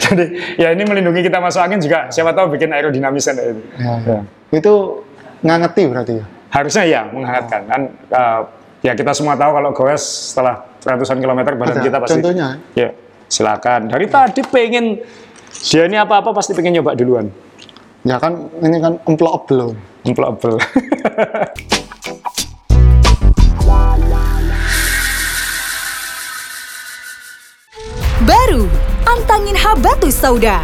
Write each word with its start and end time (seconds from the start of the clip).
Jadi 0.04 0.24
ya 0.56 0.72
ini 0.72 0.82
melindungi 0.82 1.20
kita 1.20 1.38
masuk 1.38 1.60
angin 1.60 1.78
juga 1.78 2.08
siapa 2.08 2.32
tahu 2.32 2.56
bikin 2.56 2.72
aerodinamis 2.72 3.28
kan 3.28 3.36
itu. 3.36 3.62
Ya, 3.76 3.92
Ya. 4.00 4.20
Itu 4.50 5.04
ngangeti 5.44 5.82
berarti 5.86 6.12
ya. 6.18 6.24
Harusnya 6.50 6.84
ya 6.88 7.00
menghangatkan 7.06 7.60
kan 7.68 7.80
uh, 8.10 8.40
ya 8.80 8.92
kita 8.96 9.12
semua 9.12 9.36
tahu 9.36 9.54
kalau 9.54 9.70
goes 9.70 10.02
setelah 10.32 10.64
ratusan 10.82 11.20
kilometer 11.20 11.52
badan 11.54 11.76
Ada 11.78 11.84
kita 11.84 11.96
pasti 12.00 12.18
contohnya? 12.18 12.48
ya 12.72 12.88
silakan. 13.28 13.80
Dari 13.86 14.06
tadi 14.08 14.40
pengen 14.42 14.98
dia 15.60 15.82
ini 15.84 15.96
apa-apa 16.00 16.32
pasti 16.32 16.56
pengen 16.56 16.80
nyoba 16.80 16.96
duluan. 16.96 17.28
Ya 18.02 18.16
kan 18.16 18.48
ini 18.64 18.80
kan 18.80 18.96
employable. 19.04 19.76
Employable. 20.02 20.56
Baru, 20.56 20.58
antangin 29.10 29.58
habatus 29.58 30.14
sauda. 30.14 30.62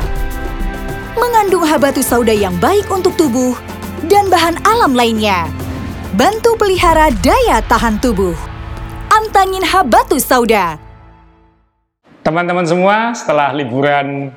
Mengandung 1.18 1.66
habatus 1.66 2.06
sauda 2.06 2.30
yang 2.30 2.54
baik 2.62 2.86
untuk 2.94 3.18
tubuh 3.18 3.58
dan 4.06 4.30
bahan 4.30 4.54
alam 4.62 4.94
lainnya. 4.94 5.50
Bantu 6.14 6.54
pelihara 6.54 7.10
daya 7.26 7.58
tahan 7.66 7.98
tubuh. 7.98 8.38
Antangin 9.10 9.66
habatus 9.66 10.22
sauda. 10.22 10.78
Teman-teman 12.22 12.62
semua, 12.62 13.10
setelah 13.18 13.50
liburan 13.50 14.30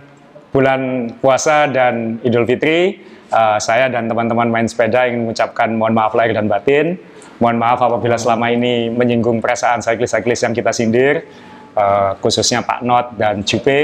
bulan 0.49 1.13
puasa 1.21 1.69
dan 1.69 2.17
Idul 2.25 2.49
Fitri, 2.49 2.97
eh, 3.29 3.57
saya 3.61 3.93
dan 3.93 4.09
teman-teman 4.09 4.49
main 4.49 4.65
sepeda 4.65 5.05
ingin 5.05 5.29
mengucapkan 5.29 5.69
mohon 5.77 5.93
maaf 5.93 6.17
lahir 6.17 6.33
dan 6.33 6.49
batin. 6.49 6.97
Mohon 7.37 7.57
maaf 7.61 7.79
apabila 7.85 8.17
selama 8.17 8.49
ini 8.49 8.89
menyinggung 8.89 9.37
perasaan 9.37 9.85
cyclist-cyclist 9.85 10.49
yang 10.49 10.53
kita 10.57 10.73
sindir, 10.73 11.29
eh, 11.75 12.11
khususnya 12.21 12.65
Pak 12.65 12.79
Not 12.85 13.05
dan 13.19 13.41
Jupe. 13.45 13.81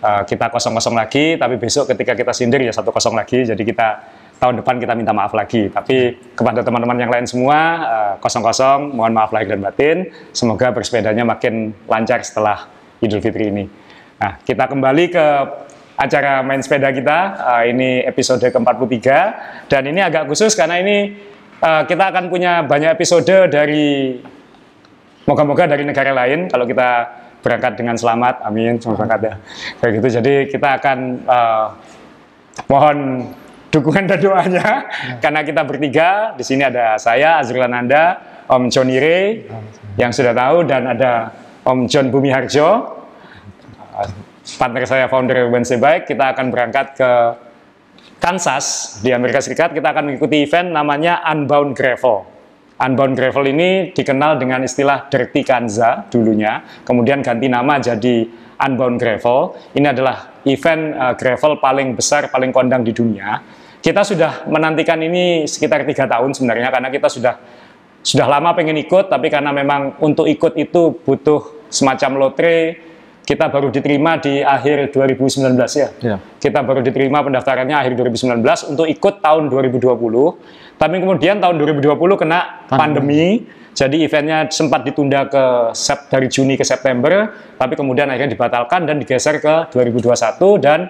Eh, 0.00 0.22
kita 0.24 0.48
kosong-kosong 0.48 0.96
lagi, 0.96 1.36
tapi 1.36 1.60
besok 1.60 1.92
ketika 1.92 2.16
kita 2.16 2.32
sindir 2.32 2.64
ya 2.64 2.72
satu 2.72 2.88
kosong 2.88 3.12
lagi, 3.12 3.44
jadi 3.44 3.60
kita 3.60 3.88
tahun 4.40 4.64
depan 4.64 4.80
kita 4.80 4.96
minta 4.96 5.12
maaf 5.12 5.36
lagi. 5.36 5.68
Tapi 5.68 6.16
kepada 6.32 6.64
teman-teman 6.64 6.96
yang 6.96 7.12
lain 7.12 7.28
semua, 7.28 7.58
eh, 7.84 8.14
kosong-kosong, 8.24 8.96
mohon 8.96 9.12
maaf 9.12 9.28
lahir 9.36 9.52
dan 9.52 9.60
batin. 9.60 10.08
Semoga 10.32 10.72
bersepedanya 10.72 11.28
makin 11.28 11.76
lancar 11.84 12.24
setelah 12.24 12.64
Idul 13.04 13.20
Fitri 13.20 13.52
ini. 13.52 13.64
Nah, 14.20 14.40
kita 14.40 14.68
kembali 14.68 15.04
ke 15.12 15.26
acara 16.00 16.40
main 16.40 16.64
sepeda 16.64 16.88
kita. 16.88 17.18
Uh, 17.36 17.62
ini 17.68 18.00
episode 18.08 18.40
ke-43 18.40 19.08
dan 19.68 19.82
ini 19.84 20.00
agak 20.00 20.24
khusus 20.24 20.56
karena 20.56 20.80
ini 20.80 21.12
uh, 21.60 21.84
kita 21.84 22.08
akan 22.08 22.32
punya 22.32 22.64
banyak 22.64 22.96
episode 22.96 23.52
dari 23.52 24.16
moga-moga 25.24 25.68
dari 25.68 25.84
negara 25.84 26.12
lain 26.14 26.48
kalau 26.48 26.64
kita 26.64 26.88
berangkat 27.40 27.80
dengan 27.80 27.96
selamat. 27.96 28.44
Amin, 28.44 28.76
semoga 28.76 29.04
berangkat 29.04 29.20
ya. 29.20 29.34
Kayak 29.80 29.92
gitu. 30.00 30.08
Jadi 30.20 30.34
kita 30.52 30.68
akan 30.80 30.98
uh, 31.24 31.66
mohon 32.68 32.98
dukungan 33.70 34.04
dan 34.10 34.18
doanya 34.18 34.68
karena 35.22 35.40
kita 35.46 35.62
bertiga 35.62 36.34
di 36.34 36.44
sini 36.44 36.66
ada 36.66 36.98
saya 36.98 37.38
Azrul 37.38 37.64
Ananda, 37.64 38.18
Om 38.50 38.66
Johnny 38.68 38.98
Ray 38.98 39.46
yang 39.96 40.10
sudah 40.10 40.34
tahu 40.34 40.66
dan 40.66 40.90
ada 40.90 41.30
Om 41.64 41.86
John 41.86 42.10
Bumi 42.10 42.34
Harjo 42.34 43.00
partner 44.56 44.84
saya 44.88 45.06
founder 45.06 45.52
Wednesday 45.52 45.78
Bike, 45.78 46.08
kita 46.08 46.32
akan 46.34 46.48
berangkat 46.48 46.96
ke 46.96 47.10
Kansas 48.20 48.98
di 49.00 49.12
Amerika 49.12 49.40
Serikat. 49.40 49.72
Kita 49.72 49.92
akan 49.92 50.12
mengikuti 50.12 50.44
event 50.44 50.72
namanya 50.72 51.24
Unbound 51.28 51.76
Gravel. 51.76 52.24
Unbound 52.80 53.12
Gravel 53.12 53.44
ini 53.52 53.92
dikenal 53.92 54.40
dengan 54.40 54.64
istilah 54.64 55.12
Dirty 55.12 55.44
Kanza 55.44 56.08
dulunya, 56.08 56.64
kemudian 56.80 57.20
ganti 57.20 57.44
nama 57.44 57.76
jadi 57.76 58.24
Unbound 58.56 58.96
Gravel. 58.96 59.52
Ini 59.76 59.92
adalah 59.92 60.40
event 60.48 60.96
uh, 60.96 61.12
gravel 61.12 61.60
paling 61.60 61.92
besar, 61.92 62.32
paling 62.32 62.48
kondang 62.48 62.80
di 62.80 62.96
dunia. 62.96 63.36
Kita 63.80 64.00
sudah 64.04 64.48
menantikan 64.48 65.00
ini 65.00 65.44
sekitar 65.44 65.84
tiga 65.84 66.08
tahun 66.08 66.32
sebenarnya 66.32 66.68
karena 66.72 66.88
kita 66.88 67.08
sudah 67.08 67.34
sudah 68.00 68.26
lama 68.28 68.56
pengen 68.56 68.80
ikut, 68.80 69.12
tapi 69.12 69.28
karena 69.28 69.52
memang 69.52 70.00
untuk 70.00 70.24
ikut 70.24 70.56
itu 70.56 70.96
butuh 71.04 71.68
semacam 71.68 72.28
lotre, 72.28 72.80
kita 73.30 73.46
baru 73.46 73.68
diterima 73.70 74.18
di 74.18 74.40
akhir 74.40 74.90
2019 74.90 75.54
ya. 75.78 75.88
Ya. 76.02 76.16
Kita 76.18 76.64
baru 76.64 76.80
diterima 76.82 77.22
pendaftarannya 77.22 77.76
akhir 77.76 77.94
2019 77.94 78.42
untuk 78.74 78.90
ikut 78.90 79.14
tahun 79.22 79.46
2020. 79.46 79.86
Tapi 80.80 80.96
kemudian 80.96 81.44
tahun 81.44 81.60
2020 81.60 81.92
kena 82.16 82.64
pandemi, 82.72 83.44
jadi 83.76 84.00
eventnya 84.00 84.48
sempat 84.48 84.80
ditunda 84.80 85.28
ke 85.28 85.76
Sep- 85.76 86.08
dari 86.08 86.32
Juni 86.32 86.56
ke 86.56 86.64
September, 86.64 87.36
tapi 87.60 87.76
kemudian 87.76 88.08
akhirnya 88.08 88.32
dibatalkan 88.32 88.88
dan 88.88 88.96
digeser 88.96 89.44
ke 89.44 89.68
2021 89.76 90.56
dan 90.56 90.88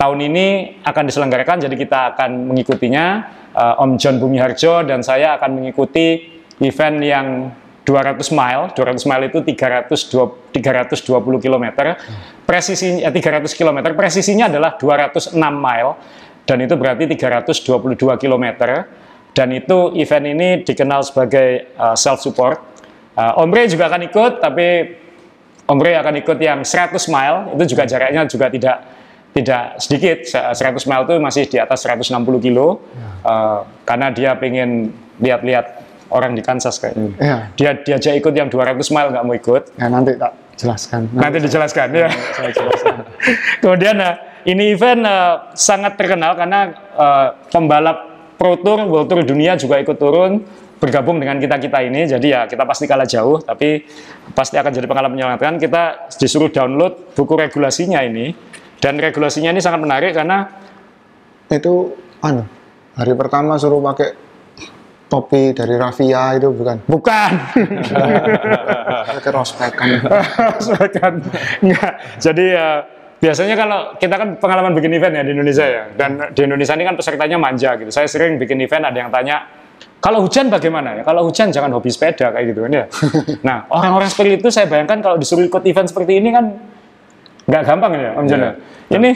tahun 0.00 0.18
ini 0.24 0.46
akan 0.80 1.04
diselenggarakan, 1.04 1.68
jadi 1.68 1.74
kita 1.76 2.16
akan 2.16 2.48
mengikutinya. 2.48 3.36
Uh, 3.50 3.82
Om 3.82 3.98
John 3.98 4.22
Bumi 4.22 4.38
Harjo 4.38 4.86
dan 4.86 5.02
saya 5.02 5.34
akan 5.34 5.58
mengikuti 5.58 6.38
event 6.62 7.02
yang 7.02 7.50
200 7.82 8.22
mile, 8.30 8.70
200 8.78 9.10
mile 9.10 9.26
itu 9.26 9.42
320, 9.42 10.54
320 10.54 11.42
km, 11.42 11.66
presisinya 12.46 13.10
eh, 13.10 13.10
300 13.10 13.50
km, 13.50 13.78
presisinya 13.98 14.46
adalah 14.46 14.78
206 14.78 15.34
mile, 15.34 15.98
dan 16.46 16.62
itu 16.62 16.78
berarti 16.78 17.10
322 17.10 18.22
km, 18.22 18.46
dan 19.34 19.48
itu 19.54 19.94
event 19.94 20.26
ini 20.26 20.48
dikenal 20.66 21.06
sebagai 21.06 21.70
uh, 21.78 21.94
self 21.94 22.20
support. 22.20 22.58
Uh, 23.14 23.42
Om 23.42 23.50
Ray 23.50 23.66
juga 23.70 23.90
akan 23.90 24.06
ikut, 24.06 24.32
tapi 24.42 24.66
Om 25.66 25.78
Ray 25.78 25.94
akan 25.98 26.14
ikut 26.18 26.38
yang 26.42 26.66
100 26.66 26.98
mile, 27.10 27.38
itu 27.54 27.74
juga 27.76 27.86
jaraknya 27.86 28.26
juga 28.26 28.50
tidak 28.50 28.76
tidak 29.30 29.78
sedikit, 29.78 30.18
100 30.26 30.58
mile 30.90 31.02
itu 31.06 31.14
masih 31.22 31.42
di 31.46 31.58
atas 31.62 31.86
160 31.86 32.18
kilo, 32.42 32.82
uh, 33.22 33.62
karena 33.86 34.10
dia 34.10 34.34
pengen 34.34 34.90
lihat-lihat 35.22 35.80
orang 36.10 36.34
di 36.34 36.42
Kansas 36.42 36.76
kayaknya. 36.82 37.14
Iya. 37.16 37.36
Dia 37.54 37.70
diajak 37.78 38.14
ikut 38.18 38.34
yang 38.34 38.48
200 38.50 38.82
mile 38.90 39.08
nggak 39.14 39.24
mau 39.24 39.34
ikut. 39.34 39.62
Ya 39.78 39.86
nanti 39.86 40.18
tak 40.18 40.34
jelaskan. 40.58 41.06
Nanti 41.14 41.38
dijelaskan 41.38 41.86
ya. 41.94 42.08
saya 42.34 42.50
jelaskan. 42.50 42.94
Kemudian 43.62 43.94
nah, 43.96 44.18
ini 44.44 44.74
event 44.74 45.06
eh, 45.06 45.34
sangat 45.54 45.94
terkenal 45.94 46.34
karena 46.34 46.60
eh, 46.74 47.28
pembalap 47.48 48.09
Pro 48.40 48.56
Tour, 48.56 48.88
World 48.88 49.12
Tour 49.12 49.20
dunia 49.20 49.52
juga 49.60 49.76
ikut 49.76 50.00
turun 50.00 50.40
bergabung 50.80 51.20
dengan 51.20 51.36
kita-kita 51.36 51.84
ini. 51.84 52.08
Jadi 52.08 52.32
ya 52.32 52.48
kita 52.48 52.64
pasti 52.64 52.88
kalah 52.88 53.04
jauh, 53.04 53.36
tapi 53.36 53.84
pasti 54.32 54.56
akan 54.56 54.72
jadi 54.72 54.88
pengalaman 54.88 55.12
menyenangkan. 55.12 55.60
Kita 55.60 56.08
disuruh 56.16 56.48
download 56.48 57.12
buku 57.12 57.36
regulasinya 57.36 58.00
ini. 58.00 58.32
Dan 58.80 58.96
regulasinya 58.96 59.52
ini 59.52 59.60
sangat 59.60 59.84
menarik 59.84 60.16
karena 60.16 60.48
itu 61.52 61.92
anu 62.24 62.48
hari 62.96 63.12
pertama 63.12 63.60
suruh 63.60 63.76
pakai 63.76 64.16
topi 65.10 65.52
dari 65.52 65.76
Rafia 65.76 66.38
itu 66.38 66.48
bukan 66.48 66.80
bukan 66.88 67.30
pakai 69.20 69.32
rospek 69.36 69.72
kan 69.76 69.88
Silakan. 70.64 71.14
Enggak. 71.66 71.92
Jadi 72.16 72.44
ya 72.56 72.68
biasanya 73.20 73.54
kalau 73.54 73.78
kita 74.00 74.14
kan 74.16 74.28
pengalaman 74.40 74.72
bikin 74.72 74.96
event 74.96 75.14
ya 75.14 75.22
di 75.22 75.32
Indonesia 75.36 75.66
ya. 75.68 75.82
Dan 75.92 76.32
di 76.32 76.40
Indonesia 76.40 76.74
ini 76.74 76.84
kan 76.88 76.96
pesertanya 76.96 77.36
manja 77.36 77.76
gitu. 77.76 77.92
Saya 77.92 78.08
sering 78.08 78.40
bikin 78.40 78.58
event 78.64 78.88
ada 78.88 78.98
yang 78.98 79.12
tanya, 79.12 79.44
kalau 80.00 80.24
hujan 80.24 80.48
bagaimana 80.48 80.96
ya? 80.96 81.02
Kalau 81.04 81.28
hujan 81.28 81.52
jangan 81.52 81.76
hobi 81.76 81.92
sepeda 81.92 82.32
kayak 82.32 82.56
gitu 82.56 82.64
kan 82.64 82.72
ya. 82.72 82.84
Nah, 83.46 83.68
orang-orang 83.68 84.08
seperti 84.08 84.40
itu 84.40 84.48
saya 84.48 84.64
bayangkan 84.64 85.04
kalau 85.04 85.20
disuruh 85.20 85.44
ikut 85.44 85.60
event 85.68 85.88
seperti 85.92 86.16
ini 86.16 86.32
kan 86.32 86.56
nggak 87.44 87.62
gampang 87.68 87.92
ya, 88.00 88.10
Om 88.16 88.24
Jana. 88.24 88.50
Ini 88.88 89.10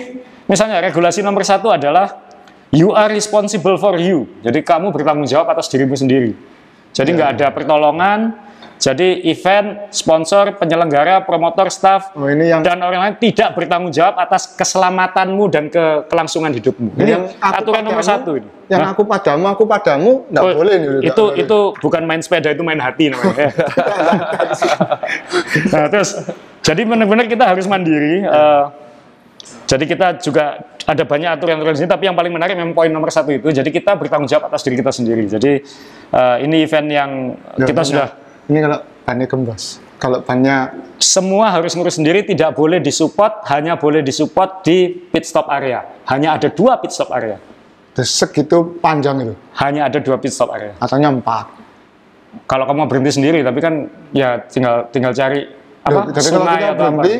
misalnya 0.44 0.84
regulasi 0.84 1.24
nomor 1.24 1.40
satu 1.40 1.72
adalah 1.72 2.28
you 2.68 2.92
are 2.92 3.08
responsible 3.08 3.80
for 3.80 3.96
you. 3.96 4.28
Jadi 4.44 4.60
kamu 4.60 4.92
bertanggung 4.92 5.24
jawab 5.24 5.56
atas 5.56 5.72
dirimu 5.72 5.96
sendiri. 5.96 6.36
Jadi 6.92 7.10
nggak 7.16 7.40
ada 7.40 7.46
pertolongan. 7.50 8.18
Jadi 8.74 9.24
event, 9.24 9.88
sponsor, 9.88 10.54
penyelenggara, 10.54 11.20
promotor, 11.20 11.68
staff, 11.68 12.12
oh 12.12 12.26
ini 12.26 12.46
yang 12.46 12.60
dan 12.60 12.78
orang 12.78 13.02
lain 13.02 13.14
tidak 13.18 13.52
bertanggung 13.52 13.88
jawab 13.88 14.16
atas 14.16 14.50
keselamatanmu 14.50 15.46
dan 15.46 15.66
ke 15.66 16.04
kelangsungan 16.04 16.50
hidupmu. 16.50 16.92
Ini 16.94 17.08
yang 17.08 17.24
aku 17.32 17.54
aturan 17.64 17.82
nomor 17.82 17.98
padamu, 17.98 18.12
satu 18.12 18.30
ini. 18.34 18.48
yang 18.66 18.82
Hah? 18.82 18.90
aku 18.92 19.02
padamu 19.04 19.44
aku 19.46 19.62
padamu 19.64 20.10
nggak 20.26 20.42
Oh, 20.42 20.52
boleh 20.54 20.74
nggak 20.74 21.00
itu 21.06 21.24
boleh. 21.24 21.38
itu 21.38 21.58
bukan 21.78 22.02
main 22.02 22.18
sepeda 22.18 22.50
itu 22.50 22.60
main 22.60 22.76
hati 22.76 23.08
namanya. 23.08 23.48
nah, 25.72 25.86
terus 25.88 26.08
jadi 26.60 26.80
benar-benar 26.82 27.24
kita 27.26 27.44
harus 27.46 27.64
mandiri. 27.64 28.20
eh, 28.20 28.62
jadi 29.64 29.84
kita 29.86 30.06
juga 30.18 30.60
ada 30.84 31.02
banyak 31.02 31.28
aturan-aturan 31.30 31.72
di 31.72 31.78
sini, 31.78 31.88
tapi 31.88 32.04
yang 32.04 32.12
paling 32.12 32.30
menarik 32.30 32.52
memang 32.54 32.72
poin 32.72 32.88
nomor 32.88 33.08
satu 33.08 33.30
itu. 33.30 33.48
Jadi 33.48 33.70
kita 33.70 33.94
bertanggung 33.94 34.26
jawab 34.26 34.46
atas 34.46 34.62
diri 34.62 34.74
kita 34.74 34.90
sendiri. 34.90 35.22
Jadi 35.26 35.50
eh, 36.10 36.36
ini 36.42 36.60
event 36.60 36.86
yang 36.86 37.10
Ya, 37.54 37.64
kita 37.64 37.78
banyak. 37.78 37.86
sudah 37.86 38.06
ini 38.48 38.58
kalau 38.60 38.78
bannya 39.04 39.26
kembas 39.28 39.84
kalau 40.04 40.20
bannya 40.20 40.74
semua 41.00 41.48
harus 41.48 41.72
ngurus 41.72 41.96
sendiri, 41.96 42.26
tidak 42.28 42.52
boleh 42.52 42.76
disupport, 42.76 43.40
hanya 43.48 43.80
boleh 43.80 44.04
disupport 44.04 44.60
di 44.60 44.92
pit 44.92 45.24
stop 45.24 45.48
area. 45.48 45.80
Hanya 46.12 46.36
ada 46.36 46.52
dua 46.52 46.76
pit 46.76 46.92
stop 46.92 47.08
area. 47.08 47.40
desek 47.94 48.34
gitu 48.34 48.74
panjang 48.82 49.22
itu 49.22 49.34
Hanya 49.54 49.86
ada 49.86 50.02
dua 50.02 50.18
pit 50.18 50.34
stop 50.34 50.50
area. 50.50 50.74
katanya 50.82 51.14
empat 51.14 51.46
Kalau 52.50 52.66
kamu 52.66 52.84
mau 52.84 52.88
berhenti 52.90 53.14
sendiri, 53.14 53.46
tapi 53.46 53.62
kan 53.62 53.86
ya 54.10 54.42
tinggal 54.50 54.90
tinggal 54.90 55.14
cari 55.14 55.46
apa 55.86 56.10
Ya, 56.10 56.18
jadi 56.18 56.28
kalau 56.34 56.42
kita 56.42 56.66
atau 56.74 56.74
apa. 56.74 56.78
berhenti 56.98 57.14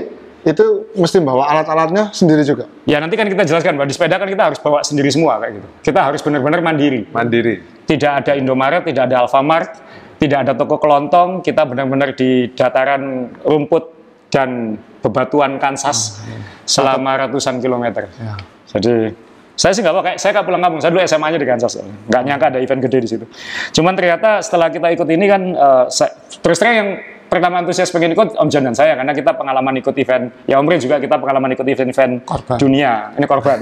itu 0.44 0.66
mesti 0.98 1.16
bawa 1.22 1.46
alat-alatnya 1.46 2.10
sendiri 2.10 2.42
juga. 2.42 2.66
Ya 2.84 2.98
nanti 2.98 3.14
kan 3.14 3.30
kita 3.30 3.46
jelaskan 3.46 3.78
bahwa 3.78 3.86
di 3.86 3.94
sepeda 3.94 4.18
kan 4.18 4.26
kita 4.26 4.50
harus 4.50 4.58
bawa 4.58 4.82
sendiri 4.82 5.08
semua 5.14 5.38
kayak 5.40 5.62
gitu. 5.62 5.68
Kita 5.88 6.00
harus 6.04 6.20
benar-benar 6.20 6.60
mandiri. 6.60 7.06
Mandiri. 7.08 7.62
Tidak 7.86 8.12
ada 8.20 8.32
Indomaret, 8.34 8.82
tidak 8.82 9.08
ada 9.08 9.24
Alfamart, 9.24 9.78
tidak 10.24 10.48
ada 10.48 10.52
toko 10.56 10.80
kelontong. 10.80 11.44
Kita 11.44 11.68
benar-benar 11.68 12.16
di 12.16 12.48
dataran 12.52 13.32
rumput 13.44 13.84
dan 14.32 14.74
bebatuan 14.98 15.60
Kansas 15.62 16.24
selama 16.64 17.28
ratusan 17.28 17.60
kilometer. 17.60 18.10
Ya. 18.18 18.34
Jadi 18.74 19.14
saya 19.54 19.70
sih 19.70 19.86
nggak 19.86 19.94
pakai, 19.94 20.14
saya 20.18 20.34
nggak 20.34 20.46
pulang 20.50 20.62
kampung. 20.64 20.80
Saya 20.82 20.90
dulu 20.90 21.02
SMA-nya 21.06 21.38
di 21.38 21.46
Kansas, 21.46 21.78
nggak 21.78 22.22
nyangka 22.26 22.46
ada 22.50 22.58
event 22.58 22.80
gede 22.82 22.98
di 22.98 23.08
situ. 23.08 23.24
Cuman 23.70 23.94
ternyata 23.94 24.42
setelah 24.42 24.66
kita 24.66 24.90
ikut 24.90 25.06
ini 25.06 25.24
kan, 25.30 25.42
eh, 25.54 25.84
saya- 25.94 26.14
terus 26.42 26.58
terang 26.58 26.74
yang 26.74 26.90
pertama 27.30 27.62
antusias 27.62 27.90
pengen 27.94 28.18
ikut 28.18 28.34
Om 28.34 28.48
John 28.50 28.66
dan 28.66 28.74
saya 28.74 28.98
karena 28.98 29.14
kita 29.14 29.30
pengalaman 29.38 29.78
ikut 29.78 29.94
event, 29.94 30.34
ya 30.50 30.58
Om 30.58 30.66
Rin 30.66 30.82
juga 30.82 30.98
kita 30.98 31.22
pengalaman 31.22 31.54
ikut 31.54 31.66
event-event 31.70 32.14
Korban. 32.26 32.58
dunia. 32.58 32.92
Ini 33.14 33.26
korban. 33.30 33.58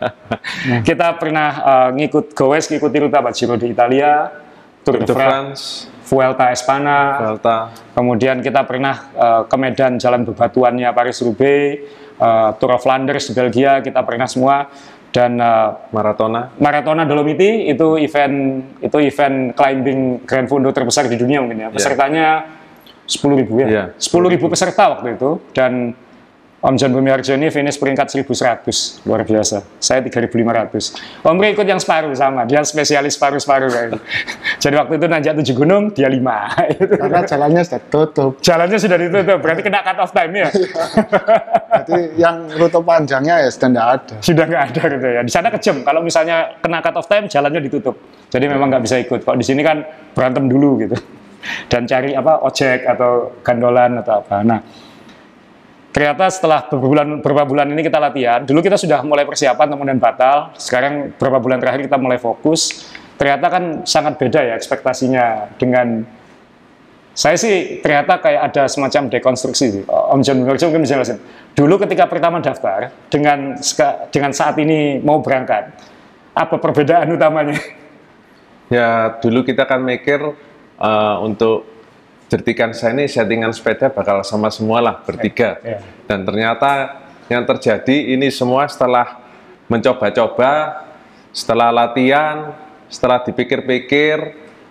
kita 0.88 1.20
pernah 1.20 1.48
eh, 1.60 1.88
ngikut 2.00 2.32
Gowes, 2.32 2.72
ngikuti 2.72 2.96
rute 3.04 3.20
Giro 3.36 3.54
di 3.60 3.68
Italia, 3.68 4.32
Tour 4.82 4.98
de 4.98 5.06
Tour 5.06 5.14
de 5.14 5.14
France, 5.14 5.30
France, 5.86 6.10
Vuelta 6.10 6.44
Espana, 6.50 6.98
Delta, 7.22 7.58
Kemudian 7.94 8.42
kita 8.42 8.66
pernah 8.66 8.94
eh, 9.14 9.42
ke 9.46 9.56
Medan 9.56 9.96
jalan 9.96 10.26
bebatuannya 10.26 10.90
Paris 10.90 11.22
Roubaix, 11.22 11.86
eh, 12.18 12.50
Tour 12.58 12.70
of 12.74 12.82
Flanders 12.82 13.30
di 13.30 13.32
Belgia 13.32 13.78
kita 13.80 14.02
pernah 14.02 14.26
semua. 14.26 14.66
Dan 15.12 15.36
eh, 15.36 15.70
Maratona. 15.92 16.56
Maratona 16.56 17.04
Dolomiti 17.04 17.68
itu 17.70 18.00
event 18.00 18.36
itu 18.80 18.96
event 18.98 19.52
climbing 19.54 20.24
Grand 20.24 20.48
Fondo 20.48 20.72
terbesar 20.72 21.06
di 21.06 21.16
dunia 21.20 21.44
mungkin 21.44 21.62
ya. 21.62 21.68
Pesertanya 21.70 22.26
10.000 23.06 23.44
ya. 23.60 23.66
Iya, 23.68 23.84
10.000 24.00 24.40
peserta 24.48 24.84
waktu 24.98 25.20
itu. 25.20 25.30
Dan 25.52 25.92
Om 26.62 26.78
John 26.78 26.94
Bumiarjo 26.94 27.34
ini 27.34 27.50
finish 27.50 27.74
peringkat 27.74 28.22
1.100 28.22 29.02
luar 29.02 29.26
biasa. 29.26 29.66
Saya 29.82 29.98
3.500. 29.98 31.26
Om 31.26 31.36
Ri 31.42 31.58
ikut 31.58 31.66
yang 31.66 31.82
separuh 31.82 32.14
sama, 32.14 32.46
dia 32.46 32.62
spesialis 32.62 33.18
separuh-separuh 33.18 33.66
gitu. 33.66 33.98
Jadi 34.62 34.74
waktu 34.78 34.94
itu 34.94 35.06
nanjak 35.10 35.32
tujuh 35.42 35.54
gunung, 35.58 35.90
dia 35.90 36.06
lima. 36.06 36.54
Itu. 36.70 36.94
Karena 36.94 37.26
jalannya 37.26 37.66
sudah 37.66 37.82
tutup. 37.90 38.32
Jalannya 38.38 38.78
sudah 38.78 38.94
ditutup, 38.94 39.38
berarti 39.42 39.62
kena 39.66 39.82
cut 39.82 39.98
off 40.06 40.14
time 40.14 40.32
ya. 40.38 40.48
Jadi 41.82 41.98
yang 42.14 42.46
rute 42.54 42.78
panjangnya 42.78 43.42
ya 43.42 43.50
sudah 43.50 43.68
tidak 43.74 43.86
ada. 43.90 44.14
sudah 44.22 44.44
nggak 44.46 44.62
ada 44.70 44.82
gitu 44.86 45.08
ya. 45.18 45.20
Di 45.26 45.32
sana 45.34 45.48
kejam. 45.50 45.76
Kalau 45.82 46.00
misalnya 46.06 46.62
kena 46.62 46.78
cut 46.78 46.94
off 46.94 47.10
time, 47.10 47.26
jalannya 47.26 47.58
ditutup. 47.58 47.98
Jadi 48.30 48.46
memang 48.46 48.70
nggak 48.70 48.86
bisa 48.86 49.02
ikut. 49.02 49.26
Kalau 49.26 49.34
di 49.34 49.42
sini 49.42 49.66
kan 49.66 49.82
berantem 50.14 50.46
dulu 50.46 50.78
gitu. 50.78 50.94
Dan 51.66 51.90
cari 51.90 52.14
apa 52.14 52.38
ojek 52.46 52.86
atau 52.86 53.34
gandolan 53.42 53.98
atau 53.98 54.22
apa. 54.22 54.46
Nah, 54.46 54.62
ternyata 55.92 56.32
setelah 56.32 56.64
beberapa 56.66 56.88
bulan, 56.88 57.06
beberapa 57.20 57.44
bulan 57.44 57.66
ini 57.70 57.84
kita 57.84 58.00
latihan. 58.00 58.40
Dulu 58.42 58.64
kita 58.64 58.80
sudah 58.80 59.04
mulai 59.04 59.28
persiapan 59.28 59.76
kemudian 59.76 60.00
batal. 60.00 60.56
Sekarang 60.56 61.12
beberapa 61.14 61.38
bulan 61.38 61.60
terakhir 61.60 61.86
kita 61.86 62.00
mulai 62.00 62.18
fokus. 62.18 62.88
Ternyata 63.20 63.46
kan 63.52 63.64
sangat 63.86 64.18
beda 64.18 64.40
ya 64.42 64.54
ekspektasinya 64.58 65.54
dengan 65.60 66.02
saya 67.12 67.36
sih 67.36 67.84
ternyata 67.84 68.24
kayak 68.24 68.42
ada 68.50 68.64
semacam 68.72 69.12
dekonstruksi. 69.12 69.84
Om 69.86 70.24
John 70.24 70.48
Murjo 70.48 70.72
mungkin 70.72 70.88
bisa 70.88 70.96
jelasin. 70.96 71.20
Dulu 71.52 71.76
ketika 71.84 72.08
pertama 72.08 72.40
daftar 72.40 72.88
dengan 73.12 73.60
dengan 74.08 74.32
saat 74.32 74.56
ini 74.56 74.96
mau 75.04 75.20
berangkat, 75.20 75.76
apa 76.32 76.56
perbedaan 76.56 77.12
utamanya? 77.12 77.60
Ya 78.72 79.20
dulu 79.20 79.44
kita 79.44 79.68
kan 79.68 79.84
mikir 79.84 80.16
eh, 80.80 81.16
untuk 81.20 81.68
jertikan 82.32 82.72
saya 82.72 82.96
ini 82.96 83.04
settingan 83.04 83.52
sepeda 83.52 83.92
bakal 83.92 84.24
sama 84.24 84.48
semua 84.48 84.80
lah 84.80 84.94
bertiga. 85.04 85.60
Iya. 85.60 85.84
Dan 86.08 86.24
ternyata 86.24 87.04
yang 87.28 87.44
terjadi 87.44 88.16
ini 88.16 88.32
semua 88.32 88.64
setelah 88.64 89.20
mencoba-coba, 89.68 90.80
setelah 91.36 91.68
latihan, 91.68 92.56
setelah 92.88 93.20
dipikir-pikir, 93.20 94.16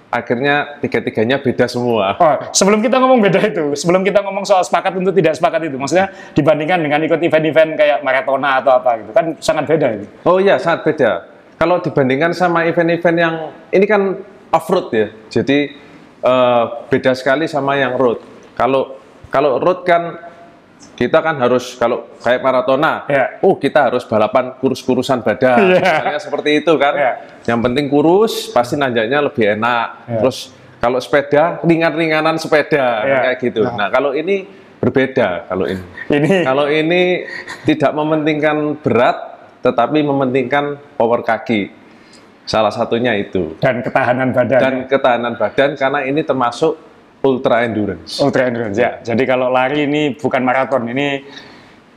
akhirnya 0.09 0.81
tiga-tiganya 0.81 1.37
beda 1.37 1.69
semua. 1.69 2.17
Oh, 2.17 2.35
sebelum 2.49 2.81
kita 2.81 2.97
ngomong 2.97 3.21
beda 3.21 3.39
itu, 3.45 3.77
sebelum 3.77 4.01
kita 4.01 4.25
ngomong 4.25 4.41
soal 4.41 4.65
sepakat 4.65 4.97
untuk 4.97 5.13
tidak 5.13 5.37
sepakat 5.37 5.69
itu, 5.69 5.77
maksudnya 5.77 6.09
dibandingkan 6.33 6.81
dengan 6.81 6.99
ikut 7.05 7.21
event-event 7.21 7.77
kayak 7.77 8.01
maratona 8.01 8.57
atau 8.57 8.73
apa 8.81 9.05
gitu, 9.05 9.11
kan 9.13 9.25
sangat 9.37 9.69
beda 9.69 9.87
itu. 10.01 10.05
Oh 10.25 10.41
iya, 10.41 10.57
sangat 10.57 10.81
beda. 10.89 11.29
Kalau 11.61 11.77
dibandingkan 11.77 12.33
sama 12.33 12.65
event-event 12.65 13.17
yang 13.21 13.35
ini 13.69 13.85
kan 13.85 14.17
off-road 14.49 14.89
ya, 14.89 15.07
jadi 15.29 15.77
eh, 16.21 16.63
beda 16.87 17.11
sekali 17.13 17.45
sama 17.45 17.75
yang 17.75 17.97
road. 17.97 18.21
Kalau 18.53 18.97
kalau 19.27 19.57
road 19.57 19.81
kan 19.83 20.31
kita 20.97 21.21
kan 21.21 21.37
harus 21.37 21.77
kalau 21.77 22.09
kayak 22.21 22.41
maratona, 22.41 23.05
Ya. 23.05 23.37
oh 23.41 23.57
kita 23.57 23.89
harus 23.89 24.05
balapan 24.05 24.53
kurus-kurusan 24.57 25.21
badan, 25.21 25.77
Ya. 25.77 25.81
misalnya 25.81 26.19
seperti 26.21 26.49
itu 26.61 26.73
kan. 26.77 26.93
Ya. 26.93 27.11
Yang 27.45 27.59
penting 27.69 27.85
kurus, 27.89 28.49
pasti 28.49 28.77
nanjaknya 28.77 29.17
lebih 29.21 29.57
enak. 29.57 29.87
Ya. 30.09 30.17
Terus 30.21 30.37
kalau 30.77 30.97
sepeda 30.97 31.61
ringan-ringanan 31.61 32.37
sepeda 32.37 33.05
Ya. 33.05 33.17
kayak 33.29 33.37
gitu. 33.41 33.61
Nah 33.65 33.89
kalau 33.89 34.13
ini 34.13 34.45
berbeda 34.81 35.45
kalau 35.45 35.65
ini. 35.69 35.83
Ini 36.09 36.29
Kalau 36.41 36.65
ini 36.65 37.01
tidak 37.69 37.91
mementingkan 37.93 38.57
berat, 38.81 39.17
tetapi 39.61 40.01
mementingkan 40.01 40.81
power 40.97 41.21
kaki. 41.21 41.80
Salah 42.45 42.73
satunya 42.73 43.13
itu. 43.15 43.55
dan 43.61 43.79
ketahanan 43.85 44.33
badan. 44.33 44.59
Dan 44.59 44.75
ketahanan 44.89 45.33
badan 45.37 45.77
karena 45.77 45.99
ini 46.03 46.21
termasuk 46.25 46.73
ultra 47.21 47.63
endurance. 47.63 48.17
Ultra 48.17 48.49
endurance 48.49 48.77
ya. 48.77 48.97
Jadi 49.01 49.23
kalau 49.29 49.53
lari 49.53 49.85
ini 49.85 50.17
bukan 50.17 50.41
maraton, 50.41 50.89
ini 50.89 51.21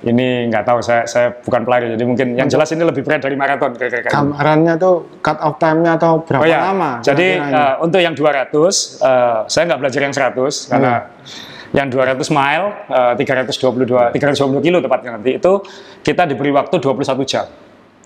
ini 0.05 0.53
nggak 0.53 0.65
tahu 0.69 0.79
saya 0.85 1.09
saya 1.09 1.33
bukan 1.33 1.65
pelari. 1.65 1.97
Jadi 1.97 2.05
mungkin 2.05 2.37
yang 2.37 2.49
jelas 2.49 2.69
ini 2.77 2.85
lebih 2.85 3.01
berat 3.01 3.25
dari 3.25 3.37
maraton 3.41 3.73
kira-kira. 3.73 4.13
Gambarannya 4.13 4.77
tuh 4.77 5.09
cut 5.25 5.41
off 5.41 5.57
time-nya 5.57 5.97
atau 5.97 6.21
berapa 6.21 6.45
Oh 6.45 6.49
ya, 6.49 6.61
lama? 6.73 7.01
jadi 7.01 7.41
eh, 7.41 7.75
untuk 7.81 8.05
yang 8.05 8.13
200, 8.13 8.53
eh, 9.01 9.39
saya 9.49 9.63
nggak 9.65 9.81
belajar 9.81 10.01
yang 10.05 10.13
100 10.13 10.69
karena 10.69 10.93
yang 11.73 11.89
200 11.89 12.29
mile, 12.31 12.67
eh, 12.93 13.13
322, 13.17 14.13
320 14.13 14.61
kilo 14.61 14.79
tepatnya 14.85 15.17
nanti 15.17 15.41
itu 15.41 15.53
kita 16.05 16.29
diberi 16.29 16.53
waktu 16.53 16.77
21 16.79 17.25
jam 17.25 17.49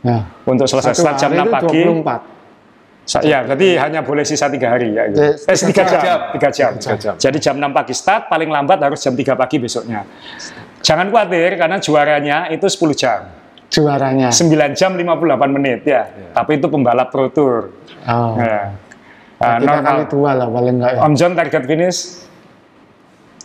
ya. 0.01 0.19
untuk 0.45 0.67
selesai. 0.67 0.93
Satu 0.93 1.03
Start 1.03 1.17
jam 1.17 1.31
hari 1.31 1.39
6 1.39 1.43
itu 1.43 1.55
pagi. 1.55 1.81
24. 1.83 2.21
Sa- 3.09 3.25
Ya, 3.25 3.41
berarti 3.41 3.69
hanya 3.75 4.01
boleh 4.03 4.21
sisa 4.21 4.47
tiga 4.47 4.69
hari 4.71 4.93
ya. 4.93 5.09
Gitu. 5.09 5.17
Eh, 5.19 5.33
Eh, 5.33 5.57
tiga 5.57 5.81
tiga 5.81 5.85
jam. 5.89 6.01
jam. 6.01 6.19
Tiga 6.31 6.49
jam. 6.51 6.71
Tiga 6.77 6.97
jam. 6.99 7.15
Jadi 7.17 7.39
jam 7.39 7.55
6 7.57 7.73
pagi 7.73 7.95
start, 7.95 8.29
paling 8.29 8.47
lambat 8.47 8.79
harus 8.79 9.01
jam 9.01 9.13
3 9.13 9.33
pagi 9.33 9.57
besoknya. 9.57 10.05
Jangan 10.79 11.09
khawatir 11.09 11.57
karena 11.57 11.77
juaranya 11.79 12.37
itu 12.49 12.67
10 12.67 12.93
jam. 12.93 13.21
Juaranya. 13.69 14.29
9 14.29 14.73
jam 14.73 14.93
58 14.93 15.49
menit 15.51 15.81
ya. 15.85 16.05
Tapi 16.31 16.57
itu 16.57 16.67
pembalap 16.67 17.09
pro 17.09 17.29
tour. 17.29 17.73
Oh. 18.05 18.37
Ya. 18.37 18.77
Ah, 19.39 19.57
Kita 19.57 19.71
kali 19.73 20.03
normal. 20.03 20.11
dua 20.11 20.31
lah 20.35 20.47
paling 20.47 20.75
enggak 20.77 20.93
ya. 20.93 21.01
Om 21.01 21.13
John 21.15 21.33
target 21.33 21.63
finish 21.65 21.99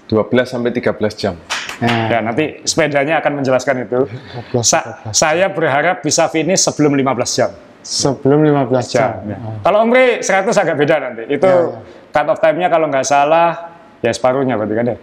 12 0.08 0.44
sampai 0.44 0.72
13 0.72 1.13
jam. 1.16 1.36
Ya. 1.80 1.96
Ya, 2.10 2.20
nanti 2.22 2.62
sepedanya 2.63 3.18
akan 3.18 3.42
menjelaskan 3.42 3.84
itu. 3.84 4.06
12, 4.51 4.62
Sa- 4.62 5.01
saya 5.10 5.50
berharap 5.50 6.00
bisa 6.00 6.27
finish 6.27 6.62
sebelum 6.62 6.94
15 6.94 7.32
jam. 7.34 7.50
Sebelum 7.82 8.39
15 8.39 8.88
jam. 8.88 9.20
jam. 9.20 9.34
ya. 9.34 9.38
Kalau 9.60 9.77
Omri 9.84 10.20
100 10.20 10.53
agak 10.53 10.75
beda 10.75 10.96
nanti. 11.01 11.24
Itu 11.27 11.48
Ya, 11.48 11.82
cut 12.12 12.27
off 12.27 12.39
time-nya 12.39 12.68
kalau 12.68 12.88
nggak 12.88 13.03
salah 13.03 13.74
ya 14.00 14.12
separuhnya 14.12 14.56
berarti 14.56 14.75
kan 14.75 14.86
ya. 14.88 14.98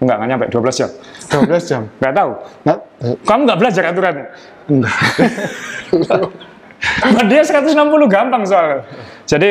Enggak, 0.00 0.16
nggak 0.16 0.28
nyampe 0.28 0.46
12 0.48 0.76
jam. 0.76 0.90
12 1.28 1.60
jam. 1.66 1.82
Nggak 2.00 2.14
tahu. 2.14 2.30
Nggak, 2.64 2.78
eh, 3.04 3.14
Kamu 3.20 3.40
nggak 3.44 3.58
belajar 3.58 3.82
aturannya. 3.86 4.26
enggak. 4.66 4.94
Nah, 6.80 7.28
dia 7.28 7.44
160 7.44 7.76
gampang 8.08 8.40
soalnya. 8.40 8.88
Jadi 9.28 9.50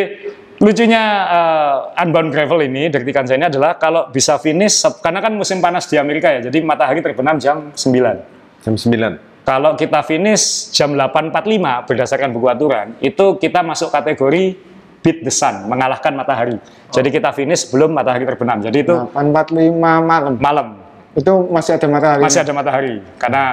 lucunya 0.60 1.04
eh, 1.32 2.04
unbound 2.04 2.30
gravel 2.36 2.60
ini 2.60 2.92
dari 2.92 3.08
saya 3.08 3.40
ini 3.40 3.48
adalah 3.48 3.80
kalau 3.80 4.12
bisa 4.12 4.36
finish 4.38 4.84
karena 5.00 5.24
kan 5.24 5.32
musim 5.34 5.64
panas 5.64 5.88
di 5.88 5.96
Amerika 5.96 6.28
ya. 6.30 6.52
Jadi 6.52 6.60
matahari 6.62 7.00
terbenam 7.00 7.40
jam 7.40 7.72
9. 7.72 8.64
Jam 8.68 8.76
9. 8.76 9.48
Kalau 9.48 9.74
kita 9.74 10.04
finish 10.06 10.70
jam 10.76 10.94
8.45 10.94 11.88
berdasarkan 11.90 12.30
buku 12.36 12.48
aturan, 12.52 12.94
itu 13.02 13.40
kita 13.42 13.66
masuk 13.66 13.90
kategori 13.90 14.54
beat 15.00 15.24
the 15.24 15.32
sun, 15.32 15.66
mengalahkan 15.66 16.12
matahari. 16.14 16.60
Jadi 16.92 17.10
kita 17.10 17.32
finish 17.32 17.66
sebelum 17.66 17.96
matahari 17.96 18.28
terbenam. 18.28 18.60
Jadi 18.60 18.84
itu 18.84 18.94
845 19.16 19.74
malam. 19.80 20.34
malam 20.38 20.68
Itu 21.16 21.50
masih 21.50 21.80
ada 21.82 21.88
matahari. 21.90 22.22
masih 22.22 22.40
ada 22.46 22.54
matahari 22.54 22.96
karena 23.18 23.44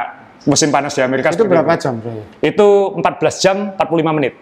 musim 0.44 0.68
panas 0.68 0.92
di 0.92 1.00
Amerika 1.00 1.32
Itu 1.32 1.48
berapa 1.48 1.72
itu. 1.72 1.82
jam, 1.88 1.94
Bro? 2.02 2.12
Itu 2.44 2.68
14 2.98 3.42
jam 3.42 3.56
45 3.78 4.16
menit. 4.18 4.34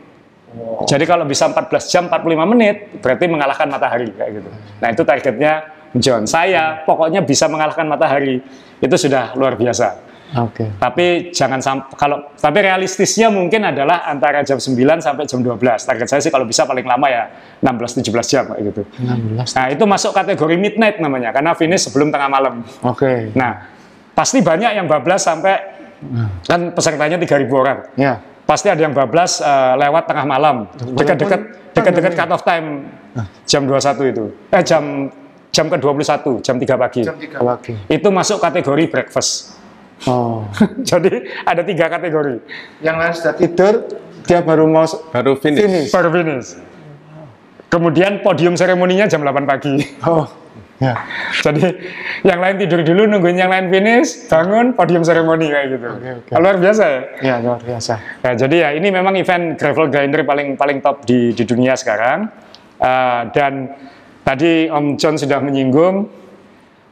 Jadi 0.87 1.05
kalau 1.09 1.25
bisa 1.27 1.51
14 1.51 1.91
jam 1.91 2.03
45 2.07 2.53
menit, 2.55 2.77
berarti 3.03 3.25
mengalahkan 3.27 3.67
matahari 3.67 4.11
kayak 4.15 4.31
gitu. 4.39 4.51
Nah 4.79 4.89
itu 4.93 5.03
targetnya 5.03 5.53
John. 5.99 6.27
Saya 6.27 6.83
pokoknya 6.83 7.23
bisa 7.23 7.47
mengalahkan 7.47 7.87
matahari. 7.87 8.43
Itu 8.79 8.95
sudah 8.99 9.35
luar 9.39 9.55
biasa. 9.55 10.15
Oke. 10.35 10.67
Tapi 10.83 11.31
jangan 11.31 11.63
sampai 11.63 11.95
kalau 11.95 12.35
tapi 12.35 12.59
realistisnya 12.67 13.31
mungkin 13.31 13.71
adalah 13.71 14.03
antara 14.03 14.43
jam 14.43 14.59
9 14.59 14.75
sampai 14.99 15.31
jam 15.31 15.39
12. 15.39 15.63
Target 15.87 16.07
saya 16.11 16.21
sih 16.23 16.33
kalau 16.35 16.43
bisa 16.43 16.67
paling 16.67 16.83
lama 16.83 17.07
ya 17.07 17.31
16 17.63 18.03
17 18.03 18.11
jam 18.27 18.45
kayak 18.51 18.63
gitu. 18.75 18.83
16. 18.99 19.55
Nah, 19.55 19.67
itu 19.71 19.85
masuk 19.87 20.11
kategori 20.11 20.57
midnight 20.59 20.99
namanya 20.99 21.31
karena 21.31 21.55
finish 21.55 21.87
sebelum 21.87 22.11
tengah 22.11 22.27
malam. 22.27 22.67
Oke. 22.83 23.31
Nah, 23.39 23.71
pasti 24.11 24.43
banyak 24.43 24.75
yang 24.75 24.91
bablas 24.91 25.23
sampai 25.23 25.55
kan 26.45 26.75
pesertanya 26.75 27.17
3.000 27.17 27.47
orang. 27.55 27.79
Ya. 27.95 28.19
Pasti 28.45 28.69
ada 28.69 28.81
yang 28.81 28.93
bablas 28.93 29.41
eh, 29.41 29.75
lewat 29.81 30.05
tengah 30.05 30.25
malam, 30.29 30.69
dekat-dekat 30.77 31.41
dekat-dekat 31.73 32.13
cut 32.13 32.31
off 32.31 32.45
time 32.45 32.89
jam 33.49 33.65
21 33.65 34.13
itu. 34.13 34.25
Eh 34.53 34.63
jam 34.63 35.09
jam 35.55 35.67
ke-21, 35.71 36.45
jam 36.45 36.57
3 36.61 36.77
pagi. 36.77 37.03
Jam 37.07 37.17
3 37.17 37.41
pagi. 37.41 37.73
Itu 37.89 38.09
masuk 38.13 38.43
kategori 38.43 38.85
breakfast. 38.91 39.57
Oh. 40.05 40.45
Jadi 40.91 41.25
ada 41.47 41.63
tiga 41.65 41.89
kategori. 41.89 42.43
Yang 42.85 42.97
lain 42.99 43.13
sudah 43.15 43.35
tidur, 43.39 43.75
dia 44.27 44.43
baru 44.43 44.69
mau 44.69 44.85
Baru 45.15 45.39
finish. 45.39 45.63
finish. 45.65 45.91
Baru 45.95 46.11
finish. 46.13 46.59
Kemudian 47.73 48.21
podium 48.23 48.55
seremoninya 48.55 49.09
jam 49.09 49.25
8 49.25 49.47
pagi. 49.49 49.75
Oh. 50.05 50.44
Ya. 50.85 50.95
Jadi 51.41 51.65
yang 52.29 52.45
lain 52.45 52.61
tidur 52.61 52.85
dulu 52.85 53.09
nungguin 53.09 53.41
yang 53.41 53.49
lain 53.49 53.73
finish, 53.73 54.29
bangun 54.29 54.77
podium 54.77 55.01
seremoni 55.01 55.49
kayak 55.49 55.67
gitu. 55.73 55.89
Oke, 55.89 56.11
oke. 56.21 56.31
Luar 56.37 56.61
biasa 56.61 56.83
ya. 56.85 57.01
Ya, 57.25 57.35
luar 57.41 57.61
biasa. 57.65 57.95
Ya, 58.21 58.31
jadi 58.37 58.57
ya 58.61 58.69
ini 58.77 58.93
memang 58.93 59.17
event 59.17 59.57
gravel 59.57 59.89
grinder 59.89 60.21
paling 60.29 60.61
paling 60.61 60.85
top 60.85 61.09
di 61.09 61.33
di 61.33 61.45
dunia 61.49 61.73
sekarang. 61.73 62.29
Eh, 62.77 63.23
dan 63.33 63.73
tadi 64.29 64.69
Om 64.69 65.01
John 65.01 65.17
sudah 65.17 65.41
menyinggung, 65.41 66.05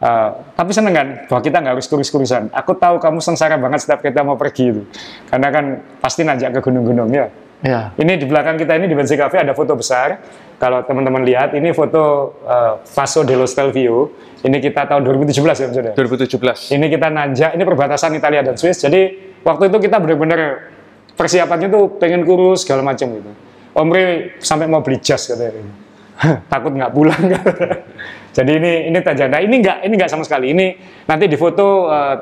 eh, 0.01 0.31
tapi 0.57 0.71
seneng 0.73 0.95
kan 0.97 1.09
bahwa 1.29 1.43
kita 1.45 1.61
nggak 1.61 1.75
harus 1.77 1.89
kurus-kurusan. 1.91 2.49
Aku 2.55 2.73
tahu 2.81 2.97
kamu 2.97 3.21
sengsara 3.21 3.61
banget 3.61 3.85
setiap 3.85 4.01
kita 4.01 4.25
mau 4.25 4.41
pergi 4.41 4.73
itu, 4.73 4.83
karena 5.29 5.53
kan 5.53 5.65
pasti 6.01 6.25
nanjak 6.25 6.57
ke 6.57 6.61
gunung-gunung 6.65 7.13
ya. 7.13 7.29
Ya. 7.63 7.95
Ini 7.95 8.19
di 8.19 8.27
belakang 8.27 8.59
kita 8.59 8.75
ini 8.75 8.91
di 8.91 8.97
Bensi 8.99 9.15
Cafe 9.15 9.39
ada 9.39 9.55
foto 9.55 9.79
besar. 9.79 10.19
Kalau 10.59 10.83
teman-teman 10.83 11.23
lihat, 11.23 11.55
ini 11.55 11.71
foto 11.71 12.35
eh, 12.43 12.75
Passo 12.83 13.23
dello 13.23 13.47
Stelvio. 13.47 14.11
Ini 14.43 14.59
kita 14.59 14.91
tahun 14.91 15.07
2017 15.07 15.39
ya, 15.63 15.69
ya? 15.71 15.93
2017. 15.95 16.75
Ini 16.75 16.87
kita 16.91 17.07
nanjak, 17.07 17.51
ini 17.55 17.63
perbatasan 17.63 18.19
Italia 18.19 18.43
dan 18.43 18.59
Swiss. 18.59 18.83
Jadi 18.83 19.35
waktu 19.47 19.71
itu 19.71 19.79
kita 19.79 20.03
benar-benar 20.03 20.75
persiapannya 21.15 21.71
tuh 21.71 22.03
pengen 22.03 22.27
kurus 22.27 22.67
segala 22.67 22.83
macam 22.83 23.15
gitu. 23.15 23.31
Omri 23.79 24.37
sampai 24.43 24.67
mau 24.67 24.83
beli 24.83 24.99
jas 24.99 25.31
katanya. 25.31 25.63
Takut 26.53 26.75
nggak 26.75 26.93
pulang 26.93 27.23
katanya. 27.31 27.79
Jadi 28.37 28.51
ini 28.59 28.73
ini 28.91 28.99
tajanda. 29.07 29.39
Ini 29.39 29.55
nggak 29.55 29.79
ini 29.87 29.95
nggak 29.95 30.11
sama 30.11 30.27
sekali. 30.27 30.51
Ini 30.51 30.67
nanti 31.07 31.31
di 31.31 31.39
foto 31.39 31.87
eh, 31.95 32.17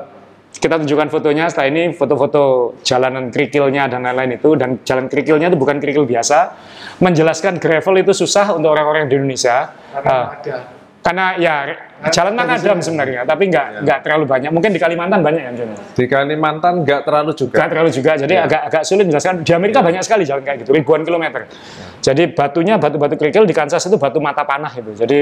kita 0.51 0.75
tunjukkan 0.83 1.07
fotonya 1.07 1.47
setelah 1.47 1.67
ini 1.71 1.83
foto-foto 1.95 2.75
jalanan 2.83 3.31
kerikilnya 3.31 3.87
dan 3.87 4.03
lain-lain 4.03 4.35
itu 4.35 4.59
dan 4.59 4.83
jalan 4.83 5.07
kerikilnya 5.07 5.47
itu 5.47 5.55
bukan 5.55 5.79
kerikil 5.79 6.03
biasa. 6.03 6.53
Menjelaskan 6.99 7.57
gravel 7.57 8.03
itu 8.03 8.11
susah 8.11 8.51
untuk 8.51 8.75
orang-orang 8.75 9.07
di 9.07 9.15
Indonesia. 9.15 9.71
Eh, 9.95 10.25
karena 11.01 11.33
ya 11.41 11.65
jalan 12.13 12.37
makadam 12.37 12.77
sebenarnya, 12.77 13.25
tapi 13.25 13.49
nggak 13.49 13.81
nggak 13.81 13.99
terlalu 14.05 14.25
banyak. 14.29 14.51
Mungkin 14.53 14.69
di 14.69 14.77
Kalimantan 14.77 15.25
banyak 15.25 15.41
yang 15.41 15.55
John. 15.57 15.73
Di 15.97 16.05
Kalimantan 16.05 16.85
nggak 16.85 17.01
terlalu 17.09 17.31
juga. 17.33 17.57
Nggak 17.57 17.69
terlalu 17.73 17.89
juga, 17.89 18.11
jadi 18.21 18.35
agak 18.45 18.61
agak 18.69 18.83
sulit 18.85 19.05
menjelaskan. 19.09 19.41
Di 19.41 19.51
Amerika 19.57 19.81
banyak 19.81 20.03
sekali 20.05 20.29
jalan 20.29 20.45
kayak 20.45 20.61
gitu, 20.61 20.77
ribuan 20.77 21.01
kilometer. 21.01 21.49
Jadi 22.05 22.37
batunya 22.37 22.77
batu-batu 22.77 23.17
kerikil 23.17 23.49
di 23.49 23.55
Kansas 23.57 23.81
itu 23.81 23.97
batu 23.97 24.21
mata 24.21 24.45
panah 24.45 24.69
itu. 24.77 24.93
Jadi 24.93 25.19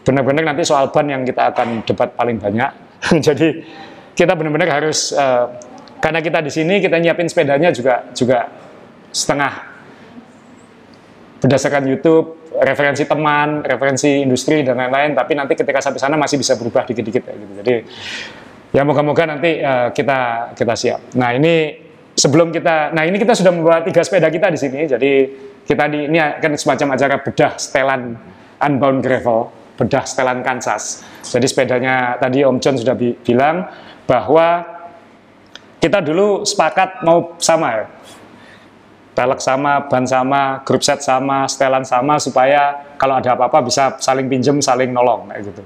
benar-benar 0.00 0.48
nanti 0.48 0.64
soal 0.64 0.88
ban 0.88 1.04
yang 1.04 1.28
kita 1.28 1.52
akan 1.52 1.84
debat 1.84 2.08
paling 2.16 2.40
banyak. 2.40 2.70
jadi 3.26 3.48
kita 4.12 4.32
benar-benar 4.36 4.68
harus 4.68 5.12
eh, 5.12 5.46
karena 6.02 6.20
kita 6.20 6.42
di 6.42 6.50
sini 6.50 6.82
kita 6.82 6.98
nyiapin 6.98 7.30
sepedanya 7.30 7.70
juga 7.70 8.10
juga 8.12 8.50
setengah 9.12 9.70
berdasarkan 11.42 11.82
YouTube, 11.90 12.54
referensi 12.62 13.02
teman, 13.02 13.66
referensi 13.66 14.22
industri 14.22 14.62
dan 14.62 14.78
lain-lain. 14.78 15.10
Tapi 15.18 15.34
nanti 15.34 15.58
ketika 15.58 15.82
sampai 15.82 15.98
sana 15.98 16.14
masih 16.14 16.38
bisa 16.38 16.54
berubah 16.54 16.86
dikit-dikit 16.86 17.22
kayak 17.26 17.38
gitu. 17.38 17.52
Jadi 17.58 17.74
ya 18.72 18.82
moga-moga 18.86 19.26
nanti 19.26 19.58
eh, 19.58 19.88
kita 19.90 20.52
kita 20.54 20.74
siap. 20.78 21.00
Nah 21.18 21.34
ini 21.34 21.82
sebelum 22.14 22.54
kita, 22.54 22.94
nah 22.94 23.02
ini 23.02 23.18
kita 23.18 23.34
sudah 23.34 23.50
membawa 23.50 23.82
tiga 23.82 24.06
sepeda 24.06 24.30
kita 24.30 24.54
di 24.54 24.58
sini. 24.58 24.80
Jadi 24.86 25.12
kita 25.62 25.86
di 25.90 26.10
ini 26.10 26.18
akan 26.18 26.52
semacam 26.58 26.88
acara 26.94 27.16
bedah 27.22 27.52
setelan 27.58 28.02
Unbound 28.62 29.02
Gravel, 29.02 29.50
bedah 29.78 30.04
setelan 30.06 30.46
Kansas. 30.46 31.02
Jadi 31.26 31.46
sepedanya 31.46 32.18
tadi 32.22 32.42
Om 32.46 32.58
John 32.62 32.78
sudah 32.78 32.94
bi- 32.94 33.18
bilang 33.22 33.66
bahwa 34.06 34.66
kita 35.82 35.98
dulu 35.98 36.46
sepakat 36.46 37.02
mau 37.02 37.34
sama 37.42 37.68
ya 37.74 37.86
pelek 39.12 39.40
sama, 39.44 39.84
ban 39.92 40.04
sama, 40.08 40.64
grup 40.64 40.80
set 40.80 41.04
sama, 41.04 41.44
setelan 41.44 41.84
sama 41.84 42.16
supaya 42.16 42.96
kalau 42.96 43.20
ada 43.20 43.36
apa-apa 43.36 43.60
bisa 43.60 43.92
saling 44.00 44.24
pinjem, 44.24 44.64
saling 44.64 44.88
nolong 44.88 45.28
kayak 45.28 45.52
gitu. 45.52 45.62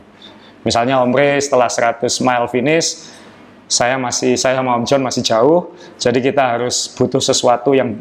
Misalnya 0.67 0.99
Omre 0.99 1.39
setelah 1.39 1.71
100 1.71 2.11
mile 2.27 2.47
finish, 2.51 3.07
saya 3.71 3.95
masih 3.95 4.35
saya 4.35 4.59
sama 4.59 4.75
Om 4.83 4.85
John 4.87 5.03
masih 5.07 5.23
jauh, 5.23 5.71
jadi 5.95 6.19
kita 6.19 6.59
harus 6.59 6.91
butuh 6.91 7.23
sesuatu 7.23 7.71
yang 7.71 7.95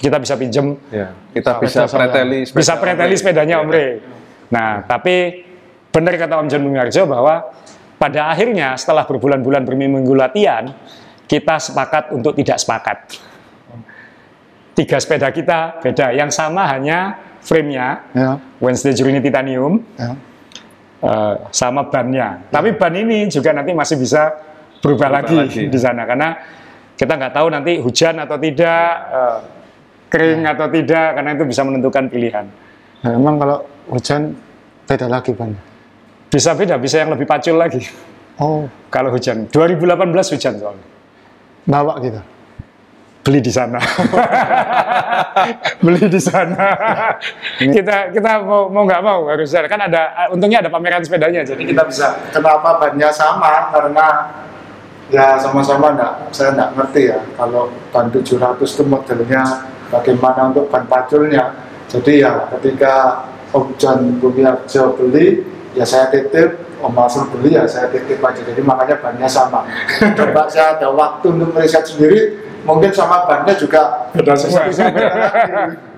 kita 0.00 0.16
bisa 0.16 0.34
pinjem, 0.40 0.80
Ya, 0.88 1.12
kita 1.36 1.60
bisa 1.60 1.84
preteli 1.86 2.48
sepeda 2.48 2.58
bisa 2.58 2.72
preteli 2.80 3.14
sepedanya 3.14 3.56
Omre. 3.60 4.00
Nah, 4.48 4.88
tapi 4.88 5.44
benar 5.92 6.16
kata 6.16 6.40
Om 6.40 6.48
John 6.48 6.64
Bumiarjo 6.64 7.04
bahwa 7.04 7.52
pada 8.02 8.34
akhirnya 8.34 8.74
setelah 8.74 9.06
berbulan-bulan 9.06 9.62
berminggu 9.62 10.10
latihan, 10.18 10.74
kita 11.30 11.62
sepakat 11.62 12.10
untuk 12.10 12.34
tidak 12.34 12.58
sepakat 12.58 12.98
tiga 14.74 14.98
sepeda 14.98 15.30
kita 15.30 15.78
beda. 15.78 16.10
Yang 16.10 16.34
sama 16.34 16.66
hanya 16.66 17.14
frame-nya, 17.44 18.10
Ya. 18.10 18.30
Wednesday 18.58 18.90
Journey 18.90 19.22
Titanium, 19.22 19.86
Ya. 19.94 20.18
eh, 20.98 21.34
sama 21.54 21.86
bannya. 21.86 22.42
Tapi 22.50 22.74
ban 22.74 22.90
ini 22.96 23.30
juga 23.30 23.54
nanti 23.54 23.70
masih 23.70 24.00
bisa 24.00 24.34
berubah, 24.82 25.06
Berubah 25.06 25.08
lagi, 25.22 25.36
lagi. 25.38 25.62
di 25.70 25.78
sana 25.78 26.02
karena 26.02 26.34
kita 26.98 27.12
nggak 27.14 27.34
tahu 27.38 27.46
nanti 27.54 27.72
hujan 27.78 28.18
atau 28.18 28.36
tidak, 28.40 28.84
eh, 29.14 29.38
kering 30.10 30.42
atau 30.44 30.66
tidak, 30.68 31.06
karena 31.16 31.30
itu 31.38 31.44
bisa 31.46 31.62
menentukan 31.64 32.04
pilihan. 32.10 32.46
Nah, 33.02 33.10
emang 33.14 33.38
kalau 33.38 33.58
hujan 33.90 34.34
beda 34.86 35.06
lagi 35.08 35.32
ban. 35.32 35.54
Bisa 36.32 36.56
beda, 36.56 36.80
bisa 36.80 37.04
yang 37.04 37.12
lebih 37.12 37.28
pacul 37.28 37.60
lagi 37.60 37.84
Oh, 38.40 38.64
kalau 38.88 39.12
hujan. 39.12 39.44
2018 39.52 40.32
hujan 40.32 40.54
soalnya. 40.56 40.86
bawa 41.68 42.00
gitu. 42.00 42.18
beli 43.22 43.38
di 43.38 43.52
sana. 43.54 43.78
beli 45.84 46.10
di 46.10 46.18
sana. 46.18 46.74
kita 47.60 48.10
kita 48.10 48.42
mau 48.42 48.66
mau 48.66 48.82
nggak 48.82 48.98
mau 48.98 49.30
harus 49.30 49.46
kan 49.54 49.78
ada 49.78 50.26
untungnya 50.34 50.58
ada 50.58 50.66
pameran 50.74 51.06
sepedanya 51.06 51.46
jadi 51.46 51.62
kita 51.62 51.86
bisa 51.86 52.18
Kenapa 52.34 52.82
bannya 52.82 53.14
sama? 53.14 53.70
Karena 53.70 54.26
ya 55.06 55.38
sama-sama 55.38 55.94
enggak, 55.94 56.34
saya 56.34 56.50
enggak 56.50 56.70
ngerti 56.74 57.02
ya. 57.14 57.20
Kalau 57.38 57.70
ban 57.94 58.10
700 58.10 58.58
itu 58.58 58.82
modelnya 58.90 59.42
bagaimana 59.94 60.50
untuk 60.50 60.66
ban 60.66 60.82
paculnya. 60.90 61.54
Jadi 61.86 62.26
ya 62.26 62.48
ketika 62.58 63.22
Om 63.54 63.76
John 63.78 64.18
Bumiarjo 64.18 64.98
beli, 64.98 65.44
ya 65.72 65.84
saya 65.86 66.08
titip, 66.12 66.60
Om 66.80 66.92
Masul 66.92 67.28
beli 67.32 67.56
ya 67.56 67.64
saya 67.64 67.88
titip 67.88 68.20
aja. 68.20 68.40
Jadi 68.40 68.60
makanya 68.60 68.96
bannya 69.00 69.28
sama. 69.28 69.64
Coba 70.18 70.48
saya 70.48 70.76
ada 70.78 70.88
waktu 70.92 71.26
untuk 71.32 71.50
meriset 71.54 71.84
sendiri, 71.88 72.38
mungkin 72.66 72.90
sama 72.92 73.24
bannya 73.24 73.54
juga 73.56 74.10
Beda 74.12 74.34
semua. 74.36 74.68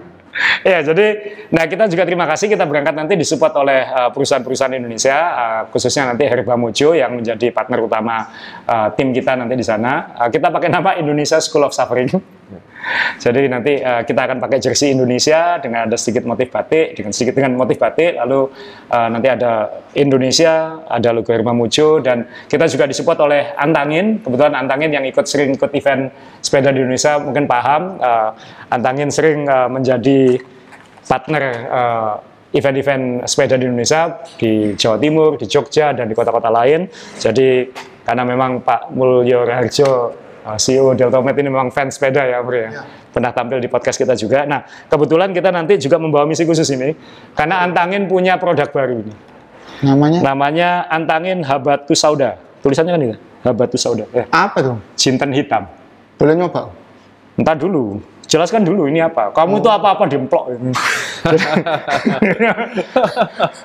Ya, 0.66 0.82
jadi 0.82 1.06
nah 1.54 1.62
kita 1.70 1.86
juga 1.86 2.02
terima 2.02 2.26
kasih 2.26 2.50
kita 2.50 2.66
berangkat 2.66 2.90
nanti 2.98 3.14
disupport 3.14 3.54
oleh 3.62 3.86
uh, 3.86 4.10
perusahaan-perusahaan 4.10 4.74
Indonesia 4.74 5.14
uh, 5.14 5.62
khususnya 5.70 6.10
nanti 6.10 6.26
Herba 6.26 6.58
Mojo 6.58 6.90
yang 6.90 7.14
menjadi 7.14 7.54
partner 7.54 7.78
utama 7.78 8.34
uh, 8.66 8.90
tim 8.98 9.14
kita 9.14 9.38
nanti 9.38 9.54
di 9.54 9.62
sana. 9.62 10.10
Uh, 10.18 10.28
kita 10.34 10.50
pakai 10.50 10.74
nama 10.74 10.98
Indonesia 10.98 11.38
School 11.38 11.62
of 11.62 11.70
Suffering. 11.70 12.10
Jadi 13.18 13.48
nanti 13.48 13.80
uh, 13.80 14.04
kita 14.04 14.20
akan 14.28 14.38
pakai 14.42 14.60
jersey 14.60 14.92
Indonesia 14.92 15.56
dengan 15.58 15.88
ada 15.88 15.96
sedikit 15.96 16.28
motif 16.28 16.52
batik, 16.52 16.92
dengan 16.92 17.10
sedikit 17.16 17.40
dengan 17.40 17.56
motif 17.56 17.80
batik, 17.80 18.20
lalu 18.20 18.52
uh, 18.92 19.08
nanti 19.08 19.28
ada 19.32 19.80
Indonesia, 19.96 20.84
ada 20.84 21.08
logo 21.14 21.32
Herba 21.32 21.56
Mojo 21.56 22.04
dan 22.04 22.28
kita 22.44 22.68
juga 22.68 22.84
disupport 22.84 23.24
oleh 23.24 23.42
Antangin. 23.56 24.20
Kebetulan 24.20 24.52
Antangin 24.52 24.92
yang 24.92 25.04
ikut 25.08 25.24
sering 25.24 25.56
ikut 25.56 25.72
event 25.72 26.12
sepeda 26.44 26.68
di 26.74 26.84
Indonesia 26.84 27.16
mungkin 27.16 27.48
paham. 27.48 27.96
Uh, 27.96 28.30
Antangin 28.68 29.08
sering 29.08 29.48
uh, 29.48 29.70
menjadi 29.72 30.38
partner 31.04 31.44
uh, 31.68 32.12
event-event 32.54 33.26
sepeda 33.26 33.58
di 33.58 33.66
Indonesia 33.66 34.22
di 34.38 34.78
Jawa 34.78 34.96
Timur, 35.00 35.34
di 35.40 35.46
Jogja 35.50 35.90
dan 35.90 36.06
di 36.06 36.14
kota-kota 36.14 36.48
lain. 36.48 36.86
Jadi 37.18 37.66
karena 38.04 38.22
memang 38.22 38.60
Pak 38.62 38.92
Mulyo 38.92 39.42
Raharjo 39.48 40.23
uh, 40.44 40.58
CEO 40.60 40.92
Deltomed 40.92 41.34
ini 41.40 41.48
memang 41.48 41.72
fans 41.72 41.96
sepeda 41.96 42.22
ya, 42.28 42.38
Bro 42.44 42.58
ya. 42.60 42.70
Pernah 43.10 43.30
tampil 43.32 43.58
di 43.58 43.68
podcast 43.72 43.96
kita 43.96 44.12
juga. 44.14 44.44
Nah, 44.44 44.62
kebetulan 44.86 45.32
kita 45.32 45.48
nanti 45.48 45.80
juga 45.80 45.96
membawa 45.96 46.28
misi 46.28 46.44
khusus 46.44 46.68
ini 46.70 46.92
karena 47.32 47.64
Antangin 47.64 48.04
punya 48.04 48.36
produk 48.36 48.68
baru 48.68 49.00
ini. 49.00 49.14
Namanya 49.82 50.18
Namanya 50.22 50.70
Antangin 50.92 51.42
Habatu 51.42 51.96
Sauda. 51.96 52.36
Tulisannya 52.60 52.92
kan 52.94 53.02
itu, 53.02 53.16
Habatu 53.44 53.76
Sauda. 53.80 54.04
Ya, 54.12 54.24
apa 54.30 54.60
tuh? 54.60 54.76
jinten 54.94 55.32
hitam. 55.32 55.66
Boleh 56.20 56.36
nyoba? 56.38 56.70
Entah 57.34 57.56
dulu. 57.58 57.98
jelaskan 58.24 58.64
dulu 58.64 58.88
ini 58.88 59.04
apa. 59.04 59.30
Kamu 59.36 59.60
itu 59.60 59.68
apa-apa 59.68 60.08
dimplok. 60.08 60.48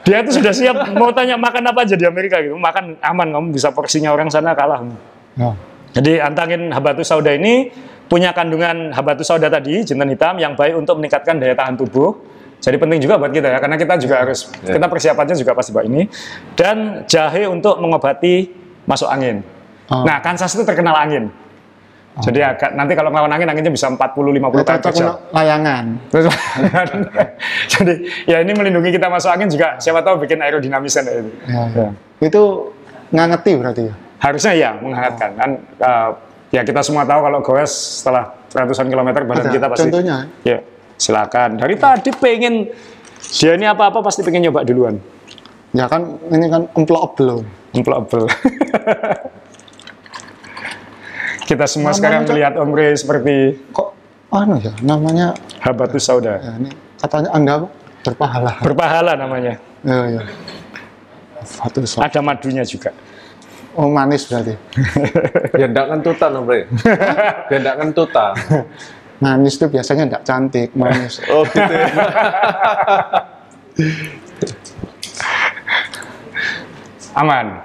Dia 0.05 0.19
itu 0.19 0.36
sudah 0.36 0.51
siap 0.51 0.75
mau 1.00 1.15
tanya 1.15 1.39
makan 1.39 1.63
apa 1.71 1.88
aja 1.88 1.95
di 1.95 2.03
Amerika 2.03 2.43
gitu. 2.43 2.59
Makan 2.59 3.00
aman, 3.00 3.27
kamu 3.33 3.48
bisa 3.55 3.71
porsinya 3.71 4.12
orang 4.12 4.27
sana 4.27 4.51
kalah. 4.51 4.83
Ya. 5.39 5.55
Jadi 5.93 6.22
antangin 6.22 6.69
habatus 6.69 7.10
sauda 7.10 7.34
ini 7.34 7.69
punya 8.05 8.34
kandungan 8.34 8.93
habatus 8.93 9.25
sauda 9.25 9.50
tadi, 9.50 9.81
jinten 9.81 10.10
hitam 10.10 10.38
yang 10.38 10.53
baik 10.53 10.74
untuk 10.74 10.98
meningkatkan 10.98 11.38
daya 11.38 11.53
tahan 11.53 11.77
tubuh. 11.77 12.13
Jadi 12.60 12.75
penting 12.75 13.00
juga 13.00 13.15
buat 13.15 13.31
kita 13.31 13.48
ya, 13.48 13.58
karena 13.58 13.79
kita 13.79 13.96
juga 13.98 14.19
harus 14.19 14.51
Ya. 14.62 14.75
kita 14.75 14.91
persiapannya 14.91 15.31
juga 15.34 15.55
pasti 15.55 15.72
buat 15.72 15.88
ini. 15.88 16.12
Dan 16.53 17.08
jahe 17.08 17.48
untuk 17.48 17.79
mengobati 17.79 18.51
masuk 18.84 19.08
angin. 19.08 19.41
Oh. 19.88 20.03
Nah, 20.03 20.19
Kansas 20.19 20.51
itu 20.53 20.67
terkenal 20.67 20.93
angin. 20.93 21.31
Jadi 22.19 22.43
agak, 22.43 22.75
nanti 22.75 23.00
kalau 23.00 23.15
ngelawan 23.15 23.31
angin, 23.31 23.48
anginnya 23.48 23.72
bisa 23.72 23.88
40-50 23.88 23.96
km 24.36 24.46
per 24.51 24.75
Cocok 24.75 24.91
jam. 24.91 25.08
untuk 25.08 25.17
layangan. 25.31 25.84
Terus, 26.12 26.25
jadi 27.79 27.93
ya 28.27 28.38
ini 28.43 28.51
melindungi 28.51 28.91
kita 28.91 29.08
masuk 29.08 29.31
angin 29.31 29.48
juga 29.48 29.79
siapa 29.79 30.03
tahu 30.03 30.19
bikin 30.19 30.43
aerodinamisnya 30.43 31.01
itu. 31.08 31.31
Ya, 31.48 31.63
Ya. 31.72 31.88
Itu 32.19 32.75
ngangeti 33.15 33.51
berarti 33.55 33.81
ya. 33.88 33.93
Harusnya 34.19 34.53
ya 34.53 34.69
menghangatkan 34.75 35.29
kan. 35.33 35.49
eh, 35.57 36.09
ya 36.51 36.61
kita 36.61 36.83
semua 36.83 37.03
tahu 37.03 37.19
kalau 37.21 37.39
goes 37.39 37.71
setelah 38.03 38.35
ratusan 38.51 38.88
kilometer 38.88 39.23
badan 39.23 39.47
Ada 39.47 39.53
kita 39.53 39.65
pasti. 39.67 39.81
contohnya? 39.88 40.17
Ya 40.43 40.59
silakan. 40.95 41.55
Dari 41.55 41.75
tadi 41.75 42.09
pengen 42.11 42.67
dia 43.31 43.51
ini 43.53 43.63
apa-apa 43.63 43.99
pasti 44.01 44.19
pengen 44.21 44.49
nyoba 44.49 44.63
duluan. 44.63 44.99
Ya 45.71 45.85
kan 45.85 46.17
ini 46.29 46.45
kan 46.47 46.67
emploable. 46.73 47.45
Employable. 47.69 48.25
kita 51.45 51.65
semua 51.65 51.89
Namanya, 51.89 51.97
sekarang 51.97 52.21
melihat 52.27 52.53
Om 52.57 52.71
Rey 52.73 52.91
seperti 52.93 53.35
Kok 53.69 53.89
anu 54.29 54.57
ya 54.57 54.73
namanya 54.81 55.33
habatus 55.61 56.05
sauda. 56.05 56.38
ya 56.38 56.53
ini 56.57 56.69
katanya 56.97 57.29
Anda 57.33 57.51
apa? 57.57 57.67
berpahala. 57.99 58.51
Berpahala 58.61 59.13
namanya. 59.13 59.57
Ya 59.81 59.97
ya. 60.09 60.21
Ada 61.99 62.19
madunya 62.21 62.61
juga. 62.63 62.89
Oh 63.79 63.88
manis 63.88 64.27
berarti. 64.27 64.59
Biar 65.55 65.71
enggak 65.71 65.88
kentutan, 65.88 66.29
Om 66.36 66.43
Bre. 66.43 66.67
Biar 67.48 67.59
enggak 67.63 67.77
kentutan. 67.79 68.33
Manis 69.24 69.59
itu 69.59 69.67
biasanya 69.67 70.03
tidak 70.07 70.24
cantik, 70.24 70.69
manis. 70.79 71.19
Oh, 71.31 71.43
gitu 71.43 71.59
ya. 71.59 71.91
Aman. 77.19 77.59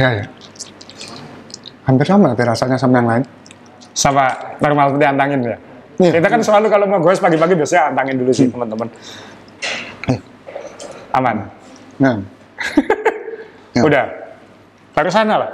ya, 0.00 0.08
ya. 0.16 0.24
Hampir 1.84 2.08
sama 2.08 2.32
tapi 2.32 2.42
rasanya 2.48 2.80
sama 2.80 3.04
yang 3.04 3.08
lain. 3.08 3.24
Sama 3.92 4.32
normal 4.64 4.96
seperti 4.96 5.06
antangin 5.12 5.40
ya. 5.44 5.56
Iya. 6.00 6.10
Kita 6.16 6.28
kan 6.32 6.40
selalu 6.40 6.66
kalau 6.72 6.88
mau 6.88 7.00
goes 7.04 7.20
pagi-pagi 7.20 7.52
biasanya 7.52 7.92
antangin 7.92 8.16
dulu 8.16 8.32
sih 8.32 8.48
teman-teman. 8.48 8.88
Aman. 11.12 11.36
Nah, 12.00 12.16
Ya. 13.72 13.82
Udah. 13.84 14.21
Baru 14.92 15.08
sana 15.08 15.34
lah. 15.40 15.50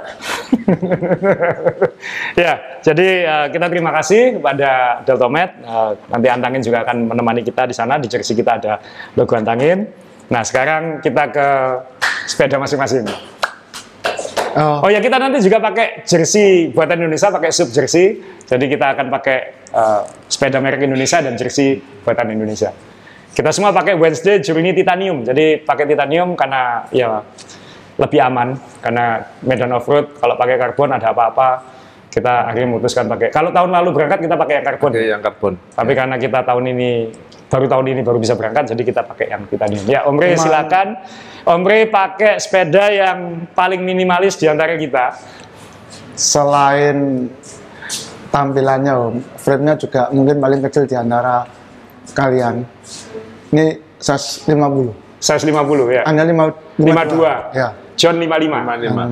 ya, 2.43 2.59
jadi 2.83 3.07
eh, 3.23 3.47
kita 3.55 3.71
terima 3.71 3.95
kasih 3.95 4.35
kepada 4.35 4.99
Deltomed. 5.07 5.49
Eh, 5.63 5.91
nanti 6.11 6.27
Antangin 6.27 6.59
juga 6.59 6.83
akan 6.83 7.07
menemani 7.07 7.41
kita 7.47 7.63
di 7.63 7.71
sana. 7.71 7.95
Di 7.95 8.11
jersey 8.11 8.35
kita 8.35 8.59
ada 8.59 8.83
logo 9.15 9.31
Antangin. 9.39 9.87
Nah, 10.27 10.43
sekarang 10.43 10.99
kita 10.99 11.31
ke 11.31 11.47
sepeda 12.27 12.59
masing-masing. 12.59 13.07
oh, 14.59 14.83
Oh 14.83 14.89
ya, 14.91 14.99
kita 14.99 15.15
nanti 15.15 15.39
juga 15.39 15.63
pakai 15.63 16.03
jersey 16.03 16.75
buatan 16.75 16.99
Indonesia, 16.99 17.31
pakai 17.31 17.49
sub 17.55 17.71
jersey. 17.71 18.19
Jadi 18.43 18.65
kita 18.67 18.91
akan 18.91 19.07
pakai 19.07 19.37
eh, 19.71 20.01
sepeda 20.27 20.59
merek 20.59 20.83
Indonesia 20.83 21.23
dan 21.23 21.39
jersey 21.39 21.79
buatan 22.03 22.27
Indonesia. 22.35 22.75
Kita 23.31 23.55
semua 23.55 23.71
pakai 23.71 23.95
Wednesday 23.95 24.43
Journey 24.43 24.75
Titanium. 24.75 25.23
Jadi 25.23 25.63
pakai 25.63 25.87
titanium 25.87 26.35
karena 26.35 26.83
ya 26.91 27.23
lebih 27.99 28.19
aman 28.23 28.55
karena 28.79 29.27
medan 29.43 29.75
off 29.75 29.85
road 29.85 30.15
kalau 30.15 30.39
pakai 30.39 30.55
karbon 30.55 30.95
ada 30.95 31.11
apa-apa 31.11 31.79
kita 32.09 32.49
akhirnya 32.49 32.67
memutuskan 32.73 33.05
pakai. 33.05 33.29
Kalau 33.29 33.53
tahun 33.53 33.69
lalu 33.69 33.89
berangkat 33.93 34.25
kita 34.25 34.35
pakai 34.35 34.53
yang 34.59 34.65
karbon. 34.65 34.89
Oke, 34.89 35.01
yang 35.05 35.21
karbon. 35.21 35.53
Tapi 35.77 35.91
karena 35.93 36.15
kita 36.17 36.39
tahun 36.41 36.65
ini 36.73 36.89
baru 37.49 37.65
tahun 37.69 37.85
ini 37.93 38.01
baru 38.01 38.17
bisa 38.17 38.33
berangkat, 38.33 38.73
jadi 38.73 38.81
kita 38.81 39.01
pakai 39.05 39.25
yang 39.29 39.41
titanium. 39.45 39.85
Ya, 39.85 40.05
Om 40.05 40.17
Rey 40.17 40.33
silakan. 40.37 40.97
Om 41.45 41.61
Rey 41.65 41.89
pakai 41.89 42.41
sepeda 42.41 42.89
yang 42.89 43.49
paling 43.53 43.81
minimalis 43.85 44.37
di 44.37 44.49
antara 44.49 44.73
kita. 44.77 45.37
selain 46.19 47.31
tampilannya, 48.27 48.91
Om, 48.91 49.15
frame-nya 49.39 49.79
juga 49.79 50.11
mungkin 50.11 50.35
paling 50.43 50.59
kecil 50.67 50.83
di 50.83 50.99
antara 50.99 51.47
kalian. 52.11 52.67
Ini 53.55 53.79
150. 53.95 54.91
150 55.23 55.95
ya. 55.95 56.03
Anda 56.03 56.27
5, 56.27 56.75
52. 56.75 57.55
Ya. 57.55 57.71
John 57.99 58.15
55. 58.15 58.39
Lima. 58.87 59.03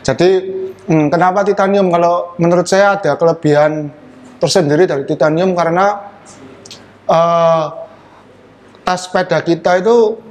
Jadi 0.00 0.28
hmm, 0.88 1.06
kenapa 1.12 1.44
titanium? 1.44 1.92
Kalau 1.92 2.32
menurut 2.40 2.64
saya 2.64 2.96
ada 2.96 3.20
kelebihan 3.20 3.92
tersendiri 4.40 4.88
dari 4.88 5.04
titanium 5.04 5.52
karena 5.52 6.08
eh, 7.04 7.64
tas 8.80 9.04
sepeda 9.04 9.44
kita 9.44 9.84
itu 9.84 10.24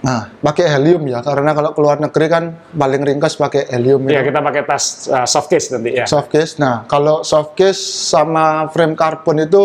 nah 0.00 0.30
pakai 0.38 0.70
helium 0.70 1.02
ya 1.10 1.18
karena 1.18 1.50
kalau 1.50 1.74
keluar 1.74 1.98
negeri 1.98 2.26
kan 2.30 2.44
paling 2.70 3.02
ringkas 3.02 3.34
pakai 3.34 3.66
helium 3.74 4.06
Ya, 4.06 4.22
kita 4.22 4.38
pakai 4.38 4.62
tas 4.62 5.10
uh, 5.10 5.26
soft 5.26 5.50
case 5.50 5.74
nanti 5.74 5.98
ya. 5.98 6.06
soft 6.06 6.30
case. 6.30 6.62
Nah 6.62 6.86
kalau 6.86 7.26
soft 7.26 7.58
case 7.58 7.82
sama 8.14 8.70
frame 8.70 8.94
karbon 8.94 9.42
itu 9.42 9.62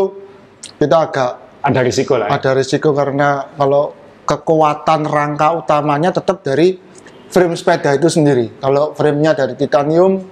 kita 0.81 0.97
agak 0.97 1.31
Ada 1.61 1.85
risiko 1.85 2.17
lah. 2.17 2.25
Ya. 2.25 2.41
ada 2.41 2.49
risiko 2.57 2.89
karena 2.89 3.53
kalau 3.53 3.93
kekuatan 4.31 5.03
rangka 5.03 5.59
utamanya 5.59 6.15
tetap 6.15 6.39
dari 6.39 6.79
frame 7.27 7.55
sepeda 7.59 7.91
itu 7.91 8.07
sendiri. 8.07 8.47
Kalau 8.63 8.95
framenya 8.95 9.35
dari 9.35 9.59
titanium, 9.59 10.23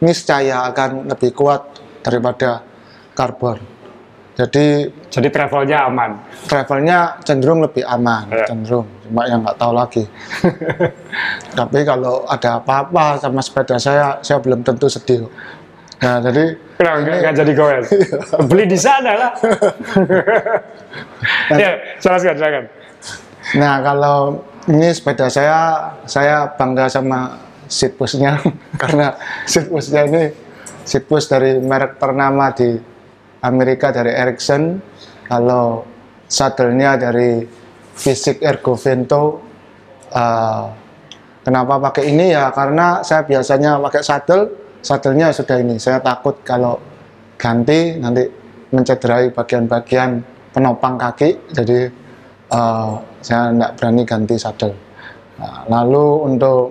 niscaya 0.00 0.64
akan 0.72 1.12
lebih 1.12 1.36
kuat 1.36 1.60
daripada 2.00 2.64
karbon. 3.12 3.60
Jadi 4.34 4.88
Jadi 5.12 5.28
travelnya 5.30 5.86
aman. 5.86 6.18
travelnya 6.50 7.22
cenderung 7.22 7.62
lebih 7.62 7.84
aman, 7.86 8.26
Ya. 8.32 8.48
cenderung. 8.48 8.88
Cuma 9.06 9.28
yang 9.28 9.44
nggak 9.46 9.58
tahu 9.60 9.72
lagi. 9.76 10.02
Tapi 11.60 11.78
kalau 11.86 12.24
ada 12.26 12.58
apa-apa 12.58 13.20
sama 13.20 13.38
sepeda 13.38 13.76
saya, 13.78 14.18
saya 14.24 14.40
belum 14.42 14.64
tentu 14.64 14.88
sedih. 14.88 15.28
Nah, 16.02 16.18
jadi 16.18 16.58
Kenapa 16.74 16.96
nggak 16.98 17.16
nggak 17.22 17.34
jadi 17.38 17.52
goes? 17.54 17.86
Beli 18.50 18.64
di 18.66 18.74
sana 18.74 19.12
lah. 19.14 19.32
ya, 21.62 21.70
silakan, 22.02 22.34
silakan. 22.34 22.64
Nah 23.54 23.80
kalau 23.84 24.42
ini 24.66 24.90
sepeda 24.90 25.30
saya, 25.30 25.92
saya 26.08 26.50
bangga 26.58 26.90
sama 26.90 27.38
seat 27.68 27.94
pushnya 27.94 28.40
karena 28.82 29.14
seat 29.46 29.70
pushnya 29.70 30.04
ini 30.06 30.22
seat 30.84 31.08
push 31.08 31.30
dari 31.30 31.58
merek 31.58 31.96
ternama 31.96 32.52
di 32.52 32.76
Amerika 33.44 33.92
dari 33.92 34.12
Ericsson. 34.12 34.80
Kalau 35.24 35.84
saddle-nya 36.28 36.96
dari 37.00 37.44
Physic 37.94 38.42
Ergo 38.42 38.74
Vento. 38.74 39.40
Eh, 40.10 40.64
kenapa 41.44 41.78
pakai 41.90 42.10
ini 42.10 42.34
ya? 42.34 42.50
Karena 42.50 43.00
saya 43.06 43.24
biasanya 43.24 43.78
pakai 43.80 44.02
saddle, 44.02 44.44
saddle-nya 44.82 45.30
sudah 45.30 45.56
ini. 45.60 45.76
Saya 45.78 46.02
takut 46.02 46.40
kalau 46.42 46.80
ganti 47.38 47.96
nanti 48.00 48.24
mencederai 48.74 49.30
bagian-bagian 49.30 50.20
penopang 50.52 50.98
kaki. 50.98 51.54
Jadi 51.54 52.03
eh, 52.54 52.90
saya 53.18 53.50
tidak 53.50 53.72
berani 53.76 54.02
ganti 54.06 54.34
saddle. 54.38 54.74
Nah, 55.34 55.66
lalu 55.66 56.06
untuk 56.30 56.70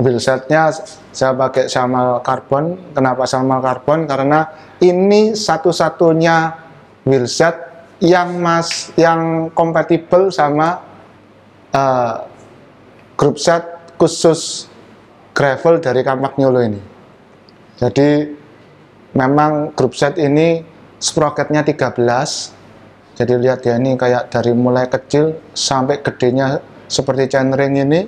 wheelsetnya 0.00 0.72
saya 1.12 1.36
pakai 1.36 1.68
samal 1.68 2.24
karbon. 2.24 2.96
Kenapa 2.96 3.28
samal 3.28 3.60
karbon? 3.60 4.08
Karena 4.08 4.48
ini 4.80 5.36
satu-satunya 5.36 6.56
wheelset 7.04 7.68
yang 7.98 8.38
mas 8.38 8.94
yang 8.94 9.52
kompatibel 9.52 10.30
sama 10.32 10.80
eh, 11.74 12.14
grup 13.18 13.36
set 13.36 13.66
khusus 13.98 14.70
gravel 15.34 15.82
dari 15.82 16.06
Kampak 16.06 16.38
Nyolo 16.38 16.62
ini. 16.62 16.82
Jadi 17.78 18.26
memang 19.14 19.74
grup 19.74 19.94
set 19.94 20.18
ini 20.18 20.62
sprocketnya 20.98 21.66
13 21.66 22.57
jadi 23.18 23.34
lihat 23.34 23.66
ya 23.66 23.82
ini 23.82 23.98
kayak 23.98 24.30
dari 24.30 24.54
mulai 24.54 24.86
kecil 24.86 25.34
sampai 25.50 25.98
gedenya 26.06 26.62
seperti 26.86 27.34
chainring 27.34 27.74
ini, 27.82 28.06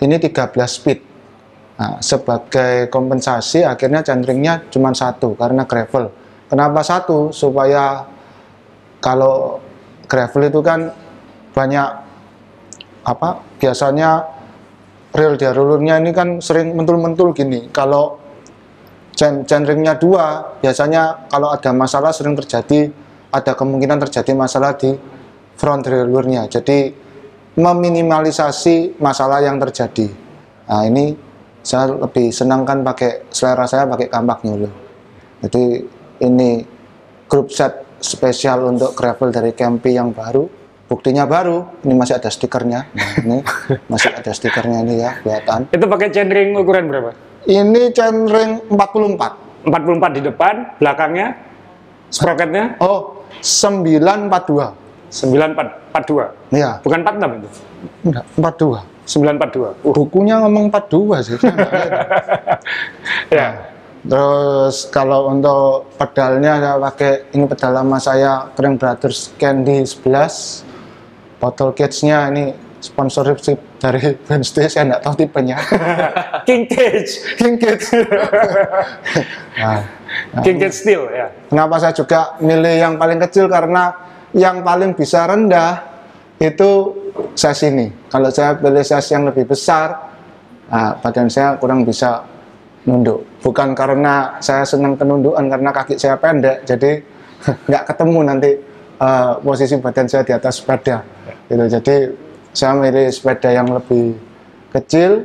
ini 0.00 0.16
13 0.16 0.56
speed. 0.64 1.04
Nah, 1.76 2.00
sebagai 2.00 2.88
kompensasi 2.88 3.68
akhirnya 3.68 4.00
chainringnya 4.00 4.64
cuma 4.72 4.96
satu 4.96 5.36
karena 5.36 5.68
gravel. 5.68 6.08
Kenapa 6.48 6.80
satu? 6.80 7.36
Supaya 7.36 8.08
kalau 9.04 9.60
gravel 10.08 10.48
itu 10.48 10.64
kan 10.64 10.88
banyak 11.52 11.88
apa? 13.04 13.44
Biasanya 13.60 14.24
rel 15.12 15.36
diarulurnya 15.36 16.00
ini 16.00 16.16
kan 16.16 16.40
sering 16.40 16.72
mentul-mentul 16.72 17.36
gini. 17.36 17.68
Kalau 17.76 18.24
gen 19.12 19.44
genringnya 19.44 20.00
dua, 20.00 20.56
biasanya 20.64 21.28
kalau 21.28 21.52
ada 21.52 21.76
masalah 21.76 22.08
sering 22.08 22.32
terjadi, 22.40 22.88
ada 23.32 23.52
kemungkinan 23.54 23.98
terjadi 24.08 24.32
masalah 24.34 24.74
di 24.78 24.92
front 25.56 25.82
derailleurnya. 25.82 26.46
Jadi 26.52 26.92
meminimalisasi 27.56 29.00
masalah 29.00 29.40
yang 29.40 29.56
terjadi. 29.56 30.12
Nah 30.68 30.82
ini 30.84 31.16
saya 31.64 31.90
lebih 31.96 32.30
senang 32.30 32.62
kan 32.62 32.84
pakai 32.84 33.26
selera 33.32 33.64
saya 33.66 33.88
pakai 33.88 34.06
kampak 34.06 34.44
dulu. 34.44 34.68
Jadi 35.42 35.64
ini 36.22 36.62
grup 37.26 37.50
set 37.50 37.86
spesial 37.98 38.62
untuk 38.68 38.94
gravel 38.94 39.32
dari 39.32 39.52
Campy 39.56 39.96
yang 39.96 40.12
baru. 40.12 40.46
Buktinya 40.86 41.26
baru, 41.26 41.82
ini 41.82 41.98
masih 41.98 42.14
ada 42.14 42.30
stikernya. 42.30 42.86
Nah, 42.94 43.10
ini 43.18 43.38
masih 43.90 44.14
ada 44.14 44.30
stikernya 44.30 44.86
ini 44.86 45.02
ya, 45.02 45.18
kelihatan. 45.18 45.66
Itu 45.74 45.90
pakai 45.90 46.14
chainring 46.14 46.54
ukuran 46.54 46.86
berapa? 46.86 47.10
Ini 47.42 47.90
chainring 47.90 48.70
44. 48.70 49.66
44 49.66 50.14
di 50.14 50.22
depan, 50.22 50.78
belakangnya 50.78 51.34
sprocketnya 52.10 52.76
Oh, 52.78 53.22
942. 53.40 54.86
9442. 55.10 56.52
Iya, 56.52 56.70
Bukan 56.82 56.98
46 57.02 57.38
itu. 57.40 57.48
enggak, 58.04 58.24
42. 58.36 58.82
942. 59.06 59.86
Uh, 59.86 59.94
Bukunya 59.94 60.34
ngomong 60.42 60.66
42 60.68 61.22
sih. 61.22 61.34
lihat. 61.38 62.60
ya. 63.38 63.48
Terus 64.06 64.86
kalau 64.94 65.30
untuk 65.34 65.90
pedalnya 65.98 66.62
saya 66.62 66.78
pakai 66.78 67.12
ini 67.34 67.46
pedal 67.50 67.74
lama 67.74 67.98
saya 67.98 68.50
Keren 68.54 68.78
Brothers 68.78 69.34
Candy 69.34 69.82
11. 69.82 70.62
Bottle 71.36 71.74
cage-nya 71.74 72.32
ini 72.32 72.54
sponsorship 72.78 73.58
dari 73.82 74.14
Wednesday 74.30 74.70
saya 74.70 74.90
enggak 74.90 75.02
tahu 75.02 75.14
tipenya. 75.18 75.58
King 76.48 76.70
Cage. 76.70 77.12
King 77.34 77.54
Cage. 77.58 77.86
nah, 79.60 79.82
King 80.42 80.58
Cage 80.62 80.76
Steel 80.76 81.02
ya. 81.10 81.26
Kenapa 81.50 81.82
saya 81.82 81.92
juga 81.94 82.38
milih 82.38 82.74
yang 82.78 82.94
paling 82.96 83.18
kecil 83.22 83.50
karena 83.50 83.90
yang 84.36 84.60
paling 84.62 84.92
bisa 84.94 85.26
rendah 85.26 85.82
itu 86.36 86.92
size 87.32 87.72
ini. 87.72 87.88
Kalau 88.12 88.28
saya 88.28 88.56
pilih 88.56 88.84
size 88.84 89.08
yang 89.16 89.24
lebih 89.24 89.48
besar, 89.48 90.12
nah, 90.68 90.96
badan 91.00 91.32
saya 91.32 91.56
kurang 91.56 91.82
bisa 91.82 92.22
nunduk. 92.84 93.24
Bukan 93.40 93.72
karena 93.72 94.38
saya 94.38 94.62
senang 94.62 94.94
kenundukan 94.94 95.48
karena 95.48 95.70
kaki 95.72 95.96
saya 95.96 96.20
pendek, 96.20 96.62
jadi 96.68 97.02
nggak 97.68 97.84
ketemu 97.88 98.18
nanti 98.22 98.50
eh, 99.00 99.32
posisi 99.40 99.74
badan 99.80 100.06
saya 100.06 100.22
di 100.22 100.32
atas 100.36 100.60
sepeda. 100.60 101.02
Gitu. 101.48 101.64
Jadi 101.80 101.96
saya 102.52 102.72
milih 102.76 103.06
sepeda 103.12 103.50
yang 103.52 103.68
lebih 103.68 104.16
kecil 104.72 105.24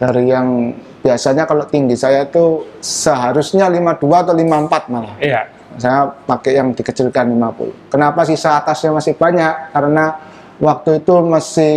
dari 0.00 0.32
yang 0.32 0.72
biasanya 1.00 1.48
kalau 1.48 1.64
tinggi 1.64 1.96
saya 1.96 2.28
itu 2.28 2.64
seharusnya 2.80 3.72
52 3.72 4.00
atau 4.04 4.34
54 4.36 4.92
malah. 4.92 5.16
Iya. 5.20 5.42
saya 5.78 6.02
pakai 6.26 6.58
yang 6.58 6.74
dikecilkan 6.74 7.30
50 7.30 7.94
kenapa 7.94 8.26
sisa 8.26 8.58
atasnya 8.58 8.90
masih 8.90 9.14
banyak? 9.14 9.70
Karena 9.70 10.18
waktu 10.58 10.98
itu 11.00 11.14
masih 11.24 11.72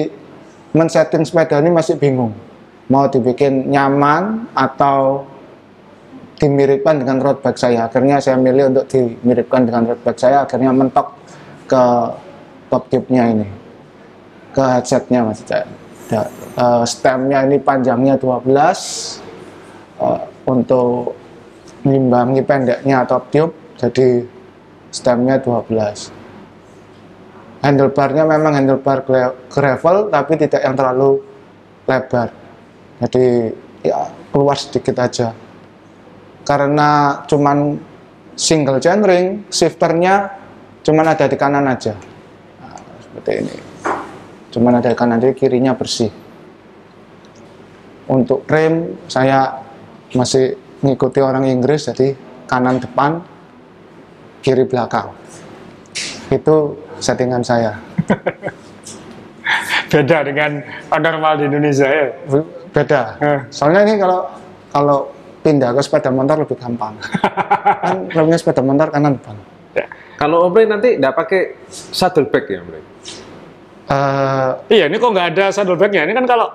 men-setting 0.73 1.23
sepeda 1.23 1.61
ini 1.61 1.69
masih 1.69 1.95
bingung. 1.95 2.33
Mau 2.89 3.07
dibikin 3.07 3.69
nyaman 3.69 4.49
atau 4.51 5.29
dimiripkan 6.41 6.99
dengan 6.99 7.21
road 7.21 7.39
bike 7.39 7.55
saya. 7.55 7.87
Akhirnya 7.87 8.19
saya 8.19 8.35
milih 8.35 8.75
untuk 8.75 8.89
dimiripkan 8.91 9.63
dengan 9.63 9.93
road 9.93 10.01
bike 10.03 10.19
saya. 10.19 10.43
Akhirnya 10.43 10.73
mentok 10.73 11.15
ke 11.69 11.83
top 12.67 12.83
tube-nya 12.91 13.29
ini. 13.29 13.47
Ke 14.51 14.81
headsetnya 14.81 15.23
maksud 15.23 15.47
saya 15.47 15.65
Da- 16.13 16.29
eh, 16.29 16.83
stemnya 16.85 17.41
ini 17.49 17.57
panjangnya 17.57 18.21
12 18.21 19.17
eh, 19.97 20.21
untuk 20.45 21.17
mengimbangi 21.81 22.45
pendeknya 22.45 23.01
top 23.09 23.33
tube 23.33 23.53
jadi 23.81 24.21
stemnya 24.93 25.41
12 25.41 26.13
handlebarnya 27.63 28.27
memang 28.27 28.53
handlebar 28.59 29.01
gra- 29.07 29.35
gravel 29.49 30.11
tapi 30.11 30.35
tidak 30.35 30.61
yang 30.61 30.75
terlalu 30.75 31.23
lebar. 31.87 32.27
Jadi 32.99 33.55
ya 33.83 34.11
keluar 34.31 34.59
sedikit 34.59 34.99
aja. 34.99 35.31
Karena 36.43 37.23
cuman 37.23 37.79
single 38.35 38.83
chainring 38.83 39.47
shifternya 39.47 40.27
cuman 40.83 41.15
ada 41.15 41.25
di 41.31 41.39
kanan 41.39 41.63
aja. 41.71 41.95
Nah, 42.59 42.75
seperti 42.99 43.31
ini 43.39 43.72
cuman 44.53 44.77
ada 44.77 44.93
kanan 44.93 45.17
jadi 45.17 45.33
kirinya 45.33 45.73
bersih. 45.73 46.13
Untuk 48.05 48.45
rem 48.45 49.01
saya 49.09 49.65
masih 50.13 50.53
ngikuti 50.85 51.19
orang 51.25 51.49
Inggris 51.49 51.89
jadi 51.89 52.13
kanan 52.45 52.77
depan 52.77 53.25
kiri 54.45 54.69
belakang. 54.69 55.09
Itu 56.29 56.77
settingan 57.01 57.41
saya. 57.41 57.73
Beda 59.91 60.25
dengan 60.25 60.61
normal 60.89 61.41
di 61.41 61.43
Indonesia 61.49 61.85
ya. 61.85 62.07
beda. 62.73 63.01
Eh. 63.21 63.39
soalnya 63.53 63.85
ini 63.85 64.01
kalau 64.01 64.25
kalau 64.73 65.13
pindah 65.45 65.69
ke 65.77 65.81
sepeda 65.85 66.09
motor 66.09 66.41
lebih 66.41 66.57
gampang. 66.57 66.97
Kan 67.85 68.09
remnya 68.09 68.41
sepeda 68.41 68.65
motor 68.65 68.89
kanan 68.89 69.21
depan. 69.21 69.37
Ya. 69.77 69.85
Kalau 70.17 70.49
Om 70.49 70.57
Rey 70.57 70.65
nanti 70.65 70.97
nggak 70.97 71.13
pakai 71.13 71.41
saddleback 71.69 72.49
ya 72.49 72.65
Om 72.65 72.92
Eh, 73.83 74.49
Iya, 74.71 74.85
ini 74.87 74.95
kok 74.95 75.11
nggak 75.11 75.27
ada 75.35 75.45
saddlebacknya? 75.51 76.07
Ini 76.07 76.13
kan 76.15 76.25
kalau 76.25 76.47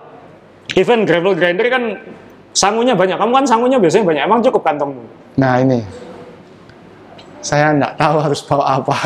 event 0.74 1.04
gravel 1.04 1.36
grinder 1.36 1.66
kan 1.68 1.82
sangunya 2.52 2.96
banyak. 2.96 3.16
Kamu 3.20 3.32
kan 3.32 3.46
sangunya 3.46 3.76
biasanya 3.76 4.04
banyak. 4.08 4.22
Emang 4.24 4.40
cukup 4.40 4.62
kantong? 4.64 4.92
nah 5.38 5.54
ini 5.62 5.86
saya 7.38 7.70
nggak 7.70 7.94
tahu 7.94 8.16
harus 8.18 8.42
bawa 8.42 8.82
apa 8.82 8.96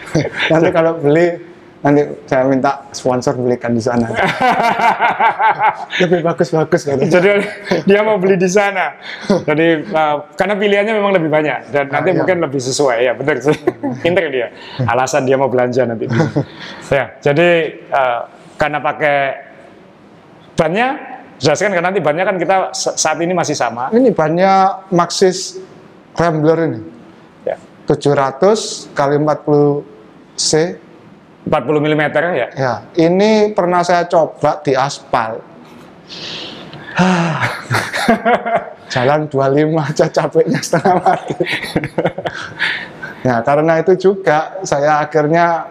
nanti 0.50 0.68
kalau 0.72 0.96
beli 0.96 1.36
nanti 1.84 2.00
saya 2.24 2.48
minta 2.48 2.88
sponsor 2.96 3.36
belikan 3.36 3.76
di 3.76 3.82
sana 3.84 4.08
lebih 6.00 6.24
bagus-bagus 6.24 6.88
gitu. 6.88 7.04
Jadi 7.12 7.44
dia 7.84 8.00
mau 8.00 8.16
beli 8.16 8.40
di 8.40 8.48
sana. 8.48 8.96
Jadi 9.28 9.84
uh, 9.92 10.32
karena 10.32 10.56
pilihannya 10.56 10.94
memang 10.96 11.12
lebih 11.12 11.28
banyak 11.28 11.68
dan 11.68 11.92
nanti 11.92 12.16
iya. 12.16 12.18
mungkin 12.24 12.36
lebih 12.40 12.56
sesuai 12.56 12.96
ya, 13.04 13.12
benar 13.12 13.36
sih. 13.44 13.56
Pinter 14.00 14.32
dia. 14.32 14.48
Alasan 14.88 15.28
dia 15.28 15.36
mau 15.36 15.52
belanja 15.52 15.84
nanti. 15.84 16.08
ya, 16.88 17.20
jadi 17.20 17.48
uh, 17.92 18.20
karena 18.56 18.78
pakai 18.80 19.18
bannya 20.56 20.88
jelaskan 21.36 21.76
karena 21.76 21.92
nanti 21.92 22.00
bannya 22.00 22.24
kan 22.24 22.36
kita 22.40 22.56
sa- 22.72 22.96
saat 22.96 23.20
ini 23.20 23.36
masih 23.36 23.52
sama. 23.52 23.92
Ini 23.92 24.08
bannya 24.16 24.88
Maxxis 24.88 25.60
Rambler 26.16 26.58
ini. 26.72 26.80
Ya. 27.44 27.60
700 27.84 28.96
kali 28.96 29.20
40 29.20 29.84
C. 30.40 30.80
40 31.44 31.84
mm 31.84 32.02
ya. 32.32 32.48
Ya, 32.56 32.74
ini 32.96 33.52
pernah 33.52 33.84
saya 33.84 34.08
coba 34.08 34.64
di 34.64 34.72
aspal. 34.72 35.40
Jalan 38.92 39.26
25 39.28 39.74
aja 39.74 40.06
capeknya 40.08 40.60
setengah 40.62 40.96
mati. 41.02 41.34
ya, 43.26 43.42
karena 43.42 43.72
itu 43.82 43.92
juga 43.98 44.62
saya 44.62 45.02
akhirnya 45.02 45.66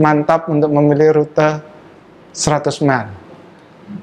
mantap 0.00 0.48
untuk 0.48 0.70
memilih 0.72 1.20
rute 1.20 1.60
100 2.32 2.86
mil. 2.86 3.08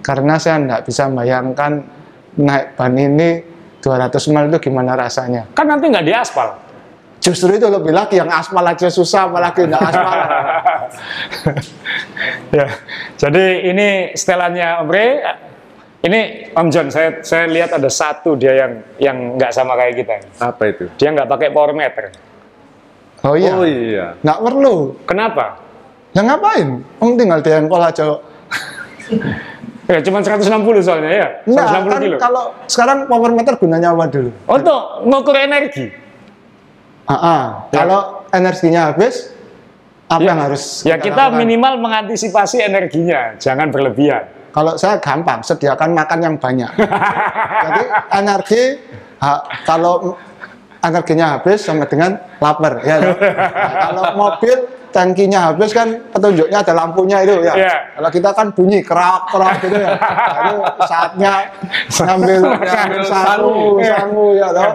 Karena 0.03 0.35
saya 0.35 0.59
tidak 0.59 0.81
bisa 0.83 1.07
bayangkan 1.07 1.79
naik 2.37 2.75
ban 2.75 2.93
ini 2.93 3.39
200 3.79 4.31
mil 4.35 4.45
itu 4.51 4.69
gimana 4.69 4.93
rasanya. 4.99 5.47
Kan 5.55 5.65
nanti 5.71 5.87
nggak 5.87 6.05
di 6.05 6.13
aspal. 6.13 6.66
Justru 7.17 7.49
itu 7.51 7.67
lebih 7.67 7.91
lagi 7.91 8.15
yang 8.15 8.29
aspal 8.29 8.61
aja 8.61 8.87
susah, 8.87 9.27
apalagi 9.27 9.65
tidak 9.65 9.81
aspal. 9.83 10.17
ya. 12.51 12.67
Jadi 13.17 13.45
ini 13.67 13.87
setelannya 14.13 14.67
Om 14.81 14.89
Rey. 14.89 15.11
Ini 15.97 16.19
Om 16.53 16.67
John, 16.69 16.87
saya 16.87 17.19
saya 17.19 17.49
lihat 17.49 17.73
ada 17.73 17.89
satu 17.89 18.37
dia 18.37 18.53
yang 18.53 18.71
yang 18.95 19.17
nggak 19.35 19.51
sama 19.51 19.73
kayak 19.75 19.93
kita. 19.97 20.15
Apa 20.39 20.63
itu? 20.69 20.85
Dia 20.95 21.09
nggak 21.11 21.27
pakai 21.27 21.49
power 21.49 21.73
meter. 21.73 22.13
Oh 23.25 23.33
iya, 23.33 23.51
Oh 23.51 23.65
iya. 23.65 24.13
nggak 24.21 24.39
perlu. 24.39 24.75
Kenapa? 25.03 25.57
Ya 26.13 26.21
ngapain? 26.21 26.85
Om 27.01 27.11
tinggal 27.17 27.41
di 27.41 27.49
handphone 27.49 27.85
aja. 27.85 28.05
Ya 29.87 30.03
cuma 30.03 30.19
160 30.19 30.43
soalnya 30.83 31.11
ya. 31.15 31.27
160 31.47 31.55
Nah, 31.55 31.63
kan 31.87 32.01
kilo. 32.03 32.17
kalau 32.19 32.43
sekarang 32.67 33.07
power 33.07 33.31
meter 33.31 33.55
gunanya 33.55 33.95
apa 33.95 34.11
dulu? 34.11 34.35
Untuk 34.43 34.79
ngukur 35.07 35.31
energi. 35.31 35.87
Ah. 37.07 37.65
Kalau 37.71 38.27
energinya 38.29 38.91
habis, 38.91 39.31
apa 40.07 40.23
yang 40.23 40.39
harus 40.39 40.83
Ya 40.83 40.99
kita 40.99 41.31
lakukan? 41.31 41.39
minimal 41.39 41.73
mengantisipasi 41.79 42.63
energinya, 42.63 43.35
jangan 43.39 43.71
berlebihan. 43.71 44.27
Kalau 44.51 44.73
saya 44.75 44.97
gampang, 44.97 45.39
sediakan 45.39 45.93
makan 45.93 46.19
yang 46.19 46.35
banyak. 46.35 46.71
Jadi 47.67 47.83
energi 48.11 48.63
ha- 49.21 49.43
kalau 49.63 50.17
energinya 50.81 51.37
habis 51.37 51.61
sama 51.61 51.85
dengan 51.85 52.17
lapar 52.39 52.81
ya. 52.81 52.95
Nah, 52.99 53.15
kalau 53.91 54.03
mobil 54.17 54.55
tangkinya 54.89 55.51
habis 55.53 55.75
kan 55.75 55.99
petunjuknya 56.09 56.63
ada 56.63 56.73
lampunya 56.73 57.21
itu 57.21 57.37
ya. 57.43 57.53
Iya. 57.53 57.75
Kalau 57.99 58.09
kita 58.09 58.29
kan 58.33 58.47
bunyi 58.49 58.79
kerak 58.81 59.29
kerak 59.29 59.55
gitu 59.61 59.77
ya. 59.77 59.89
Nah, 59.93 60.37
itu 60.41 60.55
saatnya 60.89 61.31
ngambil 62.01 62.39
ngambil 62.57 63.01
sangu 63.05 63.55
sangu 63.83 64.25
ya 64.33 64.47
toh. 64.51 64.73